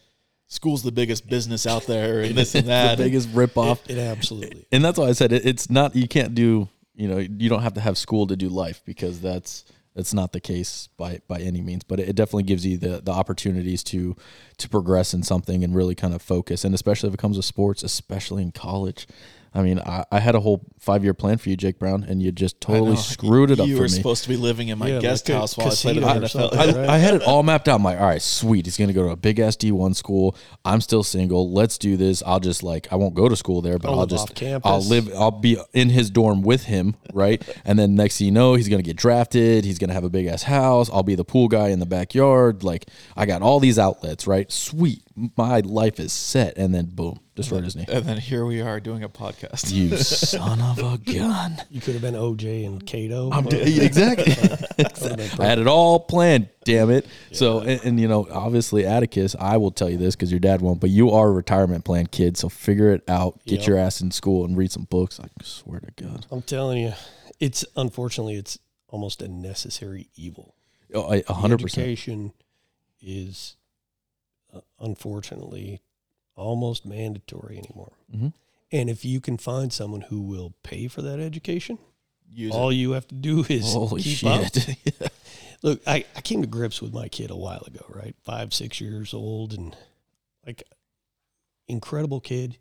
school's 0.47 0.83
the 0.83 0.91
biggest 0.91 1.27
business 1.29 1.65
out 1.67 1.83
there, 1.83 2.21
and 2.21 2.35
this 2.35 2.55
and 2.55 2.67
that. 2.75 2.97
the 2.97 3.03
biggest 3.05 3.29
rip 3.33 3.57
off 3.57 3.89
It, 3.89 3.97
it 3.97 4.01
absolutely. 4.01 4.65
and 4.71 4.83
that's 4.83 4.97
why 4.97 5.05
I 5.07 5.13
said 5.13 5.31
it, 5.31 5.45
it's 5.45 5.69
not 5.69 5.95
you 5.95 6.07
can't 6.07 6.35
do 6.35 6.67
you 6.95 7.07
know 7.07 7.17
you 7.17 7.47
don't 7.49 7.61
have 7.61 7.75
to 7.75 7.81
have 7.81 7.97
school 7.97 8.27
to 8.27 8.35
do 8.35 8.49
life 8.49 8.81
because 8.85 9.21
that's 9.21 9.63
that's 9.95 10.13
not 10.13 10.31
the 10.33 10.39
case 10.41 10.89
by 10.97 11.19
by 11.27 11.39
any 11.39 11.61
means 11.61 11.83
but 11.83 11.99
it 11.99 12.15
definitely 12.15 12.43
gives 12.43 12.65
you 12.65 12.77
the 12.77 12.99
the 13.01 13.11
opportunities 13.11 13.83
to 13.83 14.15
to 14.57 14.67
progress 14.69 15.13
in 15.13 15.23
something 15.23 15.63
and 15.63 15.75
really 15.75 15.95
kind 15.95 16.13
of 16.13 16.21
focus 16.21 16.65
and 16.65 16.75
especially 16.75 17.07
if 17.07 17.13
it 17.13 17.19
comes 17.19 17.37
with 17.37 17.45
sports 17.45 17.83
especially 17.83 18.43
in 18.43 18.51
college 18.51 19.07
I 19.53 19.61
mean 19.61 19.79
I, 19.79 20.05
I 20.11 20.19
had 20.19 20.35
a 20.35 20.39
whole 20.39 20.65
five 20.79 21.03
year 21.03 21.13
plan 21.13 21.37
for 21.37 21.49
you 21.49 21.55
Jake 21.57 21.79
Brown 21.79 22.03
and 22.03 22.21
you 22.21 22.31
just 22.31 22.61
totally 22.61 22.95
screwed 22.95 23.51
it 23.51 23.59
up 23.59 23.65
for 23.65 23.69
You 23.69 23.75
for 23.75 23.81
were 23.81 23.87
me 23.87 23.89
supposed 23.89 24.23
to 24.23 24.29
be 24.29 24.37
living 24.37 24.69
in 24.69 24.77
my 24.77 24.87
Yeah, 24.87 24.99
guest 24.99 25.27
like 25.29 25.35
a 25.35 25.39
house 25.39 25.57
while 25.57 25.67
I 25.67 25.75
played 25.75 25.97
in 25.97 26.03
casino 26.03 26.19
the 26.19 26.45
or 26.45 26.49
NFL. 26.49 26.53
I, 26.57 26.79
right? 26.79 26.89
I 26.89 26.97
had 26.97 27.13
it 27.15 27.23
all 27.23 27.43
mapped 27.43 27.67
out. 27.67 27.75
I'm 27.75 27.83
like, 27.83 27.99
all 27.99 28.05
right, 28.07 28.21
sweet. 28.21 28.65
He's 28.65 28.77
gonna 28.77 28.93
go 28.93 29.03
to 29.03 29.09
a 29.09 29.15
big 29.15 29.39
ass 29.39 29.55
D1 29.55 29.95
school. 29.95 30.35
I'm 30.65 30.81
still 30.81 31.03
single. 31.03 31.51
Let's 31.51 31.77
do 31.77 31.97
this. 31.97 32.21
I'll 32.25 32.39
just 32.39 32.63
like 32.63 32.87
I 32.91 32.95
won't 32.95 33.15
go 33.15 33.27
to 33.29 33.35
school 33.35 33.61
there, 33.61 33.77
but 33.77 33.89
I'll 33.89 33.95
I'll, 33.95 33.99
live 34.01 34.09
just 34.09 34.29
off 34.29 34.35
campus. 34.35 34.69
I'll 34.69 34.81
live. 34.81 35.09
I'll 35.15 35.31
be 35.31 35.57
in 35.73 35.89
his 35.89 36.09
dorm 36.09 36.41
with 36.41 36.63
him, 36.65 36.95
right? 37.13 37.41
and 37.65 37.77
then 37.79 37.95
next 37.95 38.17
thing 38.17 38.25
you 38.27 38.31
know, 38.31 38.55
he's 38.55 38.69
gonna 38.69 38.81
get 38.83 38.97
drafted. 38.97 39.65
He's 39.65 39.79
gonna 39.79 39.93
have 39.93 40.03
a 40.03 40.09
big 40.09 40.27
ass 40.27 40.43
house. 40.43 40.89
I'll 40.91 41.03
be 41.03 41.15
the 41.15 41.25
pool 41.25 41.47
guy 41.47 41.69
in 41.69 41.79
the 41.79 41.85
backyard. 41.85 42.63
Like 42.63 42.85
I 43.15 43.25
got 43.25 43.41
all 43.41 43.59
these 43.59 43.79
outlets, 43.79 44.27
right? 44.27 44.51
Sweet. 44.51 45.03
My 45.35 45.59
life 45.61 45.99
is 45.99 46.13
set. 46.13 46.57
And 46.57 46.73
then 46.73 46.85
boom, 46.87 47.19
destroyed 47.39 47.63
his 47.63 47.75
knee. 47.75 47.85
And 47.87 48.05
then 48.05 48.17
here 48.17 48.45
we 48.45 48.61
are 48.61 48.79
doing 48.79 49.03
a 49.03 49.09
podcast. 49.09 49.71
You 49.73 49.95
son 49.97 50.61
of 50.61 50.77
a 50.79 50.97
gun. 50.97 51.57
You 51.69 51.81
could 51.81 51.93
have 51.93 52.01
been 52.01 52.13
OJ 52.13 52.65
and 52.65 52.85
Kato. 52.85 53.31
I'm 53.31 53.45
d- 53.45 53.83
exactly. 53.83 54.31
I 55.39 55.45
had 55.45 55.59
it 55.59 55.67
all 55.67 55.99
planned. 55.99 56.49
Damn 56.65 56.89
it. 56.91 57.07
So, 57.31 57.59
and, 57.59 57.81
and, 57.83 57.99
you 57.99 58.07
know, 58.07 58.27
obviously, 58.31 58.85
Atticus, 58.85 59.35
I 59.39 59.57
will 59.57 59.71
tell 59.71 59.89
you 59.89 59.97
this 59.97 60.15
because 60.15 60.31
your 60.31 60.39
dad 60.39 60.61
won't, 60.61 60.79
but 60.79 60.89
you 60.89 61.09
are 61.11 61.27
a 61.29 61.31
retirement 61.31 61.85
plan 61.85 62.05
kid. 62.07 62.37
So 62.37 62.49
figure 62.49 62.91
it 62.91 63.03
out. 63.09 63.39
Get 63.45 63.59
Yep. 63.59 63.67
your 63.67 63.77
ass 63.77 64.01
in 64.01 64.11
school 64.11 64.45
and 64.45 64.55
read 64.57 64.71
some 64.71 64.83
books. 64.83 65.19
I 65.19 65.27
swear 65.43 65.79
to 65.79 66.03
God. 66.03 66.25
I'm 66.31 66.41
telling 66.41 66.79
you, 66.83 66.93
it's 67.39 67.65
unfortunately 67.75 68.35
it's 68.35 68.59
almost 68.89 69.21
a 69.21 69.27
necessary 69.27 70.09
evil. 70.15 70.55
Oh, 70.93 71.11
I- 71.13 71.23
a 71.27 71.33
hundred 71.33 71.61
percent. 71.61 71.85
Education 71.87 72.33
is 73.01 73.55
uh, 74.53 74.59
unfortunately 74.79 75.81
almost 76.39 76.85
mandatory 76.85 77.57
anymore. 77.57 77.93
Mhm. 78.13 78.33
And 78.71 78.89
if 78.89 79.03
you 79.03 79.19
can 79.19 79.37
find 79.37 79.73
someone 79.73 80.01
who 80.01 80.21
will 80.21 80.53
pay 80.63 80.87
for 80.87 81.01
that 81.01 81.19
education, 81.19 81.77
Use 82.31 82.53
all 82.53 82.69
it. 82.69 82.75
you 82.75 82.91
have 82.91 83.07
to 83.07 83.15
do 83.15 83.43
is 83.49 83.73
Holy 83.73 84.01
keep 84.01 84.23
up. 84.25 84.53
shit. 84.53 84.77
Look, 85.63 85.81
I, 85.85 86.05
I 86.15 86.21
came 86.21 86.41
to 86.41 86.47
grips 86.47 86.81
with 86.81 86.93
my 86.93 87.07
kid 87.09 87.31
a 87.31 87.35
while 87.35 87.63
ago, 87.67 87.83
right? 87.89 88.15
Five, 88.23 88.53
six 88.53 88.79
years 88.79 89.13
old, 89.13 89.53
and 89.53 89.75
like 90.45 90.63
incredible 91.67 92.19
kid, 92.21 92.57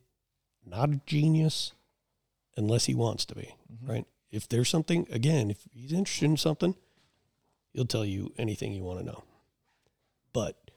not 0.66 0.90
a 0.90 1.00
genius 1.06 1.72
unless 2.56 2.86
he 2.86 2.94
wants 2.94 3.24
to 3.26 3.34
be, 3.34 3.54
Mhm. 3.72 3.88
right? 3.88 4.06
If 4.30 4.48
there's 4.48 4.68
something, 4.68 5.06
again, 5.10 5.50
if 5.50 5.66
he's 5.72 5.92
interested 5.92 6.24
in 6.26 6.36
something, 6.36 6.74
he'll 7.72 7.86
tell 7.86 8.04
you 8.04 8.32
anything 8.36 8.72
you 8.72 8.82
want 8.82 8.98
to 8.98 9.04
know. 9.06 9.22
But 10.32 10.67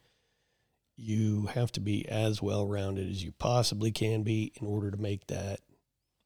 you 1.01 1.47
have 1.47 1.71
to 1.73 1.79
be 1.79 2.07
as 2.07 2.41
well 2.41 2.67
rounded 2.67 3.09
as 3.09 3.23
you 3.23 3.31
possibly 3.33 3.91
can 3.91 4.23
be 4.23 4.51
in 4.61 4.67
order 4.67 4.91
to 4.91 4.97
make 4.97 5.25
that 5.27 5.59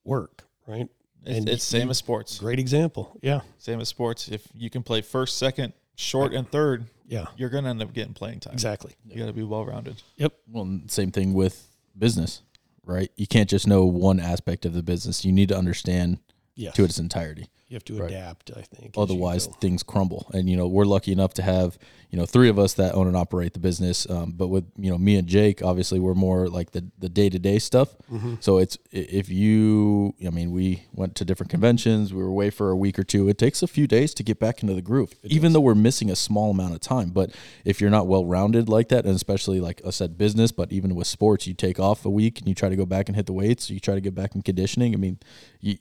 work, 0.04 0.44
right? 0.68 0.88
It's, 1.26 1.38
and 1.40 1.50
it's 1.50 1.64
same 1.64 1.90
as 1.90 1.98
sports. 1.98 2.38
Great 2.40 2.60
example. 2.60 3.18
Yeah. 3.22 3.42
Same 3.58 3.80
as 3.82 3.90
sports. 3.90 4.28
If 4.28 4.48
you 4.54 4.70
can 4.70 4.84
play 4.84 5.02
first, 5.02 5.38
second, 5.38 5.74
short, 5.96 6.34
and 6.34 6.50
third, 6.52 6.86
Yeah. 7.08 7.26
you're 7.38 7.50
gonna 7.50 7.70
end 7.70 7.82
up 7.82 7.94
getting 7.94 8.14
playing 8.14 8.42
time. 8.42 8.54
Exactly. 8.54 8.94
You 9.08 9.18
got 9.18 9.26
to 9.28 9.34
be 9.34 9.44
well 9.44 9.66
rounded. 9.66 10.02
Yep. 10.18 10.34
Well, 10.52 10.82
same 10.88 11.12
thing 11.12 11.34
with 11.34 11.68
business, 11.98 12.42
right? 12.84 13.10
You 13.16 13.26
can't 13.28 13.50
just 13.50 13.66
know 13.68 13.86
one 13.86 14.20
aspect 14.20 14.66
of 14.66 14.74
the 14.74 14.84
business. 14.84 15.26
You 15.26 15.32
need 15.32 15.50
to 15.50 15.58
understand 15.58 16.20
Yeah. 16.56 16.72
to 16.72 16.84
its 16.84 17.00
entirety. 17.00 17.48
You 17.68 17.76
have 17.76 17.84
to 17.86 17.98
Right. 18.00 18.12
adapt, 18.12 18.52
I 18.56 18.62
think. 18.62 18.94
Otherwise, 18.96 19.48
things 19.60 19.82
crumble. 19.82 20.30
And 20.34 20.48
you 20.48 20.56
know, 20.56 20.68
we're 20.68 20.86
lucky 20.86 21.12
enough 21.12 21.34
to 21.36 21.42
have 21.42 21.80
you 22.12 22.18
know 22.20 22.28
three 22.28 22.48
of 22.48 22.60
us 22.60 22.76
that 22.76 22.94
own 22.94 23.08
and 23.08 23.18
operate 23.18 23.54
the 23.54 23.60
business. 23.60 24.08
Um, 24.08 24.34
but 24.38 24.50
with 24.50 24.66
you 24.78 24.92
know 24.92 25.00
me 25.00 25.16
and 25.16 25.28
Jake, 25.28 25.64
obviously, 25.64 26.00
we're 26.00 26.14
more 26.14 26.48
like 26.48 26.72
the 26.72 26.86
the 27.00 27.10
day 27.10 27.28
to 27.28 27.40
day 27.40 27.58
stuff. 27.58 27.96
Mm-hmm. 28.12 28.36
So 28.40 28.60
it's 28.60 28.78
if 28.92 29.30
you, 29.30 30.14
I 30.26 30.30
mean, 30.30 30.52
we 30.52 30.84
went 30.94 31.16
to 31.16 31.26
different 31.26 31.50
conventions. 31.50 32.14
We 32.14 32.22
were 32.22 32.30
away 32.30 32.52
for 32.52 32.70
a 32.70 32.76
week 32.78 33.00
or 33.00 33.04
two. 33.04 33.28
It 33.30 33.40
takes 33.40 33.64
a 33.64 33.68
few 33.68 33.88
days 33.88 34.14
to 34.14 34.24
get 34.24 34.40
back 34.40 34.62
into 34.62 34.76
the 34.76 34.84
groove, 34.84 35.14
even 35.24 35.54
though 35.54 35.60
we're 35.60 35.74
missing 35.74 36.12
a 36.12 36.16
small 36.16 36.52
amount 36.52 36.76
of 36.76 36.82
time. 36.82 37.10
But 37.10 37.32
if 37.66 37.82
you're 37.82 37.90
not 37.90 38.06
well 38.06 38.26
rounded 38.26 38.70
like 38.70 38.90
that, 38.90 39.06
and 39.06 39.16
especially 39.16 39.60
like 39.60 39.82
I 39.86 39.90
said, 39.90 40.20
business, 40.20 40.52
but 40.52 40.72
even 40.72 40.94
with 40.94 41.08
sports, 41.08 41.48
you 41.48 41.56
take 41.56 41.80
off 41.80 42.06
a 42.06 42.12
week 42.12 42.38
and 42.40 42.48
you 42.48 42.54
try 42.54 42.70
to 42.70 42.76
go 42.76 42.86
back 42.86 43.10
and 43.10 43.16
hit 43.16 43.26
the 43.26 43.34
weights. 43.34 43.72
You 43.72 43.80
try 43.80 43.96
to 43.96 44.02
get 44.02 44.14
back 44.14 44.36
in 44.36 44.44
conditioning. 44.44 44.94
I 44.94 44.98
mean, 44.98 45.18
you 45.60 45.78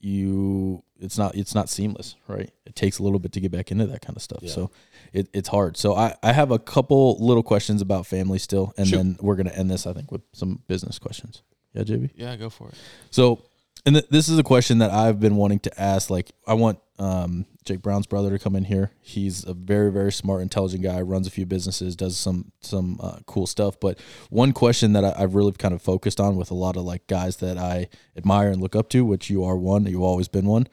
you 0.00 0.82
it's 1.00 1.18
not 1.18 1.34
it's 1.34 1.54
not 1.54 1.68
seamless 1.68 2.16
right 2.28 2.50
it 2.66 2.74
takes 2.76 2.98
a 2.98 3.02
little 3.02 3.18
bit 3.18 3.32
to 3.32 3.40
get 3.40 3.50
back 3.50 3.70
into 3.70 3.86
that 3.86 4.00
kind 4.00 4.16
of 4.16 4.22
stuff 4.22 4.40
Yeah. 4.42 4.50
so 4.52 4.70
it, 5.12 5.28
it's 5.32 5.48
hard 5.48 5.76
so 5.76 5.94
I, 5.94 6.14
I 6.22 6.32
have 6.32 6.50
a 6.50 6.58
couple 6.58 7.16
little 7.24 7.42
questions 7.42 7.82
about 7.82 8.06
family 8.06 8.38
still 8.38 8.72
and 8.76 8.86
Shoot. 8.86 8.96
then 8.96 9.16
we're 9.20 9.36
going 9.36 9.48
to 9.48 9.56
end 9.56 9.70
this 9.70 9.86
i 9.86 9.92
think 9.92 10.10
with 10.12 10.22
some 10.32 10.62
business 10.68 10.98
questions 10.98 11.42
yeah 11.74 11.82
jb 11.82 12.10
Yeah, 12.14 12.36
go 12.36 12.48
for 12.50 12.68
it. 12.68 12.74
so 13.10 13.42
and 13.86 13.94
th- 13.96 14.08
this 14.10 14.28
is 14.28 14.38
a 14.38 14.42
question 14.42 14.78
that 14.78 14.90
i've 14.90 15.18
been 15.20 15.36
wanting 15.36 15.58
to 15.60 15.80
ask 15.80 16.10
like 16.10 16.30
i 16.46 16.54
want 16.54 16.78
um, 17.00 17.46
jake 17.64 17.80
brown's 17.80 18.08
brother 18.08 18.30
to 18.30 18.40
come 18.40 18.56
in 18.56 18.64
here. 18.64 18.90
He's 19.00 19.44
a 19.44 19.54
very 19.54 19.92
very 19.92 20.10
smart 20.10 20.42
intelligent 20.42 20.82
guy 20.82 21.00
runs 21.00 21.28
a 21.28 21.30
few 21.30 21.46
businesses 21.46 21.94
does 21.94 22.16
some 22.16 22.50
some 22.60 22.98
uh, 23.00 23.18
cool 23.26 23.46
stuff. 23.46 23.78
But 23.78 24.00
one 24.30 24.50
question 24.52 24.94
that 24.94 25.04
I, 25.04 25.14
i've 25.16 25.36
really 25.36 25.52
kind 25.52 25.72
of 25.74 25.80
focused 25.80 26.18
on 26.18 26.34
with 26.34 26.50
a 26.50 26.54
lot 26.54 26.76
of 26.76 26.82
like 26.82 27.06
guys 27.06 27.36
that 27.36 27.56
i 27.56 27.88
admire 28.16 28.48
and 28.48 28.60
look 28.60 28.74
up 28.74 28.88
to 28.90 29.04
which 29.04 29.30
you 29.30 29.44
are 29.44 29.56
one 29.56 29.86
you've 29.86 30.02
always 30.02 30.26
been 30.26 30.46
one 30.46 30.66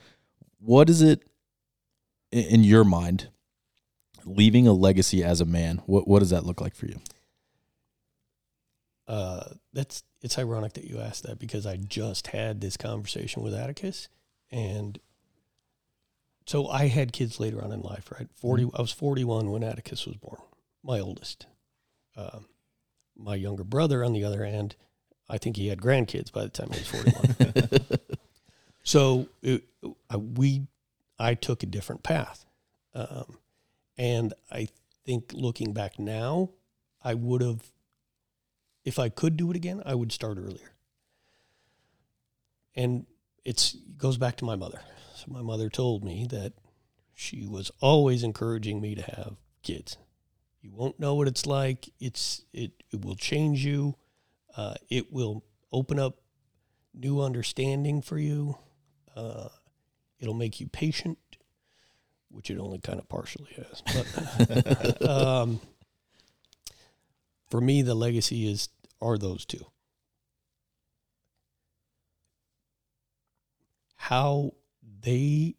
what 0.60 0.89
is 0.89 1.03
it 1.03 1.22
i- 2.34 2.38
in 2.38 2.64
your 2.64 2.84
mind 2.84 3.30
leaving 4.26 4.68
a 4.68 4.74
legacy 4.74 5.24
as 5.24 5.39
a 5.41 5.45
man? 5.45 5.84
What 5.86 6.08
what 6.08 6.20
does 6.22 6.32
that 6.32 6.43
look 6.43 6.60
like 6.60 6.74
for 6.74 6.88
you? 6.88 6.99
Uh, 9.08 9.43
that's 9.74 10.01
it's 10.26 10.40
ironic 10.40 10.74
that 10.74 10.86
you 10.86 11.00
asked 11.00 11.22
that 11.22 11.38
because 11.38 11.68
I 11.68 11.78
just 11.78 12.28
had 12.28 12.60
this 12.60 12.78
conversation 12.78 13.44
with 13.44 13.54
Atticus, 13.54 14.10
and 14.52 14.98
so 16.48 16.68
I 16.68 16.88
had 16.88 17.14
kids 17.14 17.40
later 17.40 17.64
on 17.64 17.72
in 17.72 17.82
life. 17.82 18.12
Right, 18.12 18.28
40 18.34 18.72
I 18.76 18.82
was 18.82 18.92
forty 18.92 19.24
one 19.24 19.52
when 19.52 19.64
Atticus 19.64 20.08
was 20.08 20.18
born, 20.18 20.42
my 20.84 21.00
oldest. 21.00 21.46
Um, 22.18 22.46
my 23.16 23.36
younger 23.36 23.64
brother, 23.64 24.04
on 24.04 24.14
the 24.14 24.24
other 24.24 24.44
hand, 24.44 24.76
I 25.30 25.38
think 25.38 25.58
he 25.58 25.68
had 25.68 25.80
grandkids 25.80 26.32
by 26.32 26.42
the 26.42 26.50
time 26.50 26.70
he 26.72 26.80
was 26.80 26.88
forty 26.88 27.12
one. 27.12 28.00
so 28.84 29.28
it, 29.44 29.64
I, 30.10 30.18
we, 30.18 30.64
I 31.20 31.36
took 31.36 31.62
a 31.62 31.68
different 31.68 32.02
path, 32.02 32.46
um, 32.96 33.38
and 33.96 34.34
I 34.52 34.70
think 35.06 35.34
looking 35.34 35.72
back 35.72 36.00
now, 36.00 36.50
I 37.04 37.14
would 37.14 37.42
have 37.42 37.62
if 38.86 39.00
I 39.00 39.10
could 39.10 39.36
do 39.36 39.50
it 39.50 39.58
again, 39.58 39.82
I 39.86 39.96
would 39.96 40.12
start 40.12 40.38
earlier. 40.38 40.72
And 42.76 43.08
it 43.44 43.74
goes 43.98 44.18
back 44.18 44.38
to 44.38 44.46
my 44.46 44.56
mother. 44.56 44.80
So 45.16 45.26
my 45.28 45.42
mother 45.42 45.70
told 45.70 46.04
me 46.04 46.28
that 46.30 46.54
she 47.14 47.48
was 47.48 47.72
always 47.82 48.24
encouraging 48.24 48.80
me 48.80 48.96
to 48.96 49.02
have 49.02 49.36
kids. 49.64 49.98
You 50.62 50.72
won't 50.72 51.00
know 51.00 51.16
what 51.16 51.28
it's 51.28 51.46
like. 51.46 51.90
It's 52.00 52.44
it 52.54 52.72
it 52.92 53.04
will 53.04 53.16
change 53.16 53.64
you. 53.64 53.96
Uh, 54.56 54.76
it 54.90 55.12
will 55.12 55.44
open 55.72 56.00
up 56.00 56.18
new 56.94 57.22
understanding 57.22 58.02
for 58.02 58.18
you. 58.18 58.58
Uh, 59.16 59.50
it'll 60.20 60.34
make 60.34 60.60
you 60.60 60.68
patient, 60.68 61.18
which 62.30 62.50
it 62.50 62.58
only 62.58 62.80
kind 62.80 63.00
of 63.00 63.08
partially 63.08 63.52
has. 63.56 63.84
But 64.48 65.10
um, 65.10 65.60
for 67.56 67.62
me, 67.62 67.82
the 67.82 67.95
legacy 67.95 68.51
is 68.51 68.68
are 69.01 69.18
those 69.18 69.45
two. 69.45 69.66
How 73.95 74.56
they 74.84 75.56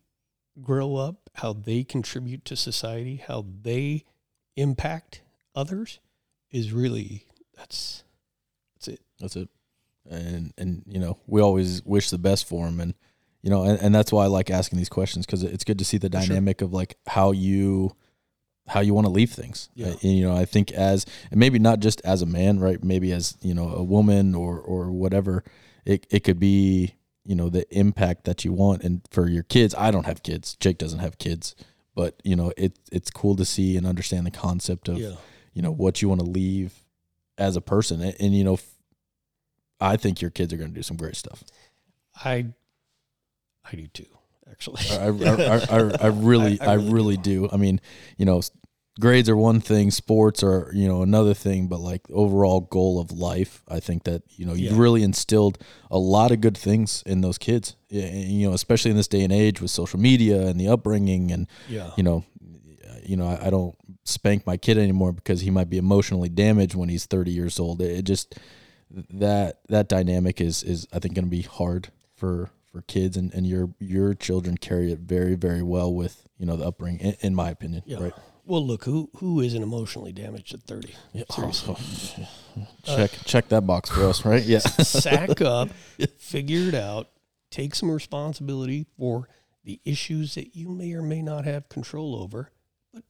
grow 0.60 0.96
up, 0.96 1.30
how 1.36 1.54
they 1.54 1.84
contribute 1.84 2.44
to 2.44 2.54
society, 2.54 3.16
how 3.26 3.46
they 3.62 4.04
impact 4.56 5.22
others 5.54 5.98
is 6.50 6.70
really 6.70 7.24
that's 7.56 8.04
that's 8.74 8.88
it. 8.88 9.00
That's 9.18 9.36
it. 9.36 9.48
And 10.06 10.52
and 10.58 10.82
you 10.86 10.98
know, 10.98 11.16
we 11.26 11.40
always 11.40 11.82
wish 11.82 12.10
the 12.10 12.18
best 12.18 12.46
for 12.46 12.66
them 12.66 12.78
and 12.78 12.92
you 13.40 13.48
know, 13.48 13.62
and, 13.62 13.80
and 13.80 13.94
that's 13.94 14.12
why 14.12 14.24
I 14.24 14.26
like 14.26 14.50
asking 14.50 14.76
these 14.76 14.90
questions 14.90 15.24
cuz 15.24 15.42
it's 15.42 15.64
good 15.64 15.78
to 15.78 15.84
see 15.86 15.96
the 15.96 16.10
For 16.10 16.20
sure. 16.20 16.28
dynamic 16.28 16.60
of 16.60 16.74
like 16.74 16.98
how 17.06 17.30
you 17.30 17.96
how 18.68 18.80
you 18.80 18.94
want 18.94 19.06
to 19.06 19.12
leave 19.12 19.30
things. 19.30 19.68
Yeah. 19.74 19.88
Uh, 19.88 19.96
and, 20.02 20.12
you 20.18 20.26
know, 20.26 20.36
I 20.36 20.44
think 20.44 20.72
as 20.72 21.06
and 21.30 21.38
maybe 21.38 21.58
not 21.58 21.80
just 21.80 22.00
as 22.04 22.22
a 22.22 22.26
man, 22.26 22.58
right? 22.58 22.82
Maybe 22.82 23.12
as, 23.12 23.36
you 23.42 23.54
know, 23.54 23.68
a 23.68 23.82
woman 23.84 24.34
or 24.34 24.58
or 24.60 24.90
whatever. 24.90 25.44
It 25.84 26.06
it 26.10 26.24
could 26.24 26.40
be, 26.40 26.94
you 27.24 27.34
know, 27.36 27.48
the 27.48 27.64
impact 27.76 28.24
that 28.24 28.44
you 28.44 28.52
want 28.52 28.82
and 28.82 29.02
for 29.10 29.28
your 29.28 29.44
kids. 29.44 29.74
I 29.78 29.90
don't 29.90 30.06
have 30.06 30.22
kids. 30.22 30.56
Jake 30.58 30.78
doesn't 30.78 30.98
have 31.00 31.18
kids. 31.18 31.54
But, 31.94 32.20
you 32.24 32.36
know, 32.36 32.52
it 32.56 32.78
it's 32.92 33.10
cool 33.10 33.36
to 33.36 33.44
see 33.44 33.76
and 33.76 33.86
understand 33.86 34.26
the 34.26 34.30
concept 34.30 34.88
of 34.88 34.98
Yeah. 34.98 35.14
you 35.54 35.62
know 35.62 35.72
what 35.72 36.02
you 36.02 36.08
want 36.08 36.20
to 36.20 36.26
leave 36.26 36.74
as 37.38 37.56
a 37.56 37.60
person 37.60 38.00
and, 38.02 38.14
and 38.18 38.34
you 38.34 38.44
know 38.44 38.58
I 39.80 39.96
think 39.96 40.20
your 40.22 40.30
kids 40.30 40.52
are 40.52 40.56
going 40.56 40.70
to 40.70 40.74
do 40.74 40.82
some 40.82 40.96
great 40.96 41.16
stuff 41.16 41.44
I 42.24 42.46
I 43.70 43.76
do 43.76 43.86
too, 43.88 44.06
actually. 44.50 44.80
i, 44.90 45.06
I, 45.08 45.56
I, 45.58 45.90
I, 46.02 46.06
really 46.08 46.60
I- 46.60 46.74
really 46.74 46.90
really, 46.92 47.16
do. 47.16 47.48
i 47.52 47.56
mean 47.56 47.80
you 48.16 48.24
know 48.24 48.40
grades 48.98 49.28
are 49.28 49.36
one 49.36 49.60
thing 49.60 49.90
sports 49.90 50.42
are 50.42 50.70
you 50.72 50.88
know 50.88 51.02
another 51.02 51.34
thing 51.34 51.68
but 51.68 51.80
like 51.80 52.00
overall 52.10 52.60
goal 52.60 52.98
of 52.98 53.12
life 53.12 53.62
i 53.68 53.78
think 53.80 54.04
that 54.04 54.22
you 54.30 54.46
know 54.46 54.54
you 54.54 54.70
Yeah. 54.70 54.78
really 54.80 55.02
instilled 55.02 55.58
a 55.90 55.98
lot 55.98 56.30
of 56.32 56.40
good 56.40 56.56
things 56.56 57.02
in 57.04 57.20
those 57.20 57.36
kids 57.38 57.76
you 57.90 58.48
know 58.48 58.54
especially 58.54 58.90
in 58.90 58.96
this 58.96 59.08
day 59.08 59.22
and 59.22 59.32
age 59.32 59.60
with 59.60 59.70
social 59.70 60.00
media 60.00 60.46
and 60.46 60.58
the 60.58 60.68
upbringing 60.68 61.30
and 61.32 61.46
yeah. 61.68 61.90
you 61.96 62.02
know, 62.02 62.24
you 63.04 63.16
know, 63.16 63.28
I, 63.28 63.46
I 63.46 63.50
don't 63.50 63.76
spank 64.02 64.44
my 64.46 64.56
kid 64.56 64.78
anymore 64.78 65.12
because 65.12 65.40
he 65.42 65.50
might 65.50 65.70
be 65.70 65.78
emotionally 65.78 66.28
damaged 66.28 66.74
when 66.74 66.88
he's 66.88 67.06
30 67.06 67.30
years 67.30 67.60
old. 67.60 67.80
It, 67.80 67.98
it 67.98 68.02
just 68.02 68.34
that 69.10 69.60
that 69.68 69.88
dynamic 69.88 70.40
is 70.40 70.64
is 70.64 70.88
I 70.92 70.98
think 70.98 71.14
going 71.14 71.24
to 71.26 71.30
be 71.30 71.42
hard 71.42 71.88
for 72.16 72.50
for 72.76 72.82
kids 72.82 73.16
and 73.16 73.32
and 73.32 73.46
your 73.46 73.70
your 73.78 74.12
children 74.12 74.58
carry 74.58 74.92
it 74.92 74.98
very 74.98 75.34
very 75.34 75.62
well 75.62 75.92
with 75.92 76.28
you 76.36 76.44
know 76.44 76.56
the 76.56 76.66
upbringing 76.66 77.00
in, 77.00 77.16
in 77.20 77.34
my 77.34 77.48
opinion. 77.48 77.82
Yeah. 77.86 77.98
Right. 77.98 78.12
Well, 78.44 78.64
look, 78.64 78.84
who 78.84 79.08
who 79.16 79.40
isn't 79.40 79.62
emotionally 79.62 80.12
damaged 80.12 80.52
at 80.52 80.62
30? 80.62 80.94
Seriously. 81.30 81.76
check 82.84 83.10
check 83.24 83.48
that 83.48 83.62
box 83.62 83.88
for 83.88 84.04
us, 84.04 84.26
right? 84.26 84.42
Yeah. 84.42 84.58
Sack 84.58 85.40
up, 85.40 85.70
figure 86.18 86.68
it 86.68 86.74
out, 86.74 87.08
take 87.50 87.74
some 87.74 87.90
responsibility 87.90 88.86
for 88.98 89.26
the 89.64 89.80
issues 89.86 90.34
that 90.34 90.54
you 90.54 90.68
may 90.68 90.92
or 90.92 91.02
may 91.02 91.22
not 91.22 91.46
have 91.46 91.70
control 91.70 92.14
over, 92.14 92.52
but 92.92 93.04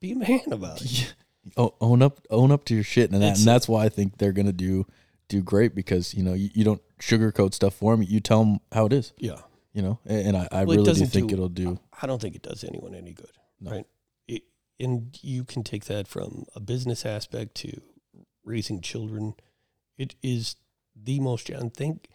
be 0.00 0.12
a 0.12 0.16
man 0.16 0.40
about 0.50 0.80
it. 0.80 1.14
O- 1.56 1.74
own 1.82 2.00
up 2.00 2.20
own 2.30 2.50
up 2.50 2.64
to 2.66 2.74
your 2.74 2.84
shit 2.84 3.10
and, 3.10 3.22
that, 3.22 3.38
and 3.38 3.46
that's 3.46 3.68
why 3.68 3.84
I 3.84 3.88
think 3.90 4.16
they're 4.16 4.32
going 4.32 4.46
to 4.46 4.52
do 4.52 4.86
do 5.30 5.40
great 5.42 5.74
because 5.74 6.12
you 6.12 6.22
know 6.22 6.34
you, 6.34 6.50
you 6.52 6.64
don't 6.64 6.82
sugarcoat 7.00 7.54
stuff 7.54 7.74
for 7.74 7.96
them. 7.96 8.04
You 8.06 8.20
tell 8.20 8.44
them 8.44 8.58
how 8.72 8.84
it 8.86 8.92
is. 8.92 9.14
Yeah. 9.16 9.38
You 9.72 9.82
know, 9.82 9.98
and, 10.04 10.26
and 10.28 10.36
I, 10.36 10.48
I 10.50 10.64
Well, 10.64 10.78
really 10.78 10.92
do 10.94 11.06
think 11.06 11.28
do- 11.28 11.34
it'll 11.34 11.48
do. 11.48 11.78
I 12.02 12.06
don't 12.06 12.20
think 12.20 12.34
it 12.34 12.42
does 12.42 12.64
anyone 12.64 12.92
any 12.94 13.12
good, 13.12 13.30
No. 13.60 13.70
right? 13.70 13.86
It, 14.26 14.42
and 14.80 15.16
you 15.22 15.44
can 15.44 15.62
take 15.62 15.84
that 15.84 16.08
from 16.08 16.44
a 16.56 16.60
business 16.60 17.06
aspect 17.06 17.54
to 17.58 17.80
raising 18.44 18.80
children. 18.80 19.34
It 19.96 20.16
is 20.22 20.56
the 20.96 21.20
most, 21.20 21.48
and 21.50 21.72
thank 21.72 22.08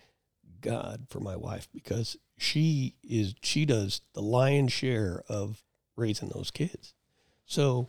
God 0.59 1.05
for 1.09 1.22
my 1.22 1.38
wife 1.38 1.70
because 1.74 2.18
she 2.38 2.95
is 3.03 3.36
she 3.41 3.66
does 3.66 4.01
the 4.13 4.22
lion's 4.22 4.74
share 4.74 5.24
of 5.30 5.63
raising 5.95 6.30
those 6.30 6.51
kids. 6.51 6.93
So 7.45 7.88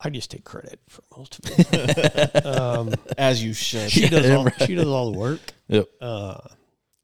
I 0.00 0.10
just 0.10 0.30
take 0.30 0.44
credit 0.44 0.78
for 0.88 1.02
most 1.16 1.38
of 1.38 1.44
it. 1.58 2.46
um, 2.46 2.94
As 3.16 3.42
you 3.42 3.54
should. 3.54 3.90
she 3.90 4.08
does 4.08 4.28
all 4.30 4.44
right. 4.44 4.54
she 4.66 4.74
does 4.74 4.86
all 4.86 5.10
the 5.12 5.18
work. 5.18 5.40
Yep. 5.68 5.88
Uh, 6.00 6.38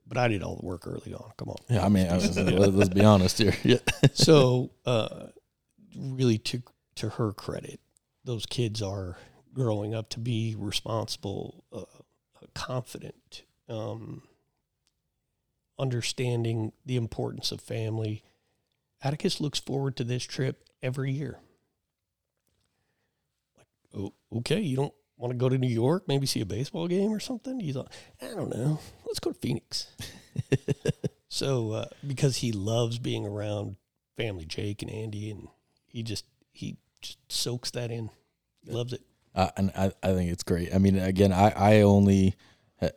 but 0.07 0.19
I 0.19 0.29
did 0.29 0.43
all 0.43 0.57
the 0.57 0.67
work 0.67 0.87
early 0.87 1.15
on. 1.15 1.31
Come 1.39 1.49
on. 1.49 1.57
Yeah, 1.71 1.85
I 1.87 1.89
mean, 1.89 2.07
I 2.07 2.15
was, 2.17 2.37
let- 2.37 2.75
let's 2.75 2.91
be 2.91 3.03
honest 3.05 3.39
here. 3.39 3.55
Yeah. 3.65 3.79
so 4.13 4.71
uh, 4.85 5.29
really 5.97 6.39
to 6.39 6.63
to 6.97 7.09
her 7.11 7.33
credit 7.33 7.81
those 8.25 8.47
kids 8.47 8.83
are 8.83 9.17
growing 9.55 9.95
up 9.95 10.09
to 10.11 10.21
be 10.21 10.55
responsible 10.59 11.65
uh, 11.73 11.85
confident 12.55 13.43
um, 13.69 14.23
understanding 15.79 16.73
the 16.85 16.97
importance 16.97 17.51
of 17.53 17.61
family 17.61 18.23
atticus 19.03 19.41
looks 19.41 19.59
forward 19.59 19.97
to 19.97 20.05
this 20.05 20.23
trip 20.25 20.65
every 20.83 21.11
year 21.13 21.39
like 21.41 21.52
oh, 23.95 24.13
okay 24.37 24.61
you 24.61 24.77
don't 24.77 24.95
want 25.17 25.31
to 25.33 25.37
go 25.37 25.49
to 25.49 25.57
new 25.59 25.69
york 25.69 26.05
maybe 26.09 26.27
see 26.27 26.41
a 26.41 26.47
baseball 26.47 26.89
game 26.89 27.13
or 27.13 27.21
something 27.21 27.61
he's 27.61 27.77
like 27.77 27.87
i 28.21 28.27
don't 28.29 28.55
know 28.55 28.79
let's 29.07 29.21
go 29.21 29.31
to 29.33 29.39
phoenix 29.39 29.87
So 31.29 31.73
uh, 31.73 31.85
because 32.07 32.37
he 32.37 32.53
loves 32.53 32.99
being 32.99 33.27
around 33.27 33.77
family 34.19 34.45
Jake 34.45 34.83
and 34.83 34.91
Andy, 34.91 35.31
and 35.31 35.49
he 35.87 36.03
just 36.03 36.27
he 36.51 36.77
just 37.01 37.19
soaks 37.31 37.71
that 37.71 37.91
in, 37.91 38.11
loves 38.67 38.93
it. 38.93 39.01
uh, 39.35 39.49
and 39.57 39.73
I, 39.75 39.93
I 40.03 40.13
think 40.13 40.31
it's 40.31 40.43
great. 40.43 40.75
I 40.75 40.79
mean, 40.79 40.99
again, 40.99 41.33
I, 41.33 41.51
I 41.57 41.81
only 41.83 42.35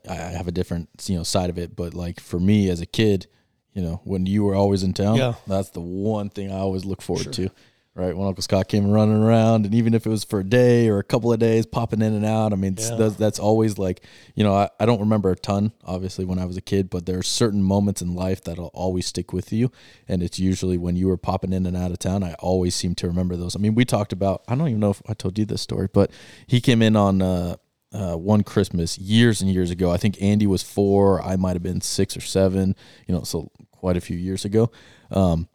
I 0.10 0.16
have 0.16 0.50
a 0.50 0.52
different 0.52 0.90
you 1.08 1.16
know 1.16 1.24
side 1.24 1.50
of 1.50 1.58
it, 1.58 1.78
but 1.78 1.94
like 1.94 2.20
for 2.20 2.38
me 2.40 2.70
as 2.70 2.82
a 2.82 2.86
kid, 2.86 3.28
you 3.74 3.82
know, 3.82 4.02
when 4.04 4.26
you 4.26 4.44
were 4.44 4.56
always 4.56 4.84
in 4.84 4.92
town, 4.94 5.16
Yeah. 5.16 5.36
that's 5.48 5.70
the 5.70 5.80
one 5.80 6.30
thing 6.30 6.52
I 6.52 6.58
always 6.58 6.84
look 6.84 7.02
forward 7.02 7.24
Sure. 7.24 7.32
to. 7.34 7.50
Right 7.98 8.16
when 8.16 8.28
Uncle 8.28 8.44
Scott 8.44 8.68
came 8.68 8.92
running 8.92 9.24
around, 9.24 9.64
and 9.66 9.74
even 9.74 9.94
if 9.94 10.06
it 10.06 10.10
was 10.10 10.26
for 10.26 10.42
a 10.42 10.44
day 10.44 10.90
or 10.90 11.00
a 11.00 11.04
couple 11.04 11.32
of 11.32 11.40
days, 11.40 11.66
popping 11.66 12.02
in 12.02 12.14
and 12.14 12.26
out. 12.26 12.52
I 12.52 12.58
mean, 12.58 12.76
Yeah. 12.78 12.96
that's, 12.96 13.16
that's 13.16 13.40
always 13.40 13.78
like 13.78 14.02
you 14.36 14.44
know 14.44 14.54
I, 14.54 14.70
I 14.82 14.86
don't 14.86 15.00
remember 15.00 15.32
a 15.32 15.36
ton, 15.38 15.72
obviously, 15.86 16.26
when 16.26 16.38
I 16.38 16.44
was 16.44 16.58
a 16.58 16.62
kid, 16.62 16.90
but 16.90 17.06
there 17.06 17.18
are 17.18 17.24
certain 17.24 17.64
moments 17.64 18.02
in 18.02 18.14
life 18.14 18.44
that'll 18.44 18.72
always 18.74 19.06
stick 19.06 19.32
with 19.32 19.54
you, 19.54 19.72
and 20.10 20.22
it's 20.22 20.38
usually 20.38 20.78
when 20.78 20.98
you 20.98 21.08
were 21.08 21.16
popping 21.16 21.54
in 21.54 21.66
and 21.66 21.78
out 21.78 21.92
of 21.92 22.00
town. 22.00 22.22
I 22.22 22.34
always 22.34 22.76
seem 22.76 22.96
to 22.96 23.08
remember 23.08 23.38
those. 23.38 23.56
I 23.56 23.60
mean, 23.60 23.76
we 23.76 23.86
talked 23.86 24.12
about 24.12 24.44
I 24.46 24.56
don't 24.56 24.68
even 24.68 24.82
know 24.82 24.90
if 24.92 25.02
I 25.08 25.14
told 25.14 25.40
you 25.40 25.46
this 25.46 25.62
story, 25.62 25.88
but 25.92 26.12
he 26.48 26.60
came 26.60 26.82
in 26.82 26.96
on. 26.98 27.22
Uh, 27.22 27.56
uh, 27.94 28.18
one 28.18 28.44
Christmas 28.44 28.98
years 28.98 29.42
and 29.42 29.50
years 29.50 29.72
ago. 29.72 29.90
I 29.90 29.96
think 29.96 30.22
Andy 30.22 30.46
was 30.48 30.62
four. 30.62 31.22
I 31.22 31.38
might 31.38 31.54
have 31.54 31.64
been 31.64 31.80
six 31.80 32.18
or 32.18 32.20
seven. 32.20 32.76
You 33.08 33.16
know, 33.16 33.24
so 33.24 33.52
quite 33.72 33.96
a 33.96 34.02
few 34.02 34.18
years 34.18 34.44
ago. 34.44 34.70
Um, 35.12 35.48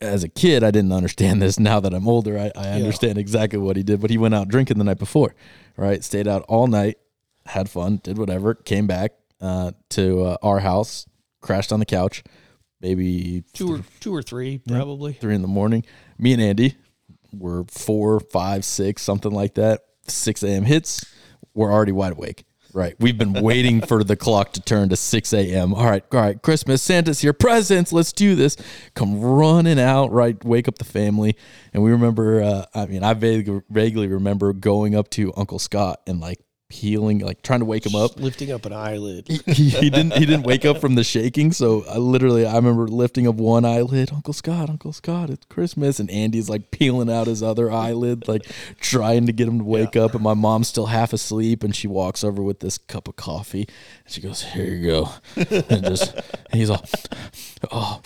as 0.00 0.24
a 0.24 0.28
kid, 0.28 0.64
I 0.64 0.70
didn't 0.70 0.92
understand 0.92 1.42
this. 1.42 1.58
Now 1.70 1.80
that 1.80 1.92
I'm 1.94 2.08
older, 2.08 2.38
I, 2.38 2.50
I 2.56 2.70
understand 2.70 3.18
exactly 3.18 3.58
what 3.58 3.76
he 3.76 3.82
did. 3.82 4.00
But 4.00 4.10
he 4.10 4.18
went 4.18 4.34
out 4.34 4.48
drinking 4.48 4.78
the 4.78 4.84
night 4.84 4.98
before, 4.98 5.34
right? 5.76 6.02
Stayed 6.02 6.26
out 6.26 6.44
all 6.48 6.66
night, 6.66 6.96
had 7.46 7.68
fun, 7.68 8.00
did 8.02 8.16
whatever. 8.18 8.54
Came 8.54 8.86
back 8.86 9.12
uh, 9.40 9.72
to 9.90 10.24
uh, 10.24 10.36
our 10.42 10.60
house, 10.60 11.06
crashed 11.40 11.72
on 11.72 11.80
the 11.80 11.86
couch. 11.86 12.22
Maybe 12.80 13.44
Two 13.52 13.74
or 13.74 13.80
two 14.00 14.14
or 14.14 14.22
three 14.22 14.58
probably. 14.58 15.12
three 15.12 15.34
in 15.34 15.42
the 15.42 15.48
morning. 15.48 15.84
Me 16.18 16.32
and 16.32 16.40
Andy 16.40 16.76
were 17.32 17.64
four, 17.64 18.20
five, 18.20 18.64
six, 18.64 19.02
something 19.02 19.32
like 19.32 19.54
that. 19.54 19.80
6 20.08 20.42
a.m. 20.42 20.64
hits. 20.64 21.04
We're 21.54 21.70
already 21.72 21.92
wide 21.92 22.12
awake. 22.12 22.44
Right. 22.72 22.94
We've 22.98 23.18
been 23.18 23.32
waiting 23.32 23.80
for 23.80 24.04
the 24.04 24.16
clock 24.16 24.52
to 24.52 24.60
turn 24.60 24.88
to 24.90 24.96
6 24.96 25.32
a.m. 25.32 25.74
All 25.74 25.84
right. 25.84 26.04
All 26.12 26.20
right. 26.20 26.40
Christmas. 26.40 26.82
Santa's 26.82 27.20
here. 27.20 27.32
Presents. 27.32 27.92
Let's 27.92 28.12
do 28.12 28.34
this. 28.34 28.56
Come 28.94 29.20
running 29.20 29.80
out. 29.80 30.12
Right. 30.12 30.42
Wake 30.44 30.68
up 30.68 30.78
the 30.78 30.84
family. 30.84 31.36
And 31.72 31.82
we 31.82 31.90
remember, 31.90 32.42
uh, 32.42 32.66
I 32.74 32.86
mean, 32.86 33.02
I 33.02 33.14
vaguely, 33.14 33.62
vaguely 33.70 34.06
remember 34.08 34.52
going 34.52 34.94
up 34.94 35.10
to 35.10 35.32
Uncle 35.36 35.58
Scott 35.58 36.00
and 36.06 36.20
like 36.20 36.38
peeling, 36.70 37.18
like 37.18 37.42
trying 37.42 37.58
to 37.58 37.66
wake 37.66 37.84
him 37.84 37.94
up 37.94 38.18
lifting 38.18 38.50
up 38.52 38.64
an 38.64 38.72
eyelid. 38.72 39.26
he, 39.28 39.68
he 39.68 39.90
didn't 39.90 40.12
he 40.12 40.24
didn't 40.24 40.44
wake 40.44 40.64
up 40.64 40.78
from 40.80 40.94
the 40.94 41.04
shaking 41.04 41.50
so 41.52 41.84
i 41.90 41.96
literally 41.98 42.46
i 42.46 42.54
remember 42.54 42.86
lifting 42.86 43.26
up 43.26 43.34
one 43.34 43.64
eyelid 43.64 44.12
uncle 44.12 44.32
scott 44.32 44.70
uncle 44.70 44.92
scott 44.92 45.28
it's 45.28 45.44
christmas 45.46 45.98
and 45.98 46.08
andy's 46.10 46.48
like 46.48 46.70
peeling 46.70 47.10
out 47.10 47.26
his 47.26 47.42
other 47.42 47.70
eyelid 47.70 48.26
like 48.28 48.46
trying 48.80 49.26
to 49.26 49.32
get 49.32 49.48
him 49.48 49.58
to 49.58 49.64
wake 49.64 49.96
up 49.96 50.14
and 50.14 50.22
my 50.22 50.34
mom's 50.34 50.68
still 50.68 50.86
half 50.86 51.12
asleep 51.12 51.64
and 51.64 51.74
she 51.74 51.88
walks 51.88 52.22
over 52.22 52.42
with 52.42 52.60
this 52.60 52.78
cup 52.78 53.08
of 53.08 53.16
coffee 53.16 53.68
and 54.04 54.14
she 54.14 54.20
goes 54.20 54.42
here 54.42 54.64
you 54.64 54.86
go 54.86 55.08
and 55.68 55.84
just 55.84 56.14
and 56.14 56.54
he's 56.54 56.70
all 56.70 56.84
oh 57.72 58.00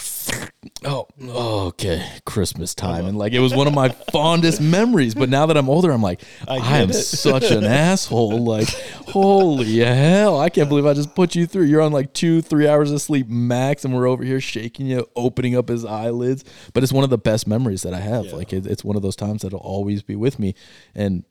oh 0.85 1.07
oh, 1.29 1.67
okay. 1.69 2.07
Christmas 2.25 2.75
time. 2.75 3.07
And 3.07 3.19
like 3.19 3.33
it 3.33 3.41
was 3.41 3.55
one 3.55 3.67
of 3.67 3.75
my 3.75 3.89
fondest 3.89 4.61
memories 4.61 5.15
but 5.15 5.29
now 5.29 5.47
that 5.47 5.57
i'm 5.57 5.69
older 5.69 5.91
i'm 5.91 6.03
like 6.03 6.23
i, 6.49 6.59
get 6.59 6.67
am 6.67 6.93
such 6.93 7.51
an 7.51 7.65
asshole. 7.65 8.45
Like 8.45 8.69
holy 9.09 9.79
hell. 9.79 10.39
I 10.39 10.49
can't 10.49 10.69
believe 10.69 10.87
i 10.87 10.95
just 10.95 11.15
put 11.15 11.35
you 11.35 11.47
through. 11.47 11.65
You're 11.65 11.83
on 11.83 11.93
like 11.93 12.13
two 12.13 12.43
three 12.43 12.69
hours 12.69 12.91
of 12.91 13.01
sleep 13.01 13.29
max 13.29 13.85
and 13.85 13.95
we're 13.95 14.09
over 14.09 14.25
here 14.25 14.41
shaking 14.41 14.87
you 14.87 15.07
opening 15.17 15.57
up 15.57 15.69
his 15.69 15.85
eyelids. 15.85 16.45
But 16.73 16.83
it's 16.83 16.93
one 16.93 17.05
of 17.05 17.11
the 17.11 17.19
best 17.19 17.47
memories 17.47 17.83
that 17.83 17.95
i 17.95 18.01
have. 18.01 18.27
Like 18.27 18.53
it, 18.53 18.67
it's 18.67 18.85
one 18.85 18.97
of 18.97 19.03
those 19.03 19.17
times 19.17 19.43
that'll 19.43 19.59
always 19.59 20.03
be 20.03 20.17
with 20.17 20.39
me. 20.39 20.55
And 20.95 21.25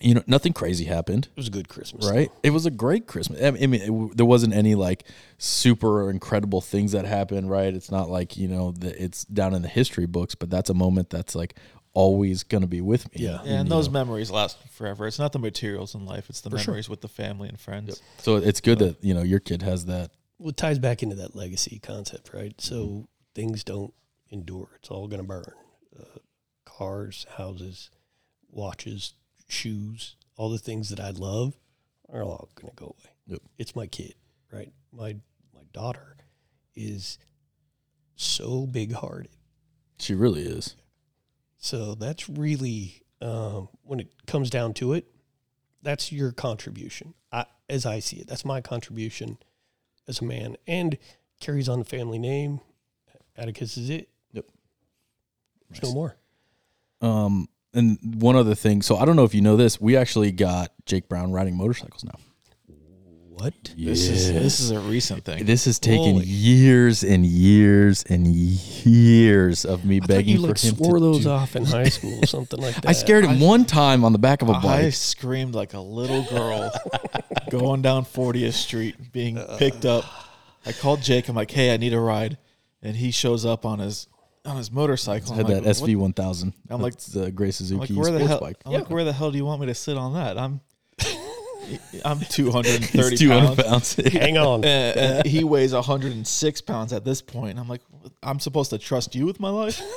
you 0.00 0.14
know 0.14 0.22
nothing 0.26 0.52
crazy 0.52 0.84
happened 0.84 1.26
It 1.30 1.36
was 1.36 1.48
a 1.48 1.50
good 1.50 1.68
Christmas. 1.68 2.10
right? 2.10 2.30
It 2.42 2.50
was 2.50 2.66
a 2.66 2.70
great 2.70 3.06
Christmas. 3.06 3.42
I 3.42 3.50
mean, 3.50 3.74
it, 3.74 4.16
there 4.16 4.26
wasn't 4.26 4.54
any 4.54 4.74
like 4.74 5.04
super 5.38 6.10
incredible 6.10 6.60
things 6.60 6.92
that 6.92 7.04
happened, 7.04 7.50
right? 7.50 7.72
It's 7.74 7.90
not 7.90 8.10
like 8.10 8.36
you 8.36 8.48
know 8.48 8.72
the, 8.72 9.02
it's 9.02 9.24
down 9.24 9.54
in 9.54 9.62
the 9.62 9.68
history 9.68 10.06
books, 10.06 10.34
but 10.34 10.50
that's 10.50 10.70
a 10.70 10.74
moment 10.74 11.10
that's 11.10 11.34
like 11.34 11.54
always 11.92 12.44
gonna 12.44 12.66
be 12.66 12.80
with 12.80 13.06
me. 13.14 13.24
Yeah. 13.24 13.40
Yeah, 13.44 13.52
and 13.58 13.68
you 13.68 13.74
those 13.74 13.88
know. 13.88 13.92
memories 13.94 14.30
last 14.30 14.58
forever. 14.70 15.06
It's 15.06 15.18
not 15.18 15.32
the 15.32 15.38
materials 15.38 15.94
in 15.94 16.06
life; 16.06 16.28
it's 16.30 16.40
the 16.40 16.50
memories 16.50 16.88
with 16.88 17.00
the 17.00 17.08
family 17.08 17.48
and 17.48 17.58
friends. 17.58 18.00
So 18.18 18.36
it's 18.36 18.60
good 18.60 18.78
that 18.78 19.02
you 19.02 19.14
know 19.14 19.22
your 19.22 19.40
kid 19.40 19.62
has 19.62 19.86
that. 19.86 20.10
Well, 20.38 20.50
it 20.50 20.56
ties 20.56 20.78
back 20.78 21.02
into 21.02 21.16
that 21.16 21.36
legacy 21.36 21.78
concept, 21.82 22.32
right? 22.32 22.58
So 22.60 23.08
things 23.34 23.64
don't 23.64 23.92
endure; 24.30 24.68
it's 24.76 24.90
all 24.90 25.06
going 25.08 25.20
to 25.20 25.26
burn. 25.26 25.52
Uh, 25.98 26.18
cars, 26.64 27.26
houses, 27.36 27.90
watches, 28.48 29.14
shoes, 29.50 30.16
all 30.36 30.50
the 30.50 30.58
things 30.58 30.88
that 30.90 31.00
I 31.00 31.10
love 31.10 31.54
are 32.12 32.22
all 32.22 32.48
going 32.54 32.70
to 32.70 32.76
go 32.76 32.86
away. 32.86 33.12
Yep. 33.26 33.42
It's 33.58 33.76
my 33.76 33.86
kid, 33.86 34.14
right? 34.52 34.72
My 34.92 35.16
my 35.54 35.62
daughter 35.72 36.16
is 36.74 37.18
so 38.16 38.66
big 38.66 38.92
hearted. 38.92 39.30
She 39.98 40.14
really 40.14 40.42
is. 40.42 40.76
So 41.58 41.94
that's 41.94 42.28
really 42.28 43.02
um, 43.20 43.68
when 43.82 44.00
it 44.00 44.26
comes 44.26 44.50
down 44.50 44.74
to 44.74 44.94
it, 44.94 45.06
that's 45.82 46.10
your 46.10 46.32
contribution. 46.32 47.14
I, 47.32 47.44
as 47.68 47.86
I 47.86 48.00
see 48.00 48.16
it, 48.16 48.26
that's 48.26 48.44
my 48.44 48.60
contribution 48.60 49.38
as 50.08 50.20
a 50.20 50.24
man, 50.24 50.56
and 50.66 50.98
carries 51.40 51.68
on 51.68 51.78
the 51.78 51.84
family 51.84 52.18
name. 52.18 52.60
Atticus 53.36 53.76
is 53.76 53.90
it. 53.90 54.08
Yep. 54.32 54.46
There's 55.68 55.82
no 55.82 55.92
more. 55.92 56.16
Um, 57.00 57.48
and 57.74 57.98
one 58.20 58.36
other 58.36 58.54
thing. 58.54 58.82
So 58.82 58.96
I 58.96 59.04
don't 59.04 59.16
know 59.16 59.24
if 59.24 59.34
you 59.34 59.40
know 59.40 59.56
this. 59.56 59.80
We 59.80 59.96
actually 59.96 60.32
got 60.32 60.72
Jake 60.86 61.08
Brown 61.08 61.32
riding 61.32 61.56
motorcycles 61.56 62.04
now. 62.04 62.18
What? 63.40 63.54
This 63.74 64.06
is 64.06 64.30
this 64.30 64.60
is 64.60 64.70
a 64.70 64.80
recent 64.80 65.24
thing. 65.24 65.46
This 65.46 65.64
has 65.64 65.78
taken 65.78 66.12
Holy. 66.12 66.26
years 66.26 67.02
and 67.02 67.24
years 67.24 68.02
and 68.02 68.26
years 68.26 69.64
of 69.64 69.84
me 69.86 69.98
I 70.02 70.06
begging 70.06 70.36
you 70.36 70.40
for 70.42 70.48
like 70.48 70.58
him 70.62 70.76
swore 70.76 70.94
to 70.98 71.00
those 71.00 71.22
do- 71.24 71.30
off 71.30 71.56
in 71.56 71.64
high 71.64 71.88
school, 71.88 72.22
or 72.22 72.26
something 72.26 72.60
like 72.60 72.74
that. 72.82 72.86
I 72.88 72.92
scared 72.92 73.24
him 73.24 73.40
one 73.40 73.64
time 73.64 74.04
on 74.04 74.12
the 74.12 74.18
back 74.18 74.42
of 74.42 74.50
a 74.50 74.52
I 74.52 74.62
bike. 74.62 74.84
I 74.84 74.90
screamed 74.90 75.54
like 75.54 75.72
a 75.72 75.80
little 75.80 76.22
girl 76.24 76.70
going 77.50 77.80
down 77.80 78.04
40th 78.04 78.52
Street, 78.52 79.10
being 79.10 79.38
picked 79.56 79.86
up. 79.86 80.04
I 80.66 80.72
called 80.72 81.00
Jake. 81.00 81.26
I'm 81.30 81.36
like, 81.36 81.50
"Hey, 81.50 81.72
I 81.72 81.78
need 81.78 81.94
a 81.94 82.00
ride," 82.00 82.36
and 82.82 82.96
he 82.96 83.10
shows 83.10 83.46
up 83.46 83.64
on 83.64 83.78
his 83.78 84.06
on 84.50 84.56
his 84.58 84.70
motorcycle. 84.70 85.34
had 85.34 85.46
I'm 85.46 85.52
that 85.52 85.64
"What 85.64 85.76
SV 85.76 85.96
1000. 85.96 86.52
I'm 86.68 86.80
like- 86.82 86.96
the 86.98 87.30
Grace 87.30 87.56
Suzuki 87.56 87.80
like, 87.80 87.90
where 87.90 88.12
the 88.12 88.18
sports 88.18 88.28
hell? 88.28 88.40
bike. 88.40 88.56
I'm 88.66 88.72
like, 88.72 88.90
where 88.90 89.04
the 89.04 89.12
hell 89.12 89.30
do 89.30 89.38
you 89.38 89.44
want 89.44 89.60
me 89.60 89.66
to 89.68 89.74
sit 89.74 89.96
on 89.96 90.14
that? 90.14 90.36
I'm, 90.36 90.60
I'm 92.04 92.20
230 92.20 93.16
200 93.16 93.46
pounds. 93.64 93.94
pounds. 93.94 93.94
Hang 94.12 94.36
on. 94.36 94.64
And, 94.64 94.98
and 94.98 95.26
he 95.26 95.44
weighs 95.44 95.72
106 95.72 96.60
pounds 96.62 96.92
at 96.92 97.04
this 97.04 97.22
point. 97.22 97.58
I'm 97.58 97.68
like, 97.68 97.82
I'm 98.22 98.40
supposed 98.40 98.70
to 98.70 98.78
trust 98.78 99.14
you 99.14 99.24
with 99.26 99.40
my 99.40 99.50
life. 99.50 99.80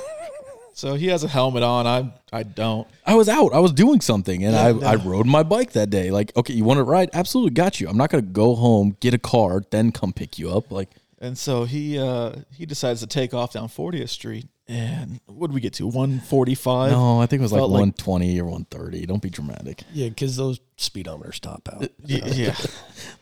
So 0.76 0.94
he 0.94 1.06
has 1.06 1.22
a 1.22 1.28
helmet 1.28 1.62
on. 1.62 1.86
I 1.86 2.12
I 2.32 2.42
don't. 2.42 2.88
I 3.06 3.14
was 3.14 3.28
out. 3.28 3.52
I 3.54 3.60
was 3.60 3.70
doing 3.70 4.00
something, 4.00 4.42
and 4.44 4.54
Yeah, 4.54 4.66
I, 4.66 4.72
no. 4.72 4.80
I 4.88 4.94
rode 4.96 5.24
my 5.24 5.44
bike 5.44 5.70
that 5.74 5.88
day. 5.88 6.10
Like, 6.10 6.36
okay, 6.36 6.52
you 6.52 6.64
want 6.64 6.78
to 6.78 6.82
ride? 6.82 7.10
Absolutely, 7.12 7.52
got 7.52 7.80
you. 7.80 7.88
I'm 7.88 7.96
not 7.96 8.10
gonna 8.10 8.22
go 8.22 8.56
home, 8.56 8.96
get 8.98 9.14
a 9.14 9.18
car, 9.18 9.62
then 9.70 9.92
come 9.92 10.12
pick 10.12 10.36
you 10.36 10.50
up. 10.50 10.72
Like, 10.72 10.90
And 11.24 11.38
so 11.38 11.64
he 11.64 11.98
uh, 11.98 12.32
he 12.52 12.66
decides 12.66 13.00
to 13.00 13.06
take 13.06 13.32
off 13.32 13.54
down 13.54 13.68
40th 13.68 14.10
Street. 14.10 14.46
And 14.66 15.20
what 15.26 15.48
did 15.48 15.54
we 15.54 15.60
get 15.60 15.74
to? 15.74 15.86
145. 15.86 16.90
no, 16.92 17.20
I 17.20 17.26
think 17.26 17.40
it 17.40 17.42
was 17.42 17.52
like 17.52 17.58
Felt 17.60 17.70
like- 17.70 17.80
120 17.80 18.40
or 18.40 18.44
130. 18.44 19.04
Don't 19.04 19.20
be 19.20 19.28
dramatic. 19.28 19.82
Yeah, 19.92 20.08
because 20.08 20.36
those 20.36 20.58
speedometers 20.78 21.38
top 21.38 21.68
out. 21.70 21.80
Y- 21.80 21.88
yeah. 22.24 22.54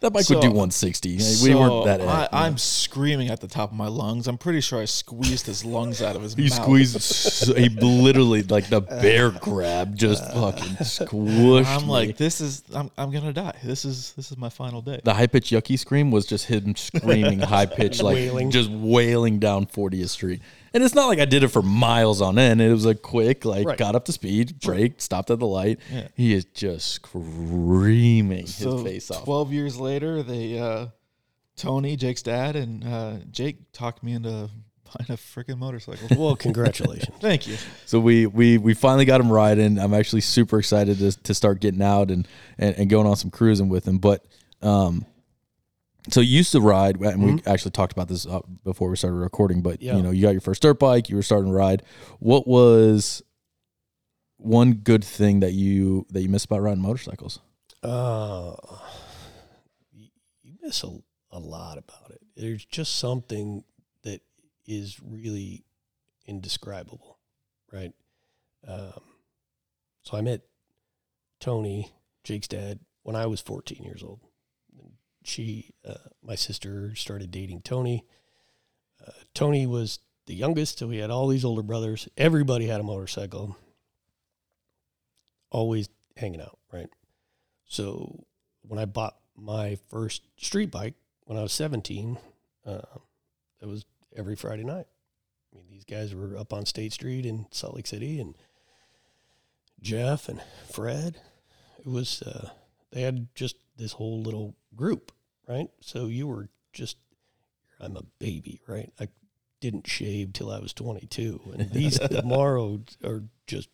That 0.01 0.13
bike 0.13 0.25
So- 0.25 0.35
would 0.37 0.41
do 0.43 0.49
160. 0.51 1.15
we 1.17 1.19
So 1.21 1.59
weren't 1.59 1.85
that. 1.87 2.01
I, 2.01 2.05
you 2.05 2.09
know. 2.09 2.29
I'm 2.33 2.59
screaming 2.59 3.29
at 3.29 3.41
the 3.41 3.49
top 3.49 3.73
of 3.73 3.77
my 3.77 3.89
lungs. 3.89 4.29
I'm 4.29 4.39
pretty 4.39 4.61
sure 4.61 4.81
I 4.81 4.85
squeezed 4.85 5.47
his 5.47 5.65
lungs 5.65 6.01
out 6.01 6.15
of 6.15 6.23
his 6.23 6.37
mouth. 6.37 6.45
He 6.45 6.51
mouth. 6.51 6.63
squeezed. 6.63 7.01
so 7.01 7.55
he 7.55 7.69
literally 7.81 8.43
like 8.45 8.69
the 8.69 8.81
bear 8.81 9.31
grab, 9.33 9.97
just 9.97 10.23
uh, 10.23 10.53
fucking 10.53 10.77
squished. 10.77 11.67
I'm 11.67 11.83
me. 11.87 11.93
like, 11.93 12.17
this 12.17 12.41
is 12.41 12.63
I'm 12.75 12.91
I'm 12.97 13.11
gonna 13.11 13.33
die. 13.33 13.57
This 13.65 13.85
is 13.85 14.13
this 14.13 14.31
is 14.31 14.37
my 14.39 14.49
final 14.49 14.81
day. 14.81 15.01
The 15.03 15.15
high 15.15 15.27
pitched 15.27 15.53
yucky 15.53 15.77
scream 15.79 16.11
was 16.13 16.27
just 16.27 16.47
him 16.47 16.75
screaming 16.77 17.39
high 17.41 17.67
pitched, 17.67 18.03
like 18.03 18.15
Wailing. 18.15 18.51
just 18.53 18.71
wailing 18.71 19.39
down 19.41 19.67
40th 19.67 20.09
Street. 20.11 20.41
And 20.75 20.83
it's 20.83 20.95
not 20.95 21.07
like 21.07 21.19
I 21.19 21.25
did 21.27 21.43
it 21.43 21.49
for 21.49 21.63
miles 21.63 22.21
on 22.21 22.39
end. 22.39 22.61
It 22.63 22.71
was 22.73 22.87
a 22.87 22.95
quick, 22.95 23.45
like 23.45 23.67
Right. 23.67 23.79
got 23.79 23.95
up 23.95 24.05
to 24.07 24.13
speed, 24.13 24.61
braked, 24.61 25.01
stopped 25.03 25.31
at 25.31 25.39
the 25.39 25.47
light. 25.47 25.79
Yeah. 25.93 26.09
He 26.15 26.33
is 26.33 26.45
just 26.47 26.89
screaming 26.89 28.47
his 28.47 28.57
face 28.83 29.11
off. 29.11 29.25
Twelve 29.25 29.53
years 29.53 29.79
later, 29.79 30.23
they 30.23 30.59
uh, 30.59 30.87
Tony, 31.57 31.97
Jake's 31.97 32.23
dad, 32.23 32.57
and 32.57 32.85
uh, 32.85 33.17
Jake 33.31 33.73
talked 33.73 34.03
me 34.03 34.13
into 34.13 34.31
buying 34.85 35.11
a 35.11 35.17
freaking 35.17 35.59
motorcycle. 35.59 36.09
Well, 36.19 36.37
congratulations. 36.37 37.17
Thank 37.21 37.47
you. 37.47 37.57
So 37.87 38.01
we 38.01 38.27
we 38.27 38.59
we 38.59 38.75
finally 38.75 39.05
got 39.05 39.21
him 39.21 39.31
riding. 39.31 39.79
I'm 39.79 39.95
actually 39.95 40.23
super 40.23 40.59
excited 40.59 40.99
to 40.99 41.13
to 41.23 41.35
start 41.35 41.61
getting 41.61 41.83
out 41.83 42.11
and 42.11 42.27
and, 42.59 42.75
and 42.77 42.91
going 42.91 43.07
on 43.07 43.17
some 43.17 43.31
cruising 43.31 43.69
with 43.69 43.87
him. 43.87 43.99
But 43.99 44.25
um, 44.63 45.05
so 46.11 46.21
you 46.21 46.37
used 46.39 46.53
to 46.53 46.61
ride, 46.61 46.97
and 47.01 47.23
we 47.23 47.43
actually 47.47 47.71
talked 47.71 47.93
about 47.93 48.09
this 48.09 48.27
uh, 48.27 48.41
before 48.65 48.89
we 48.91 48.97
started 48.97 49.17
recording. 49.17 49.63
But 49.63 49.81
Yeah. 49.83 49.97
you 49.97 50.03
know, 50.03 50.11
you 50.11 50.23
got 50.23 50.31
your 50.33 50.41
first 50.41 50.63
dirt 50.63 50.79
bike. 50.79 51.09
You 51.09 51.17
were 51.17 51.23
starting 51.23 51.51
to 51.51 51.57
ride. 51.57 51.83
What 52.19 52.47
was 52.47 53.23
one 54.37 54.73
good 54.75 55.05
thing 55.05 55.41
that 55.41 55.53
you 55.53 56.07
that 56.11 56.23
you 56.23 56.29
miss 56.29 56.45
about 56.45 56.61
riding 56.63 56.83
motorcycles? 56.83 57.39
Uh, 57.83 58.55
you, 59.93 60.09
you 60.43 60.55
miss 60.63 60.83
a, 60.83 60.89
a 61.31 61.39
lot 61.39 61.79
about 61.79 62.11
it. 62.11 62.21
There's 62.37 62.65
just 62.65 62.97
something 62.97 63.65
that 64.03 64.21
is 64.67 64.99
really 65.01 65.65
indescribable, 66.27 67.19
right? 67.73 67.93
Um, 68.67 69.01
so 70.03 70.17
I 70.17 70.21
met 70.21 70.43
Tony, 71.41 71.93
Jake's 72.25 72.49
dad, 72.49 72.81
when 73.03 73.17
I 73.17 73.27
was 73.27 73.41
14 73.41 73.83
years 73.85 74.03
old. 74.03 74.21
She, 75.25 75.75
uh, 75.87 75.95
my 76.23 76.35
sister, 76.35 76.95
started 76.95 77.31
dating 77.31 77.63
Tony. 77.63 78.05
Uh, 79.05 79.13
Tony 79.35 79.67
was 79.67 80.01
the 80.27 80.35
youngest, 80.35 80.79
so 80.79 80.89
we 80.89 80.99
had 80.99 81.11
all 81.11 81.29
these 81.29 81.45
older 81.45 81.63
brothers. 81.63 82.09
Everybody 82.17 82.67
had 82.67 82.81
a 82.81 82.85
motorcycle, 82.85 83.57
always 85.51 85.89
hanging 86.17 86.41
out, 86.41 86.59
right? 86.73 86.89
So 87.67 88.25
when 88.63 88.79
I 88.79 88.85
bought 88.85 89.17
my 89.37 89.79
first 89.89 90.23
street 90.37 90.71
bike 90.71 90.95
when 91.25 91.39
I 91.39 91.43
was 91.43 91.53
17, 91.53 92.19
uh, 92.67 92.81
it 93.61 93.67
was 93.67 93.85
every 94.17 94.37
Friday 94.37 94.65
night. 94.65 94.87
I 95.53 95.57
mean, 95.57 95.67
these 95.71 95.85
guys 95.85 96.15
were 96.15 96.37
up 96.37 96.53
on 96.53 96.67
State 96.67 96.93
Street 96.93 97.27
in 97.27 97.47
Salt 97.51 97.75
Lake 97.75 97.87
City, 97.87 98.21
and 98.21 98.35
Jeff 99.81 100.29
and 100.29 100.41
Fred. 100.71 101.21
It 101.79 101.87
was 101.87 102.23
uh, 102.23 102.51
they 102.93 103.03
had 103.03 103.29
just 103.35 103.57
this 103.77 103.93
whole 103.93 104.23
little 104.23 104.55
group, 104.75 105.13
right? 105.49 105.69
So 105.81 106.07
you 106.07 106.27
were 106.27 106.49
just 106.73 106.97
I'm 107.81 107.97
a 107.97 108.03
baby, 108.19 108.61
right? 108.67 108.93
I 109.01 109.09
didn't 109.61 109.87
shave 109.87 110.33
till 110.33 110.51
I 110.51 110.59
was 110.59 110.73
22, 110.73 111.55
and 111.55 111.71
these 111.73 111.99
tomorrow 111.99 112.81
are 113.05 113.23
just 113.47 113.69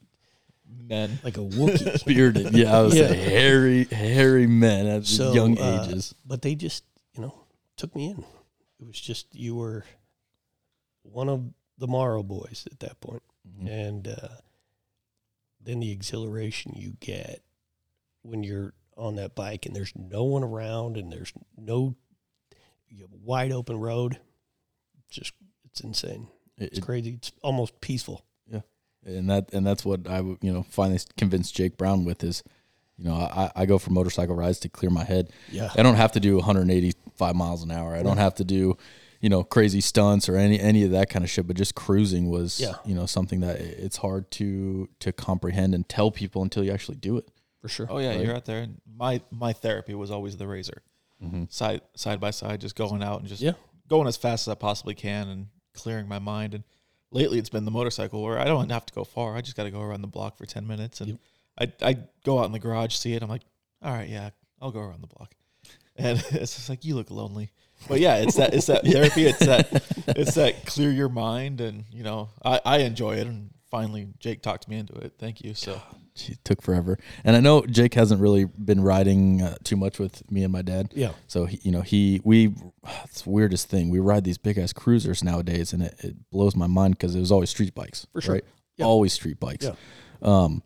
Men. 0.71 1.19
like 1.23 1.37
a 1.37 1.41
Wookiee. 1.41 2.05
Bearded, 2.07 2.53
yeah, 2.53 2.79
I 2.79 2.83
was 2.83 2.95
Yeah. 2.97 3.13
hairy, 3.13 3.85
hairy 3.85 4.47
men 4.47 4.87
at 4.87 5.07
So, 5.07 5.33
young 5.35 5.59
uh, 5.59 5.83
ages. 5.85 6.15
but 6.27 6.43
they 6.43 6.55
just 6.55 6.85
you 7.15 7.23
know 7.23 7.35
took 7.77 7.95
me 7.97 8.11
in 8.11 8.25
it 8.81 8.87
was 8.87 9.01
just 9.01 9.35
you 9.35 9.55
were 9.57 9.85
one 11.03 11.29
of 11.29 11.43
the 11.79 11.87
morrow 11.87 12.23
boys 12.23 12.67
at 12.71 12.81
that 12.81 13.01
point 13.01 13.23
Mhm. 13.49 13.69
and 13.69 14.09
uh, 14.09 14.29
then 15.61 15.81
the 15.81 15.91
exhilaration 15.91 16.73
you 16.77 16.97
get 17.01 17.43
when 18.23 18.43
you're 18.43 18.75
on 18.99 19.17
that 19.17 19.35
bike 19.35 19.65
and 19.67 19.75
there's 19.77 19.93
no 19.97 20.25
one 20.25 20.43
around 20.43 20.97
and 20.97 21.13
there's 21.13 21.33
no 21.57 21.95
you 22.89 23.03
have 23.03 23.13
a 23.13 23.25
wide 23.25 23.53
open 23.53 23.79
road 23.79 24.19
just 25.11 25.33
it's 25.65 25.81
insane 25.81 26.29
It- 26.59 26.71
it's 26.73 26.81
crazy 26.81 27.11
it's 27.15 27.33
almost 27.43 27.81
peaceful 27.81 28.25
Yeah, 28.51 28.61
and 29.05 29.31
that 29.31 29.53
and 29.53 29.67
that's 29.67 29.85
what 29.85 30.09
I 30.09 30.21
would 30.21 30.39
you 30.43 30.53
know 30.53 30.65
finally 30.65 30.99
convinced 31.17 31.55
Jake 31.55 31.77
Brown 31.77 32.05
with 32.05 32.25
is, 32.25 32.43
you 32.97 33.05
know, 33.05 33.15
I, 33.15 33.53
I 33.55 33.67
go 33.67 33.79
for 33.79 33.91
motorcycle 33.91 34.35
rides 34.35 34.59
to 34.61 34.69
clear 34.69 34.91
my 34.91 35.05
head. 35.05 35.31
yeah 35.53 35.71
I 35.77 35.83
don't 35.85 35.95
have 35.95 36.13
to 36.13 36.21
do 36.21 36.37
185 36.37 37.37
miles 37.37 37.63
an 37.63 37.71
hour. 37.71 37.95
I 37.95 38.03
don't 38.03 38.17
have 38.19 38.35
to 38.37 38.45
do, 38.45 38.77
you 39.21 39.29
know, 39.29 39.45
crazy 39.45 39.81
stunts 39.81 40.29
or 40.29 40.35
any 40.37 40.59
any 40.59 40.83
of 40.83 40.91
that 40.91 41.09
kind 41.09 41.25
of 41.25 41.31
shit. 41.31 41.47
But 41.47 41.57
just 41.57 41.77
cruising 41.77 42.29
was, 42.29 42.59
Yeah. 42.59 42.75
you 42.85 42.97
know, 42.97 43.07
something 43.07 43.39
that 43.41 43.61
it's 43.61 43.99
hard 43.99 44.29
to 44.33 44.89
to 44.99 45.13
comprehend 45.13 45.75
and 45.77 45.89
tell 45.89 46.11
people 46.11 46.43
until 46.43 46.65
you 46.65 46.73
actually 46.73 46.97
do 46.97 47.17
it. 47.19 47.29
For 47.61 47.69
sure 47.69 47.87
Oh 47.91 47.99
yeah, 47.99 48.11
Right. 48.11 48.21
you're 48.25 48.35
out 48.37 48.45
there. 48.45 48.67
My 48.87 49.21
my 49.31 49.53
therapy 49.53 49.95
was 49.95 50.11
always 50.11 50.37
the 50.37 50.47
razor, 50.47 50.83
Mm-hmm. 51.23 51.45
side 51.51 51.81
side 51.97 52.21
by 52.21 52.31
side, 52.31 52.61
just 52.61 52.77
going 52.77 53.03
out 53.03 53.21
and 53.21 53.29
just 53.29 53.43
Yeah. 53.43 53.53
going 53.89 54.07
as 54.07 54.17
fast 54.17 54.47
as 54.47 54.53
I 54.53 54.55
possibly 54.55 54.95
can 54.95 55.29
and 55.29 55.47
clearing 55.75 56.07
my 56.09 56.19
mind. 56.19 56.55
And 56.55 56.65
lately, 57.11 57.39
it's 57.39 57.49
been 57.51 57.65
the 57.65 57.71
motorcycle 57.71 58.23
where 58.23 58.39
I 58.39 58.45
don't 58.45 58.71
have 58.71 58.87
to 58.87 58.95
go 58.95 59.05
far. 59.05 59.37
I 59.37 59.41
just 59.41 59.57
got 59.57 59.65
to 59.65 59.71
go 59.71 59.81
around 59.81 60.03
the 60.03 60.09
block 60.09 60.37
for 60.39 60.47
ten 60.47 60.67
minutes, 60.67 61.01
and 61.01 61.19
I 61.61 61.73
I 61.83 61.97
go 62.25 62.39
out 62.39 62.47
in 62.47 62.53
the 62.53 62.59
garage, 62.61 62.95
see 62.95 63.15
it. 63.15 63.23
I'm 63.23 63.29
like, 63.29 63.43
all 63.83 63.93
right, 63.93 64.09
yeah, 64.09 64.31
I'll 64.61 64.71
go 64.71 64.81
around 64.81 65.03
the 65.03 65.09
block. 65.09 65.35
And 65.97 66.19
it's 66.31 66.55
just 66.55 66.69
like 66.69 66.85
you 66.85 66.95
look 66.95 67.11
lonely, 67.11 67.51
but 67.89 67.99
yeah, 67.99 68.17
it's 68.19 68.37
that 68.37 68.55
it's 68.55 68.67
that 68.67 68.85
therapy. 68.87 69.27
It's 69.27 69.41
that 69.45 69.67
it's 70.17 70.35
that 70.35 70.67
clear 70.67 70.91
your 70.93 71.09
mind, 71.09 71.61
and 71.61 71.85
you 71.91 72.05
know 72.05 72.29
I 72.45 72.61
I 72.65 72.79
enjoy 72.79 73.17
it. 73.17 73.27
And 73.27 73.51
finally, 73.71 74.07
Jake 74.21 74.43
talked 74.43 74.69
me 74.69 74.77
into 74.79 74.95
it. 74.95 75.15
Thank 75.19 75.41
you. 75.45 75.55
So 75.55 75.81
It 76.29 76.39
took 76.45 76.63
forever, 76.63 76.99
and 77.25 77.37
I 77.37 77.41
know 77.41 77.63
Jake 77.67 77.95
hasn't 77.95 78.21
really 78.21 78.45
been 78.47 78.81
riding 78.81 79.43
uh, 79.43 79.57
too 79.65 79.77
much 79.77 79.99
with 79.99 80.31
me 80.31 80.43
and 80.45 80.53
my 80.53 80.63
dad. 80.63 80.93
yeah 80.95 81.13
So 81.27 81.45
he, 81.47 81.61
you 81.63 81.71
know, 81.73 81.83
he 81.83 82.21
we 82.25 82.55
it's 83.05 83.23
the 83.23 83.31
weirdest 83.31 83.69
thing. 83.69 83.91
We 83.91 83.99
ride 83.99 84.25
these 84.25 84.39
big 84.39 84.59
ass 84.59 84.73
cruisers 84.73 85.23
nowadays, 85.23 85.73
and 85.73 85.83
it, 85.83 85.95
it 86.01 86.31
blows 86.31 86.57
my 86.57 86.67
mind 86.67 86.97
because 86.99 87.15
it 87.15 87.21
was 87.21 87.31
always 87.33 87.51
street 87.51 87.75
bikes, 87.75 88.07
For 88.13 88.21
sure. 88.21 88.35
right? 88.35 88.45
Yeah. 88.77 88.87
Always 88.87 89.13
street 89.13 89.39
bikes. 89.41 89.65
Yeah. 89.67 89.75
Um, 90.23 90.63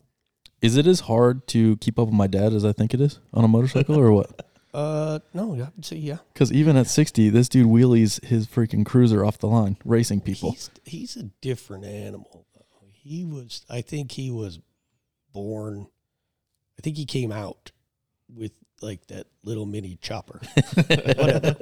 is 0.60 0.76
it 0.76 0.86
as 0.86 1.00
hard 1.00 1.46
to 1.48 1.76
keep 1.78 1.98
up 1.98 2.06
with 2.06 2.14
my 2.14 2.26
dad 2.28 2.52
as 2.52 2.64
I 2.64 2.72
think 2.72 2.94
it 2.94 3.00
is 3.00 3.18
on 3.34 3.44
a 3.44 3.48
motorcycle, 3.48 3.96
or 3.98 4.12
what? 4.12 4.46
uh 4.74 5.18
no 5.34 5.52
i 5.52 5.68
would 5.76 5.84
say 5.84 5.96
yeah 5.96 6.16
Because 6.32 6.50
even 6.50 6.78
at 6.78 6.86
sixty, 6.86 7.28
this 7.28 7.46
dude 7.50 7.66
wheelies 7.66 8.24
his 8.24 8.46
freaking 8.46 8.86
cruiser 8.86 9.22
off 9.22 9.36
the 9.36 9.46
line, 9.46 9.76
racing 9.84 10.20
people. 10.22 10.52
He's 10.52 10.70
he's 10.84 11.16
a 11.16 11.24
different 11.42 11.84
animal. 11.84 12.46
Though. 12.54 12.60
He 12.90 13.24
was. 13.24 13.66
I 13.68 13.80
think 13.82 14.12
he 14.12 14.30
was 14.30 14.60
born. 15.32 15.86
I 16.78 16.82
think 16.82 16.96
he 16.96 17.04
came 17.04 17.32
out 17.32 17.70
with 18.34 18.52
like 18.80 19.06
that 19.08 19.26
little 19.44 19.66
mini 19.66 19.96
chopper. 20.00 20.40
Whatever. 20.74 21.56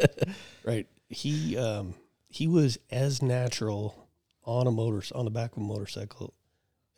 Right. 0.64 0.86
He 1.08 1.56
um 1.56 1.94
he 2.28 2.46
was 2.46 2.78
as 2.90 3.20
natural 3.22 4.08
on 4.44 4.66
a 4.66 4.70
motor 4.70 5.02
on 5.14 5.24
the 5.24 5.30
back 5.30 5.52
of 5.52 5.58
a 5.58 5.60
motorcycle 5.66 6.32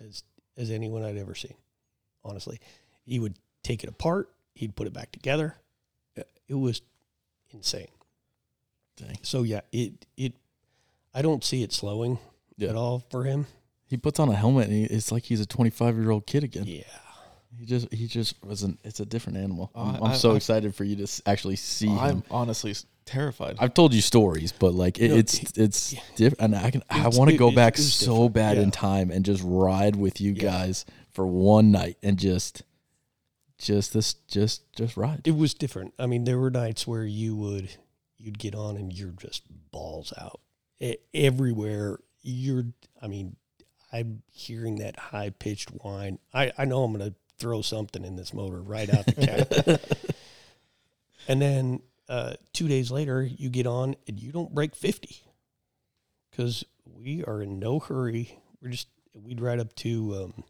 as 0.00 0.22
as 0.56 0.70
anyone 0.70 1.02
I'd 1.04 1.16
ever 1.16 1.34
seen. 1.34 1.54
Honestly, 2.24 2.60
he 3.04 3.18
would 3.18 3.36
take 3.64 3.82
it 3.82 3.88
apart. 3.90 4.28
He'd 4.54 4.76
put 4.76 4.86
it 4.86 4.92
back 4.92 5.10
together. 5.12 5.56
It 6.48 6.54
was 6.54 6.82
insane. 7.50 7.88
Dang. 8.96 9.16
So 9.22 9.42
yeah, 9.42 9.62
it 9.72 10.04
it 10.16 10.34
I 11.14 11.22
don't 11.22 11.42
see 11.42 11.62
it 11.62 11.72
slowing 11.72 12.18
Yeah. 12.58 12.68
at 12.70 12.76
all 12.76 13.02
for 13.10 13.24
him. 13.24 13.46
He 13.92 13.98
puts 13.98 14.18
on 14.18 14.30
a 14.30 14.34
helmet, 14.34 14.68
and 14.68 14.74
he, 14.74 14.84
it's 14.84 15.12
like 15.12 15.24
he's 15.24 15.40
a 15.42 15.46
twenty-five 15.46 15.96
year 15.98 16.10
old 16.10 16.26
kid 16.26 16.44
again. 16.44 16.64
Yeah. 16.66 16.82
He 17.58 17.66
just 17.66 17.92
he 17.92 18.06
just 18.06 18.42
wasn't. 18.42 18.80
It's 18.84 19.00
a 19.00 19.04
different 19.04 19.36
animal. 19.38 19.70
I'm, 19.74 20.02
I- 20.02 20.08
I'm 20.08 20.14
so 20.16 20.32
I- 20.32 20.36
excited 20.36 20.74
for 20.74 20.84
you 20.84 20.96
to 20.96 21.02
s- 21.02 21.20
actually 21.26 21.56
see 21.56 21.88
him. 21.88 21.98
I'm 21.98 22.24
honestly 22.30 22.74
terrified. 23.04 23.56
I've 23.58 23.74
told 23.74 23.92
you 23.92 24.00
stories, 24.00 24.50
but 24.52 24.72
like 24.72 24.98
it, 24.98 25.10
No, 25.10 25.16
it's 25.16 25.34
it- 25.42 25.58
it's 25.58 25.94
different. 26.16 26.40
And 26.40 26.56
I 26.56 26.70
can 26.70 26.82
I 26.88 27.00
It's- 27.00 27.18
want 27.18 27.28
to 27.28 27.34
it- 27.34 27.38
go 27.38 27.50
it 27.50 27.54
back 27.54 27.78
is 27.78 27.92
so 27.92 28.06
different. 28.28 28.32
bad 28.32 28.56
in 28.58 28.70
time 28.70 29.10
and 29.10 29.24
just 29.26 29.42
ride 29.44 29.96
with 29.96 30.22
you 30.22 30.32
Yeah. 30.32 30.42
guys 30.42 30.86
for 31.10 31.26
one 31.26 31.70
night 31.70 31.98
and 32.02 32.18
just 32.18 32.62
just 33.58 33.92
this 33.92 34.14
just 34.26 34.72
just 34.72 34.96
ride. 34.96 35.20
It 35.26 35.36
was 35.36 35.52
different. 35.52 35.92
I 35.98 36.06
mean, 36.06 36.24
there 36.24 36.38
were 36.38 36.50
nights 36.50 36.86
where 36.86 37.04
you 37.04 37.36
would 37.36 37.68
you'd 38.18 38.38
get 38.38 38.54
on 38.54 38.76
and 38.78 38.90
you're 38.92 39.10
just 39.10 39.42
balls 39.70 40.14
out. 40.18 40.40
E- 40.80 40.96
everywhere 41.12 41.98
you're 42.22 42.66
I 43.02 43.08
mean, 43.08 43.36
I'm 43.92 44.22
hearing 44.30 44.76
that 44.76 44.98
high 44.98 45.30
pitched 45.30 45.68
whine. 45.70 46.18
I, 46.32 46.52
I 46.56 46.64
know 46.64 46.82
I'm 46.82 46.92
gonna 46.92 47.14
throw 47.38 47.62
something 47.62 48.04
in 48.04 48.16
this 48.16 48.32
motor 48.32 48.60
right 48.60 48.88
out 48.92 49.06
the 49.06 49.14
cat. 49.14 50.16
and 51.28 51.42
then 51.42 51.82
uh, 52.08 52.34
two 52.52 52.68
days 52.68 52.90
later 52.90 53.22
you 53.22 53.50
get 53.50 53.66
on 53.66 53.96
and 54.06 54.20
you 54.20 54.32
don't 54.32 54.54
break 54.54 54.74
fifty. 54.74 55.22
Cause 56.36 56.64
we 56.84 57.22
are 57.24 57.42
in 57.42 57.58
no 57.58 57.78
hurry. 57.78 58.38
We're 58.62 58.70
just 58.70 58.88
we'd 59.12 59.40
ride 59.40 59.60
up 59.60 59.74
to 59.76 60.14
um 60.14 60.44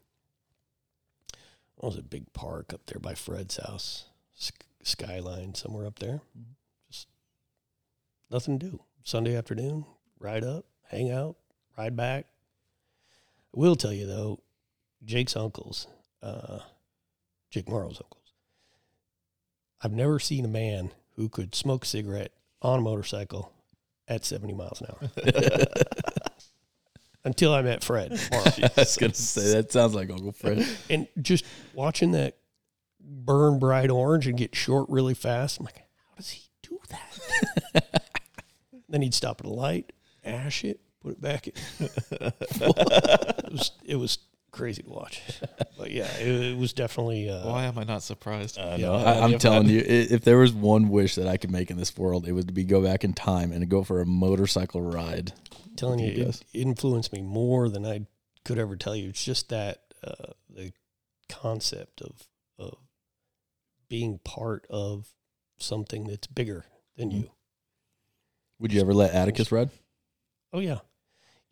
what 1.75 1.89
was 1.89 1.97
it, 1.97 2.09
big 2.09 2.31
park 2.31 2.73
up 2.73 2.85
there 2.85 2.99
by 2.99 3.13
Fred's 3.13 3.57
house, 3.57 4.05
Sk- 4.35 4.65
Skyline, 4.83 5.53
somewhere 5.53 5.85
up 5.85 5.99
there. 5.99 6.21
Just 6.89 7.07
nothing 8.31 8.57
to 8.57 8.65
do. 8.69 8.79
Sunday 9.03 9.35
afternoon, 9.35 9.85
ride 10.17 10.45
up, 10.45 10.63
hang 10.89 11.11
out, 11.11 11.35
ride 11.77 11.97
back. 11.97 12.27
I 13.55 13.59
will 13.59 13.75
tell 13.75 13.93
you 13.93 14.07
though, 14.07 14.39
Jake's 15.03 15.35
uncles, 15.35 15.87
uh, 16.21 16.59
Jake 17.49 17.69
Morrow's 17.69 18.01
uncles. 18.01 18.33
I've 19.81 19.91
never 19.91 20.17
seen 20.19 20.45
a 20.45 20.49
man 20.49 20.91
who 21.15 21.29
could 21.29 21.53
smoke 21.53 21.83
a 21.83 21.87
cigarette 21.87 22.31
on 22.61 22.79
a 22.79 22.81
motorcycle 22.81 23.51
at 24.07 24.25
70 24.25 24.53
miles 24.53 24.81
an 24.81 24.87
hour. 24.89 25.11
Until 27.25 27.53
I 27.53 27.61
met 27.61 27.83
Fred. 27.83 28.11
I 28.31 28.69
was 28.75 28.97
gonna 28.97 29.13
say 29.13 29.53
that 29.53 29.71
sounds 29.71 29.93
like 29.93 30.09
Uncle 30.09 30.33
Fred. 30.33 30.65
and 30.89 31.07
just 31.21 31.45
watching 31.73 32.11
that 32.11 32.37
burn 32.99 33.59
bright 33.59 33.89
orange 33.89 34.27
and 34.27 34.37
get 34.37 34.55
short 34.55 34.89
really 34.89 35.13
fast, 35.13 35.59
I'm 35.59 35.65
like, 35.65 35.77
how 35.77 36.15
does 36.17 36.29
he 36.29 36.41
do 36.61 36.79
that? 36.89 38.01
then 38.89 39.01
he'd 39.01 39.13
stop 39.13 39.39
at 39.39 39.45
a 39.45 39.49
light, 39.49 39.93
ash 40.23 40.65
it, 40.65 40.79
put 41.03 41.11
it 41.13 41.21
back. 41.21 41.47
It 43.45 43.51
was 43.51 43.71
it 43.85 43.95
was 43.97 44.17
crazy 44.51 44.81
to 44.83 44.89
watch. 44.89 45.21
but 45.77 45.91
yeah, 45.91 46.05
it, 46.17 46.27
it 46.53 46.57
was 46.57 46.73
definitely. 46.73 47.29
Uh, 47.29 47.45
Why 47.47 47.65
am 47.65 47.77
I 47.77 47.83
not 47.83 48.01
surprised? 48.03 48.57
I 48.57 48.75
Yeah, 48.77 48.87
know. 48.87 48.93
I- 48.95 49.13
I, 49.13 49.19
I'm 49.23 49.37
telling 49.37 49.63
had- 49.67 49.71
you, 49.71 49.83
if 49.87 50.23
there 50.23 50.37
was 50.37 50.53
one 50.53 50.89
wish 50.89 51.15
that 51.15 51.27
I 51.27 51.37
could 51.37 51.51
make 51.51 51.69
in 51.71 51.77
this 51.77 51.95
world, 51.97 52.27
it 52.27 52.31
would 52.31 52.53
be 52.53 52.63
go 52.63 52.81
back 52.81 53.03
in 53.03 53.13
time 53.13 53.51
and 53.51 53.67
go 53.69 53.83
for 53.83 54.01
a 54.01 54.05
motorcycle 54.05 54.81
ride. 54.81 55.33
telling 55.75 55.99
you, 55.99 56.11
you 56.11 56.23
it 56.29 56.43
influenced 56.53 57.13
me 57.13 57.21
more 57.21 57.69
than 57.69 57.85
I 57.85 58.05
could 58.45 58.57
ever 58.59 58.75
tell 58.75 58.95
you. 58.95 59.09
It's 59.09 59.23
just 59.23 59.49
that 59.49 59.81
uh, 60.03 60.33
the 60.49 60.71
concept 61.29 62.01
of 62.01 62.27
of 62.59 62.77
being 63.89 64.19
part 64.23 64.65
of 64.69 65.07
something 65.59 66.05
that's 66.05 66.27
bigger 66.27 66.65
than 66.97 67.09
Mhm. 67.11 67.13
you. 67.23 67.31
Would 68.59 68.71
you 68.73 68.81
ever 68.81 68.93
let 68.93 69.13
Atticus 69.13 69.51
ride? 69.51 69.69
Oh 70.51 70.59
yeah, 70.59 70.79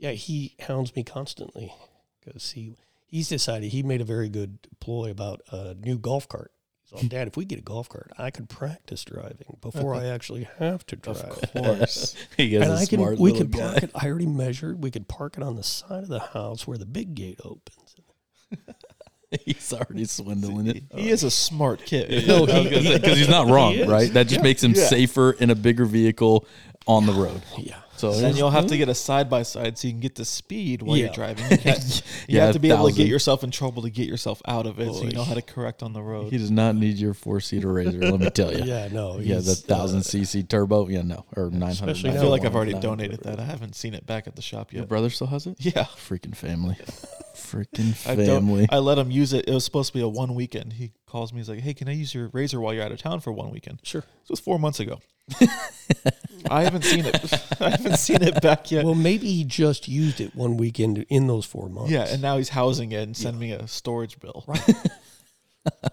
yeah. 0.02 0.12
He 0.12 0.56
hounds 0.60 0.94
me 0.96 1.04
constantly 1.04 1.74
because 2.20 2.52
he 2.52 2.76
he's 3.08 3.30
decided 3.30 3.72
he 3.72 3.84
made 3.84 4.02
a 4.02 4.06
very 4.06 4.28
good 4.30 4.58
ploy 4.82 5.10
about 5.12 5.42
a 5.52 5.76
new 5.76 5.98
golf 5.98 6.28
cart. 6.28 6.52
He's 6.84 7.02
like, 7.04 7.10
Dad, 7.10 7.28
if 7.30 7.38
we 7.38 7.46
get 7.46 7.60
a 7.60 7.62
golf 7.62 7.88
cart, 7.88 8.12
I 8.18 8.32
could 8.32 8.50
practice 8.50 9.06
driving 9.06 9.58
before 9.62 9.96
I 9.96 10.08
actually 10.08 10.48
have 10.60 10.86
to 10.88 10.96
drive. 10.98 11.18
Of 11.22 11.54
course. 11.54 12.16
He 12.36 12.56
is 12.56 12.64
and 12.64 12.72
a 12.72 12.76
I 12.76 12.86
can 12.86 13.00
smart 13.00 13.18
we 13.18 13.32
little 13.32 13.48
could 13.48 13.52
guy. 13.58 13.72
park 13.72 13.84
it. 13.84 13.92
I 13.96 14.08
already 14.08 14.26
measured. 14.26 14.84
We 14.84 14.92
could 14.92 15.08
park 15.08 15.38
it 15.38 15.44
on 15.44 15.56
the 15.56 15.64
side 15.64 16.04
of 16.04 16.10
the 16.10 16.20
house 16.20 16.68
where 16.68 16.78
the 16.78 16.86
big 16.86 17.16
gate 17.16 17.40
opens. 17.46 17.96
He's 19.46 19.72
already 19.72 20.04
swindling 20.04 20.68
it. 20.68 20.84
he 20.94 21.10
is 21.10 21.24
a 21.24 21.32
smart 21.32 21.86
kid. 21.86 22.28
No, 22.28 22.46
he- 22.46 22.94
because 22.98 23.18
he's 23.18 23.30
not 23.30 23.48
wrong, 23.54 23.74
He 23.76 23.84
right? 23.86 24.12
That 24.12 24.24
just 24.24 24.40
Yeah. 24.40 24.44
makes 24.44 24.62
him 24.62 24.74
Yeah. 24.76 24.88
safer 24.88 25.32
in 25.32 25.50
a 25.50 25.56
bigger 25.56 25.86
vehicle 25.86 26.46
on 26.86 27.06
the 27.06 27.14
road. 27.14 27.42
Yeah, 27.58 27.80
So 28.02 28.12
then 28.20 28.36
you'll 28.36 28.50
have 28.50 28.66
to 28.68 28.78
get 28.78 28.90
a 28.90 28.96
side 28.96 29.30
by 29.30 29.44
side 29.44 29.78
so 29.78 29.88
you 29.88 29.94
can 29.94 30.00
get 30.02 30.16
the 30.16 30.26
speed 30.26 30.82
while 30.82 30.98
Yeah. 30.98 31.06
you're 31.06 31.14
driving. 31.14 31.46
You, 31.52 31.58
can't- 31.58 32.02
you 32.28 32.38
Yeah, 32.38 32.46
have 32.46 32.54
to 32.54 32.60
be 32.60 32.70
able 32.70 32.78
to 32.80 32.84
1,000. 32.86 33.04
get 33.04 33.08
yourself 33.10 33.44
in 33.44 33.52
trouble 33.52 33.84
to 33.84 33.90
get 33.90 34.08
yourself 34.08 34.42
out 34.48 34.66
of 34.66 34.80
it, 34.80 34.92
so 34.94 35.04
you 35.04 35.12
know 35.12 35.24
how 35.24 35.36
to 35.36 35.42
correct 35.42 35.84
on 35.84 35.94
the 35.94 36.02
road. 36.02 36.32
he 36.32 36.38
does 36.38 36.50
not 36.52 36.76
need 36.76 36.98
your 36.98 37.14
four 37.14 37.40
seater 37.40 37.72
razor. 37.72 38.00
Let 38.00 38.20
me 38.20 38.30
tell 38.32 38.52
you. 38.52 38.64
yeah. 38.66 38.88
No, 38.92 39.20
Yeah, 39.20 39.36
the 39.36 39.42
he's, 39.42 39.62
thousand 39.62 40.00
uh, 40.00 40.02
cc 40.04 40.48
turbo. 40.50 40.88
Yeah, 40.88 41.04
no, 41.04 41.26
or 41.38 41.50
nine 41.52 41.76
hundred. 41.76 41.92
Especially 41.92 42.10
I 42.10 42.22
feel 42.22 42.30
like 42.30 42.44
I've 42.46 42.56
already 42.56 42.74
donated 42.74 43.22
that. 43.24 43.40
I 43.40 43.44
haven't 43.44 43.76
seen 43.76 43.94
it 43.94 44.06
back 44.08 44.28
at 44.28 44.36
the 44.36 44.42
shop 44.42 44.74
Your 44.74 44.82
yet. 44.82 44.90
brother 44.90 45.10
still 45.10 45.28
has 45.28 45.46
it. 45.48 45.58
Yeah, 45.64 45.84
Freaking 45.84 46.36
family. 46.36 46.76
Freaking 47.36 47.96
I 48.10 48.16
don't. 48.16 48.26
family. 48.26 48.68
I 48.70 48.80
let 48.80 48.98
him 48.98 49.12
use 49.12 49.34
it. 49.34 49.48
It 49.48 49.54
was 49.54 49.64
supposed 49.66 49.90
to 49.90 49.94
be 49.94 50.02
a 50.02 50.08
one 50.08 50.36
weekend. 50.36 50.74
He 50.74 50.92
calls 51.12 51.34
me. 51.34 51.40
He's 51.40 51.50
like, 51.50 51.60
"Hey, 51.60 51.74
can 51.74 51.88
I 51.88 51.94
use 51.94 52.14
your 52.14 52.30
razor 52.30 52.60
while 52.60 52.74
you're 52.74 52.84
out 52.84 52.92
of 52.92 53.00
town 53.00 53.20
for 53.20 53.32
one 53.32 53.52
weekend?" 53.52 53.80
Sure. 53.84 54.02
This 54.02 54.30
was 54.30 54.40
four 54.40 54.58
months 54.58 54.80
ago. 54.80 55.00
I 56.50 56.64
haven't 56.64 56.84
seen 56.84 57.06
it. 57.06 57.34
I 57.62 57.70
haven't 57.70 57.98
seen 57.98 58.22
it 58.22 58.42
back 58.42 58.72
yet. 58.72 58.86
Well, 58.86 58.96
maybe 58.96 59.28
he 59.28 59.44
just 59.44 59.88
used 59.88 60.20
it 60.20 60.36
one 60.36 60.58
weekend 60.58 61.06
in 61.10 61.28
those 61.28 61.46
four 61.46 61.70
months. 61.70 61.92
yeah, 61.92 62.08
and 62.10 62.22
now 62.22 62.38
he's 62.38 62.50
housing 62.50 62.92
it 62.92 63.04
and 63.04 63.16
sending 63.16 63.40
me 63.40 63.52
a 63.52 63.68
storage 63.68 64.20
bill. 64.20 64.44
Right. 64.48 64.76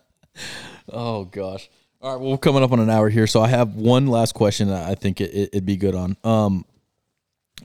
Oh 0.90 1.24
gosh. 1.24 1.68
All 2.00 2.12
right. 2.12 2.20
Well, 2.20 2.30
we're 2.30 2.38
coming 2.38 2.62
up 2.62 2.72
on 2.72 2.80
an 2.80 2.90
hour 2.90 3.08
here, 3.08 3.26
so 3.26 3.42
I 3.42 3.48
have 3.48 3.74
one 3.74 4.06
last 4.06 4.34
question. 4.34 4.68
That 4.68 4.88
I 4.88 4.94
think 4.94 5.20
it, 5.20 5.34
it, 5.34 5.50
would 5.54 5.66
be 5.66 5.76
good 5.76 5.94
on. 5.94 6.16
Um, 6.24 6.64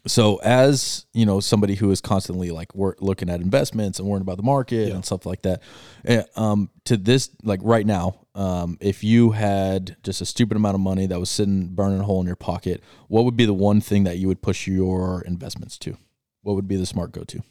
so 0.06 0.38
as 0.44 1.06
you 1.14 1.26
know, 1.26 1.40
somebody 1.40 1.76
who 1.76 1.90
is 1.92 2.02
constantly 2.02 2.52
like 2.52 2.74
work, 2.76 2.98
looking 3.02 3.30
at 3.30 3.40
investments 3.42 4.00
and 4.00 4.08
worrying 4.08 4.22
about 4.22 4.38
the 4.38 4.44
market 4.44 4.90
Yeah. 4.90 4.96
and 4.96 5.06
stuff 5.06 5.26
like 5.26 5.44
that, 5.44 5.62
eh, 6.06 6.24
um, 6.36 6.70
to 6.86 6.98
this 6.98 7.30
like 7.44 7.60
right 7.64 7.86
now, 7.86 8.16
um, 8.36 8.78
if 8.82 9.04
you 9.04 9.32
had 9.32 9.96
just 10.04 10.20
a 10.22 10.26
stupid 10.26 10.58
amount 10.58 10.76
of 10.76 10.82
money 10.82 11.06
that 11.08 11.20
was 11.20 11.30
sitting 11.30 11.68
burning 11.68 12.00
a 12.00 12.04
hole 12.04 12.20
in 12.20 12.28
your 12.28 12.36
pocket, 12.36 12.84
what 13.08 13.24
would 13.26 13.38
be 13.38 13.46
the 13.46 13.54
one 13.54 13.80
thing 13.80 14.04
that 14.04 14.18
you 14.18 14.28
would 14.28 14.42
push 14.42 14.68
your 14.68 15.22
investments 15.22 15.78
to? 15.80 15.98
What 16.42 16.56
would 16.56 16.68
be 16.68 16.76
the 16.76 16.86
smart 16.86 17.12
go 17.14 17.24
to? 17.24 17.42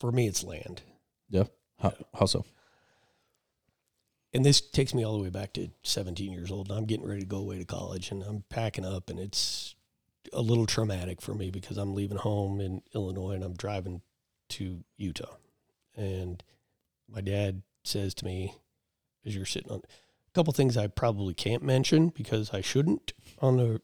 For 0.00 0.10
me, 0.10 0.26
it's 0.26 0.42
land. 0.42 0.82
Yeah. 1.30 1.44
How, 1.78 1.92
how 2.18 2.26
so? 2.26 2.44
and 4.34 4.44
this 4.44 4.60
takes 4.60 4.92
me 4.92 5.02
all 5.04 5.16
the 5.16 5.22
way 5.22 5.30
back 5.30 5.52
to 5.54 5.68
17 5.82 6.30
years 6.30 6.50
old. 6.50 6.68
And 6.68 6.76
I'm 6.76 6.84
getting 6.84 7.06
ready 7.06 7.20
to 7.20 7.26
go 7.26 7.38
away 7.38 7.58
to 7.58 7.64
college, 7.64 8.10
and 8.10 8.22
I'm 8.22 8.44
packing 8.50 8.84
up, 8.84 9.08
and 9.08 9.18
it's 9.18 9.75
a 10.32 10.40
little 10.40 10.66
traumatic 10.66 11.20
for 11.20 11.34
me 11.34 11.50
because 11.50 11.76
I'm 11.76 11.94
leaving 11.94 12.18
home 12.18 12.60
in 12.60 12.82
Illinois 12.94 13.32
and 13.32 13.44
I'm 13.44 13.54
driving 13.54 14.02
to 14.50 14.84
Utah. 14.96 15.36
And 15.96 16.42
my 17.08 17.20
dad 17.20 17.62
says 17.82 18.14
to 18.14 18.24
me, 18.24 18.54
as 19.24 19.34
you're 19.34 19.46
sitting 19.46 19.70
on 19.70 19.78
a 19.80 20.34
couple 20.34 20.52
things 20.52 20.76
I 20.76 20.86
probably 20.86 21.34
can't 21.34 21.62
mention 21.62 22.08
because 22.08 22.52
I 22.52 22.60
shouldn't 22.60 23.12
on 23.40 23.56
the 23.56 23.80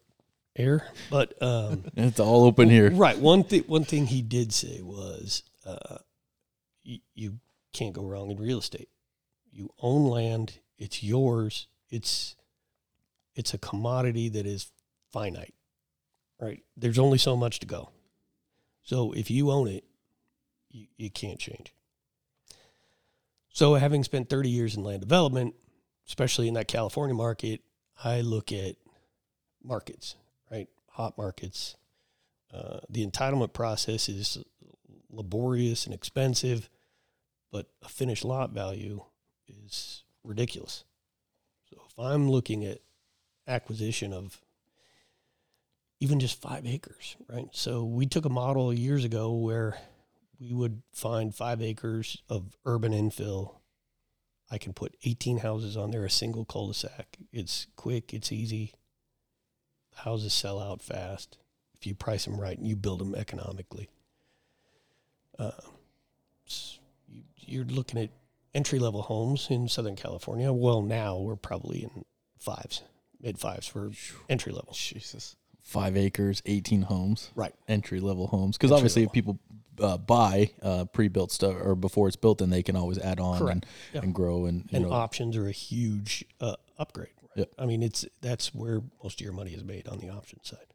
air, 0.57 0.89
but 1.11 1.41
um, 1.43 1.85
It's 1.97 2.21
all 2.21 2.45
open 2.45 2.69
here. 2.69 2.91
Right. 2.91 3.19
One 3.19 3.45
thing. 3.45 3.63
One 3.67 3.85
thing 3.85 4.07
he 4.07 4.23
did 4.23 4.53
say 4.53 4.81
was, 4.83 5.43
uh, 5.65 5.99
you, 6.83 6.99
you 7.15 7.39
can't 7.73 7.95
go 7.95 8.05
wrong 8.05 8.31
in 8.31 8.37
real 8.37 8.59
estate. 8.59 8.89
You 9.51 9.71
own 9.81 10.07
land. 10.07 10.59
It's 10.79 11.03
yours. 11.03 11.67
It's 11.91 12.37
it's 13.35 13.55
a 13.55 13.59
commodity 13.59 14.29
that 14.31 14.47
is 14.47 14.71
finite. 15.11 15.55
Right. 16.43 16.65
There's 16.77 16.99
only 16.99 17.19
so 17.19 17.37
much 17.37 17.61
to 17.61 17.67
go. 17.67 17.91
So 18.83 19.13
if 19.13 19.31
you 19.31 19.53
own 19.53 19.69
it, 19.69 19.85
you, 20.73 20.87
you 20.97 21.09
can't 21.09 21.39
change. 21.39 21.73
So 23.53 23.75
having 23.75 24.03
spent 24.03 24.29
30 24.29 24.51
years 24.51 24.77
in 24.77 24.83
land 24.83 25.03
development, 25.03 25.55
especially 26.09 26.49
in 26.49 26.55
that 26.55 26.67
California 26.67 27.15
market, 27.15 27.61
I 28.03 28.23
look 28.23 28.51
at 28.51 28.75
markets, 29.63 30.17
right? 30.51 30.69
Hot 30.91 31.17
markets, 31.17 31.77
uh, 32.53 32.81
the 32.91 33.07
entitlement 33.07 33.53
process 33.53 34.09
is 34.09 34.39
laborious 35.11 35.85
and 35.85 35.95
expensive, 35.95 36.69
but 37.53 37.69
a 37.83 37.89
finished 37.89 38.25
lot 38.25 38.51
value 38.51 39.01
is 39.47 40.03
ridiculous. 40.25 40.83
So 41.71 41.77
if 41.89 41.97
I'm 41.99 42.29
looking 42.29 42.65
at 42.65 42.81
acquisition 43.47 44.13
of 44.13 44.41
even 46.03 46.19
just 46.19 46.43
five 46.43 46.67
acres, 46.67 47.15
right? 47.29 47.47
So 47.53 47.85
we 47.85 48.07
took 48.07 48.25
a 48.25 48.29
model 48.29 48.75
years 48.75 49.05
ago 49.05 49.31
where 49.35 49.79
we 50.41 50.53
would 50.53 50.83
find 50.93 51.33
five 51.33 51.63
acres 51.63 52.21
of 52.29 52.57
urban 52.67 52.91
infill. 52.91 53.55
I 54.51 54.59
can 54.59 54.73
put 54.73 54.97
18 55.05 55.39
houses 55.39 55.77
on 55.77 55.93
there, 55.93 56.05
a 56.05 56.11
single 56.11 56.45
cul-de-sac. 56.45 57.19
It's 57.33 57.69
quick, 57.77 58.13
it's 58.13 58.33
easy. 58.33 58.73
Houses 59.95 60.33
sell 60.33 60.59
out 60.59 60.83
fast 60.83 61.39
if 61.73 61.87
you 61.87 61.95
price 61.95 62.25
them 62.25 62.41
right 62.41 62.59
and 62.59 62.67
you 62.67 62.75
build 62.75 62.99
them 62.99 63.15
economically. 63.15 63.89
Uh, 65.39 65.53
you, 67.07 67.23
you're 67.37 67.65
looking 67.65 68.01
at 68.01 68.11
entry 68.53 68.81
level 68.81 69.03
homes 69.03 69.47
in 69.51 69.69
Southern 69.69 69.95
California. 69.95 70.53
Well, 70.53 70.83
now 70.83 71.19
we're 71.19 71.37
probably 71.37 71.85
in 71.85 72.05
fives, 72.41 72.83
mid 73.21 73.39
fives 73.39 73.69
for 73.69 73.93
entry 74.29 74.51
level. 74.51 74.73
Jesus. 74.73 75.37
Five 75.63 75.97
acres, 75.97 76.43
eighteen 76.45 76.83
homes. 76.83 77.31
Right. 77.35 77.55
entry 77.69 78.01
level 78.01 78.27
homes 78.27 78.57
because 78.59 78.73
obviously 78.73 79.05
if 79.05 79.13
people 79.13 79.39
uh, 79.81 79.97
buy 79.97 80.51
uh, 80.61 80.85
pre-built 80.87 81.33
stuff 81.33 81.57
or 81.63 81.75
before 81.75 82.07
it's 82.09 82.17
built 82.17 82.39
then 82.39 82.51
they 82.51 82.63
can 82.63 82.77
always 82.77 82.99
add 82.99 83.19
on 83.19 83.39
Correct. 83.39 83.53
and, 83.55 83.67
Yeah. 83.95 84.01
and 84.03 84.15
grow 84.15 84.45
and 84.45 84.65
you 84.71 84.77
and 84.77 84.85
know 84.85 84.93
options 84.93 85.37
are 85.37 85.47
a 85.47 85.53
huge 85.53 86.25
uh, 86.41 86.57
upgrade. 86.79 87.09
Right? 87.23 87.31
Yep. 87.37 87.51
I 87.59 87.65
mean, 87.67 87.83
it's 87.83 88.05
that's 88.21 88.55
where 88.55 88.83
most 89.03 89.21
of 89.21 89.25
your 89.25 89.33
money 89.33 89.53
is 89.53 89.65
made 89.65 89.89
on 89.89 89.99
the 89.99 90.11
option 90.11 90.41
side. 90.45 90.67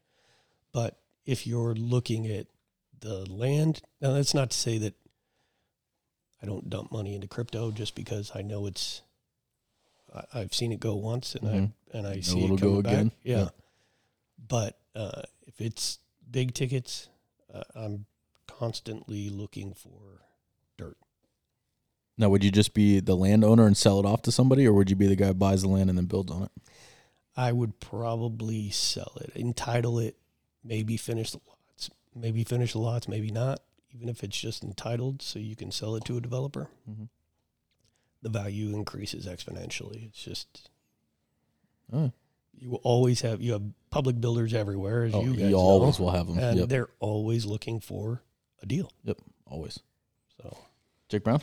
But 0.72 0.98
if 1.24 1.46
you're 1.46 1.74
looking 1.74 2.26
at 2.26 2.46
the 3.00 3.30
land, 3.30 3.82
now 4.00 4.12
that's 4.14 4.34
not 4.34 4.50
to 4.50 4.58
say 4.58 4.78
that 4.78 4.94
I 6.42 6.46
don't 6.46 6.68
dump 6.70 6.90
money 6.90 7.14
into 7.14 7.28
crypto 7.28 7.70
just 7.70 7.94
because 7.94 8.32
I 8.34 8.42
know 8.42 8.66
it's. 8.66 9.02
I, 10.14 10.40
I've 10.40 10.54
seen 10.54 10.72
it 10.72 10.80
go 10.80 10.94
once, 10.96 11.34
and 11.36 11.48
Mhm. 11.48 11.72
I 11.94 11.98
and 11.98 12.06
I 12.06 12.20
see 12.20 12.42
it'll 12.44 12.56
it 12.56 12.60
go 12.60 12.82
back. 12.82 12.92
again. 12.92 13.12
Yeah. 13.22 13.38
Yeah. 13.38 13.48
But 14.46 14.78
uh, 14.94 15.22
if 15.46 15.60
it's 15.60 15.98
big 16.30 16.54
tickets, 16.54 17.08
uh, 17.52 17.62
I'm 17.74 18.06
constantly 18.46 19.28
looking 19.30 19.74
for 19.74 20.22
dirt. 20.76 20.96
now 22.16 22.28
would 22.28 22.42
you 22.44 22.50
just 22.50 22.72
be 22.74 23.00
the 23.00 23.14
landowner 23.16 23.66
and 23.66 23.76
sell 23.76 23.98
it 24.00 24.06
off 24.06 24.22
to 24.22 24.32
somebody 24.32 24.66
or 24.66 24.72
would 24.72 24.88
you 24.90 24.96
be 24.96 25.06
the 25.06 25.16
guy 25.16 25.26
who 25.26 25.34
buys 25.34 25.62
the 25.62 25.68
land 25.68 25.88
and 25.90 25.98
then 25.98 26.06
builds 26.06 26.32
on 26.32 26.42
it 26.44 26.50
I 27.36 27.52
would 27.52 27.78
probably 27.78 28.70
sell 28.70 29.12
it, 29.20 29.30
entitle 29.36 29.98
it, 30.00 30.16
maybe 30.64 30.96
finish 30.96 31.30
the 31.30 31.40
lots, 31.46 31.88
maybe 32.14 32.42
finish 32.42 32.72
the 32.72 32.80
lots, 32.80 33.06
maybe 33.06 33.30
not. 33.30 33.60
Even 33.94 34.08
if 34.08 34.24
it's 34.24 34.38
just 34.40 34.64
entitled, 34.64 35.22
so 35.22 35.38
you 35.38 35.54
can 35.54 35.70
sell 35.70 35.94
it 35.94 36.04
to 36.06 36.16
a 36.16 36.20
developer, 36.20 36.68
Mhm. 36.90 37.08
the 38.22 38.28
value 38.28 38.74
increases 38.74 39.24
exponentially. 39.26 40.06
It's 40.08 40.20
just 40.24 40.68
oh, 41.92 42.10
you 42.60 42.70
will 42.70 42.80
always 42.82 43.20
have 43.22 43.40
you 43.40 43.52
have 43.52 43.62
public 43.90 44.20
builders 44.20 44.52
everywhere, 44.54 45.04
as 45.04 45.14
oh, 45.14 45.22
you 45.22 45.32
you, 45.32 45.36
guys 45.40 45.52
always 45.54 45.98
know, 45.98 46.04
will 46.06 46.12
have 46.12 46.26
them 46.26 46.38
and 46.38 46.58
yep 46.58 46.68
they're 46.68 46.90
always 47.00 47.46
looking 47.46 47.80
for 47.80 48.22
a 48.62 48.66
deal. 48.66 48.92
Yep 49.04 49.18
always 49.46 49.80
So 50.40 50.56
Jake 51.08 51.24
Brown 51.24 51.40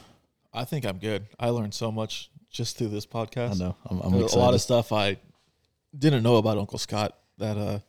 I 0.53 0.63
think 0.63 0.85
I'm 0.85 0.99
good. 0.99 1.25
I 1.39 1.49
learned 1.49 1.73
so 1.73 1.91
much 1.91 2.29
just 2.49 2.77
through 2.77 2.87
this 2.89 3.05
podcast. 3.05 3.51
I 3.51 3.55
know 3.65 3.75
I'm, 3.89 3.99
I'm 3.99 4.13
excited 4.15 4.35
a 4.35 4.39
lot 4.39 4.53
of 4.53 4.61
stuff 4.61 4.91
I 4.91 5.17
didn't 5.97 6.23
know 6.23 6.37
about 6.37 6.57
Uncle 6.57 6.79
Scott 6.79 7.17
that 7.37 7.57
uh 7.57 7.79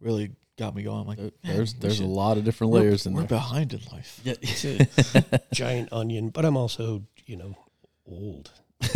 really 0.00 0.32
got 0.58 0.74
me 0.74 0.82
going. 0.82 1.06
Like, 1.06 1.18
There- 1.18 1.30
"Man, 1.44 1.56
There's 1.56 1.74
we 1.74 1.80
there's 1.80 2.00
a 2.00 2.04
lot 2.06 2.36
of 2.38 2.44
different 2.44 2.72
we're- 2.72 2.84
layers 2.84 3.06
in 3.06 3.14
we're 3.14 3.20
there. 3.20 3.28
behind 3.28 3.72
in 3.72 3.80
life. 3.92 4.20
Yeah. 4.24 4.34
It's 4.42 4.64
a 4.64 5.40
giant 5.52 5.92
onion, 5.92 6.28
but 6.30 6.44
I'm 6.44 6.56
also, 6.56 7.02
you 7.26 7.36
know, 7.36 7.56
old. 8.06 8.50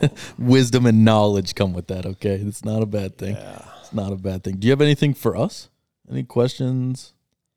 Wisdom 0.38 0.86
and 0.86 1.04
knowledge 1.04 1.54
come 1.54 1.72
with 1.72 1.88
that. 1.88 2.06
Okay, 2.06 2.34
it's 2.34 2.64
not 2.64 2.82
a 2.82 2.86
bad 2.86 3.18
thing. 3.18 3.36
yeah. 3.36 3.62
It's 3.80 3.92
not 3.92 4.12
a 4.12 4.16
bad 4.16 4.44
thing. 4.44 4.56
Do 4.56 4.66
you 4.66 4.72
have 4.72 4.80
anything 4.80 5.14
for 5.14 5.36
us? 5.36 5.68
Any 6.10 6.22
questions, 6.22 7.14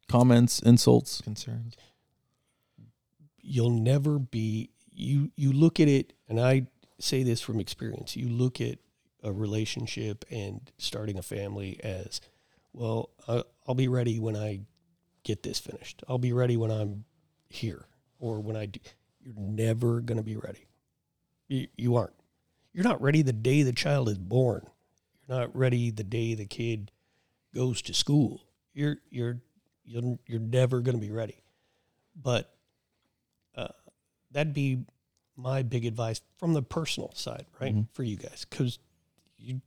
comments, 0.07 0.59
insults? 0.59 1.21
Concerns. 1.21 1.75
You'll 3.41 3.71
never 3.71 4.19
be 4.19 4.69
you 4.91 5.31
you 5.35 5.51
look 5.51 5.79
at 5.79 5.87
it 5.87 6.13
and 6.29 6.39
I 6.39 6.67
say 6.99 7.23
this 7.23 7.41
from 7.41 7.59
experience. 7.59 8.15
You 8.15 8.29
look 8.29 8.61
at 8.61 8.77
a 9.23 9.31
relationship 9.31 10.25
and 10.29 10.71
starting 10.77 11.17
a 11.17 11.23
family 11.23 11.79
as 11.83 12.21
well, 12.73 13.09
I, 13.27 13.43
I'll 13.67 13.75
be 13.75 13.87
ready 13.87 14.19
when 14.19 14.35
I 14.35 14.61
get 15.23 15.43
this 15.43 15.59
finished. 15.59 16.03
I'll 16.07 16.17
be 16.17 16.33
ready 16.33 16.57
when 16.57 16.71
I'm 16.71 17.05
here 17.49 17.85
or 18.19 18.39
when 18.39 18.55
I 18.55 18.65
do. 18.65 18.79
You're 19.21 19.35
never 19.37 20.01
going 20.01 20.17
to 20.17 20.23
be 20.23 20.35
ready. 20.35 20.67
You, 21.47 21.67
you 21.77 21.95
aren't. 21.95 22.13
You're 22.73 22.83
not 22.83 23.01
ready 23.01 23.21
the 23.21 23.33
day 23.33 23.61
the 23.63 23.71
child 23.73 24.09
is 24.09 24.17
born. 24.17 24.65
You're 25.27 25.39
not 25.39 25.55
ready 25.55 25.91
the 25.91 26.03
day 26.03 26.33
the 26.33 26.45
kid 26.45 26.91
goes 27.53 27.81
to 27.83 27.93
school. 27.93 28.41
You're 28.73 28.97
you're 29.09 29.41
you're, 29.85 30.17
you're 30.27 30.39
never 30.39 30.79
going 30.81 30.95
to 30.99 31.05
be 31.05 31.11
ready. 31.11 31.43
But 32.15 32.53
uh, 33.55 33.67
that'd 34.31 34.53
be 34.53 34.85
my 35.35 35.61
big 35.61 35.85
advice 35.85 36.21
from 36.37 36.53
the 36.53 36.61
personal 36.63 37.11
side, 37.15 37.45
right, 37.59 37.75
Mhm. 37.75 37.87
for 37.91 38.03
you 38.03 38.15
guys, 38.15 38.45
because 38.49 38.79
you, 39.37 39.61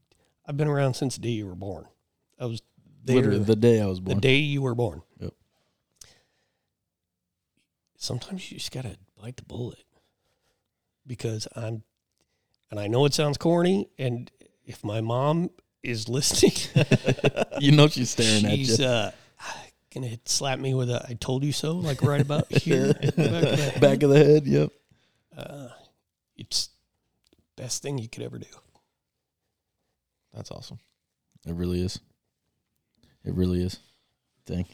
I've 0.46 0.56
been 0.56 0.68
around 0.68 0.94
since 0.94 1.16
the 1.16 1.20
day 1.22 1.30
you 1.30 1.46
were 1.46 1.54
born. 1.54 1.86
I 2.38 2.46
was 2.46 2.62
there 3.04 3.16
Literally 3.16 3.38
the 3.44 3.56
day 3.56 3.80
I 3.82 3.86
was 3.86 4.00
born. 4.00 4.16
the 4.16 4.20
day 4.20 4.36
you 4.36 4.62
were 4.62 4.74
born. 4.74 5.02
Yep. 5.20 5.34
Sometimes 7.96 8.50
you 8.50 8.58
just 8.58 8.72
gotta 8.72 8.96
bite 9.20 9.36
the 9.36 9.42
bullet 9.44 9.84
because 11.06 11.46
I'm, 11.56 11.82
and 12.70 12.80
I 12.80 12.86
know 12.86 13.04
it 13.04 13.14
sounds 13.14 13.38
corny, 13.38 13.88
and 13.98 14.30
if 14.64 14.82
my 14.84 15.00
mom 15.00 15.50
is 15.82 16.08
listening, 16.08 16.52
you 17.60 17.72
know 17.72 17.88
she's 17.88 18.10
staring 18.10 18.44
at 18.46 18.52
she's 18.52 18.78
you. 18.78 18.86
uh, 18.86 19.10
gonna 19.94 20.18
slap 20.24 20.58
me 20.58 20.74
with 20.74 20.90
a 20.90 21.04
"I 21.08 21.14
told 21.14 21.44
you 21.44 21.52
so," 21.52 21.72
like 21.72 22.02
right 22.02 22.20
about 22.20 22.50
here, 22.52 22.92
back 22.94 23.08
of 23.08 23.14
the 23.16 23.56
head. 23.56 23.80
Back 23.80 24.02
of 24.02 24.10
the 24.10 24.18
head. 24.24 24.46
Yep. 24.46 24.70
Uh, 25.36 25.68
it's 26.36 26.68
the 27.30 27.62
best 27.62 27.82
thing 27.82 27.98
you 27.98 28.08
could 28.08 28.22
ever 28.22 28.38
do. 28.38 28.46
That's 30.34 30.50
awesome. 30.50 30.78
It 31.46 31.54
really 31.54 31.82
is. 31.82 31.98
It 33.24 33.34
really 33.34 33.62
is. 33.62 33.78
Dang. 34.44 34.66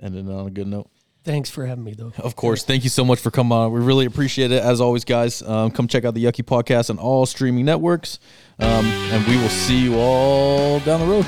Ended 0.00 0.28
on 0.28 0.46
a 0.46 0.50
good 0.50 0.66
note. 0.66 0.90
Thanks 1.28 1.50
for 1.50 1.66
having 1.66 1.84
me, 1.84 1.92
though. 1.92 2.10
Of 2.16 2.36
course. 2.36 2.64
Thank 2.64 2.84
you 2.84 2.88
so 2.88 3.04
much 3.04 3.20
for 3.20 3.30
coming 3.30 3.52
on. 3.52 3.70
We 3.70 3.80
really 3.80 4.06
appreciate 4.06 4.50
it. 4.50 4.62
As 4.62 4.80
always, 4.80 5.04
guys, 5.04 5.42
um, 5.42 5.70
come 5.70 5.86
check 5.86 6.06
out 6.06 6.14
the 6.14 6.24
Yuckie 6.24 6.42
Podcast 6.42 6.88
on 6.88 6.98
all 6.98 7.26
streaming 7.26 7.66
networks. 7.66 8.18
Um, 8.58 8.86
and 8.86 9.26
we 9.26 9.36
will 9.36 9.50
see 9.50 9.78
you 9.78 9.96
all 9.96 10.80
down 10.80 11.00
the 11.00 11.06
road. 11.06 11.26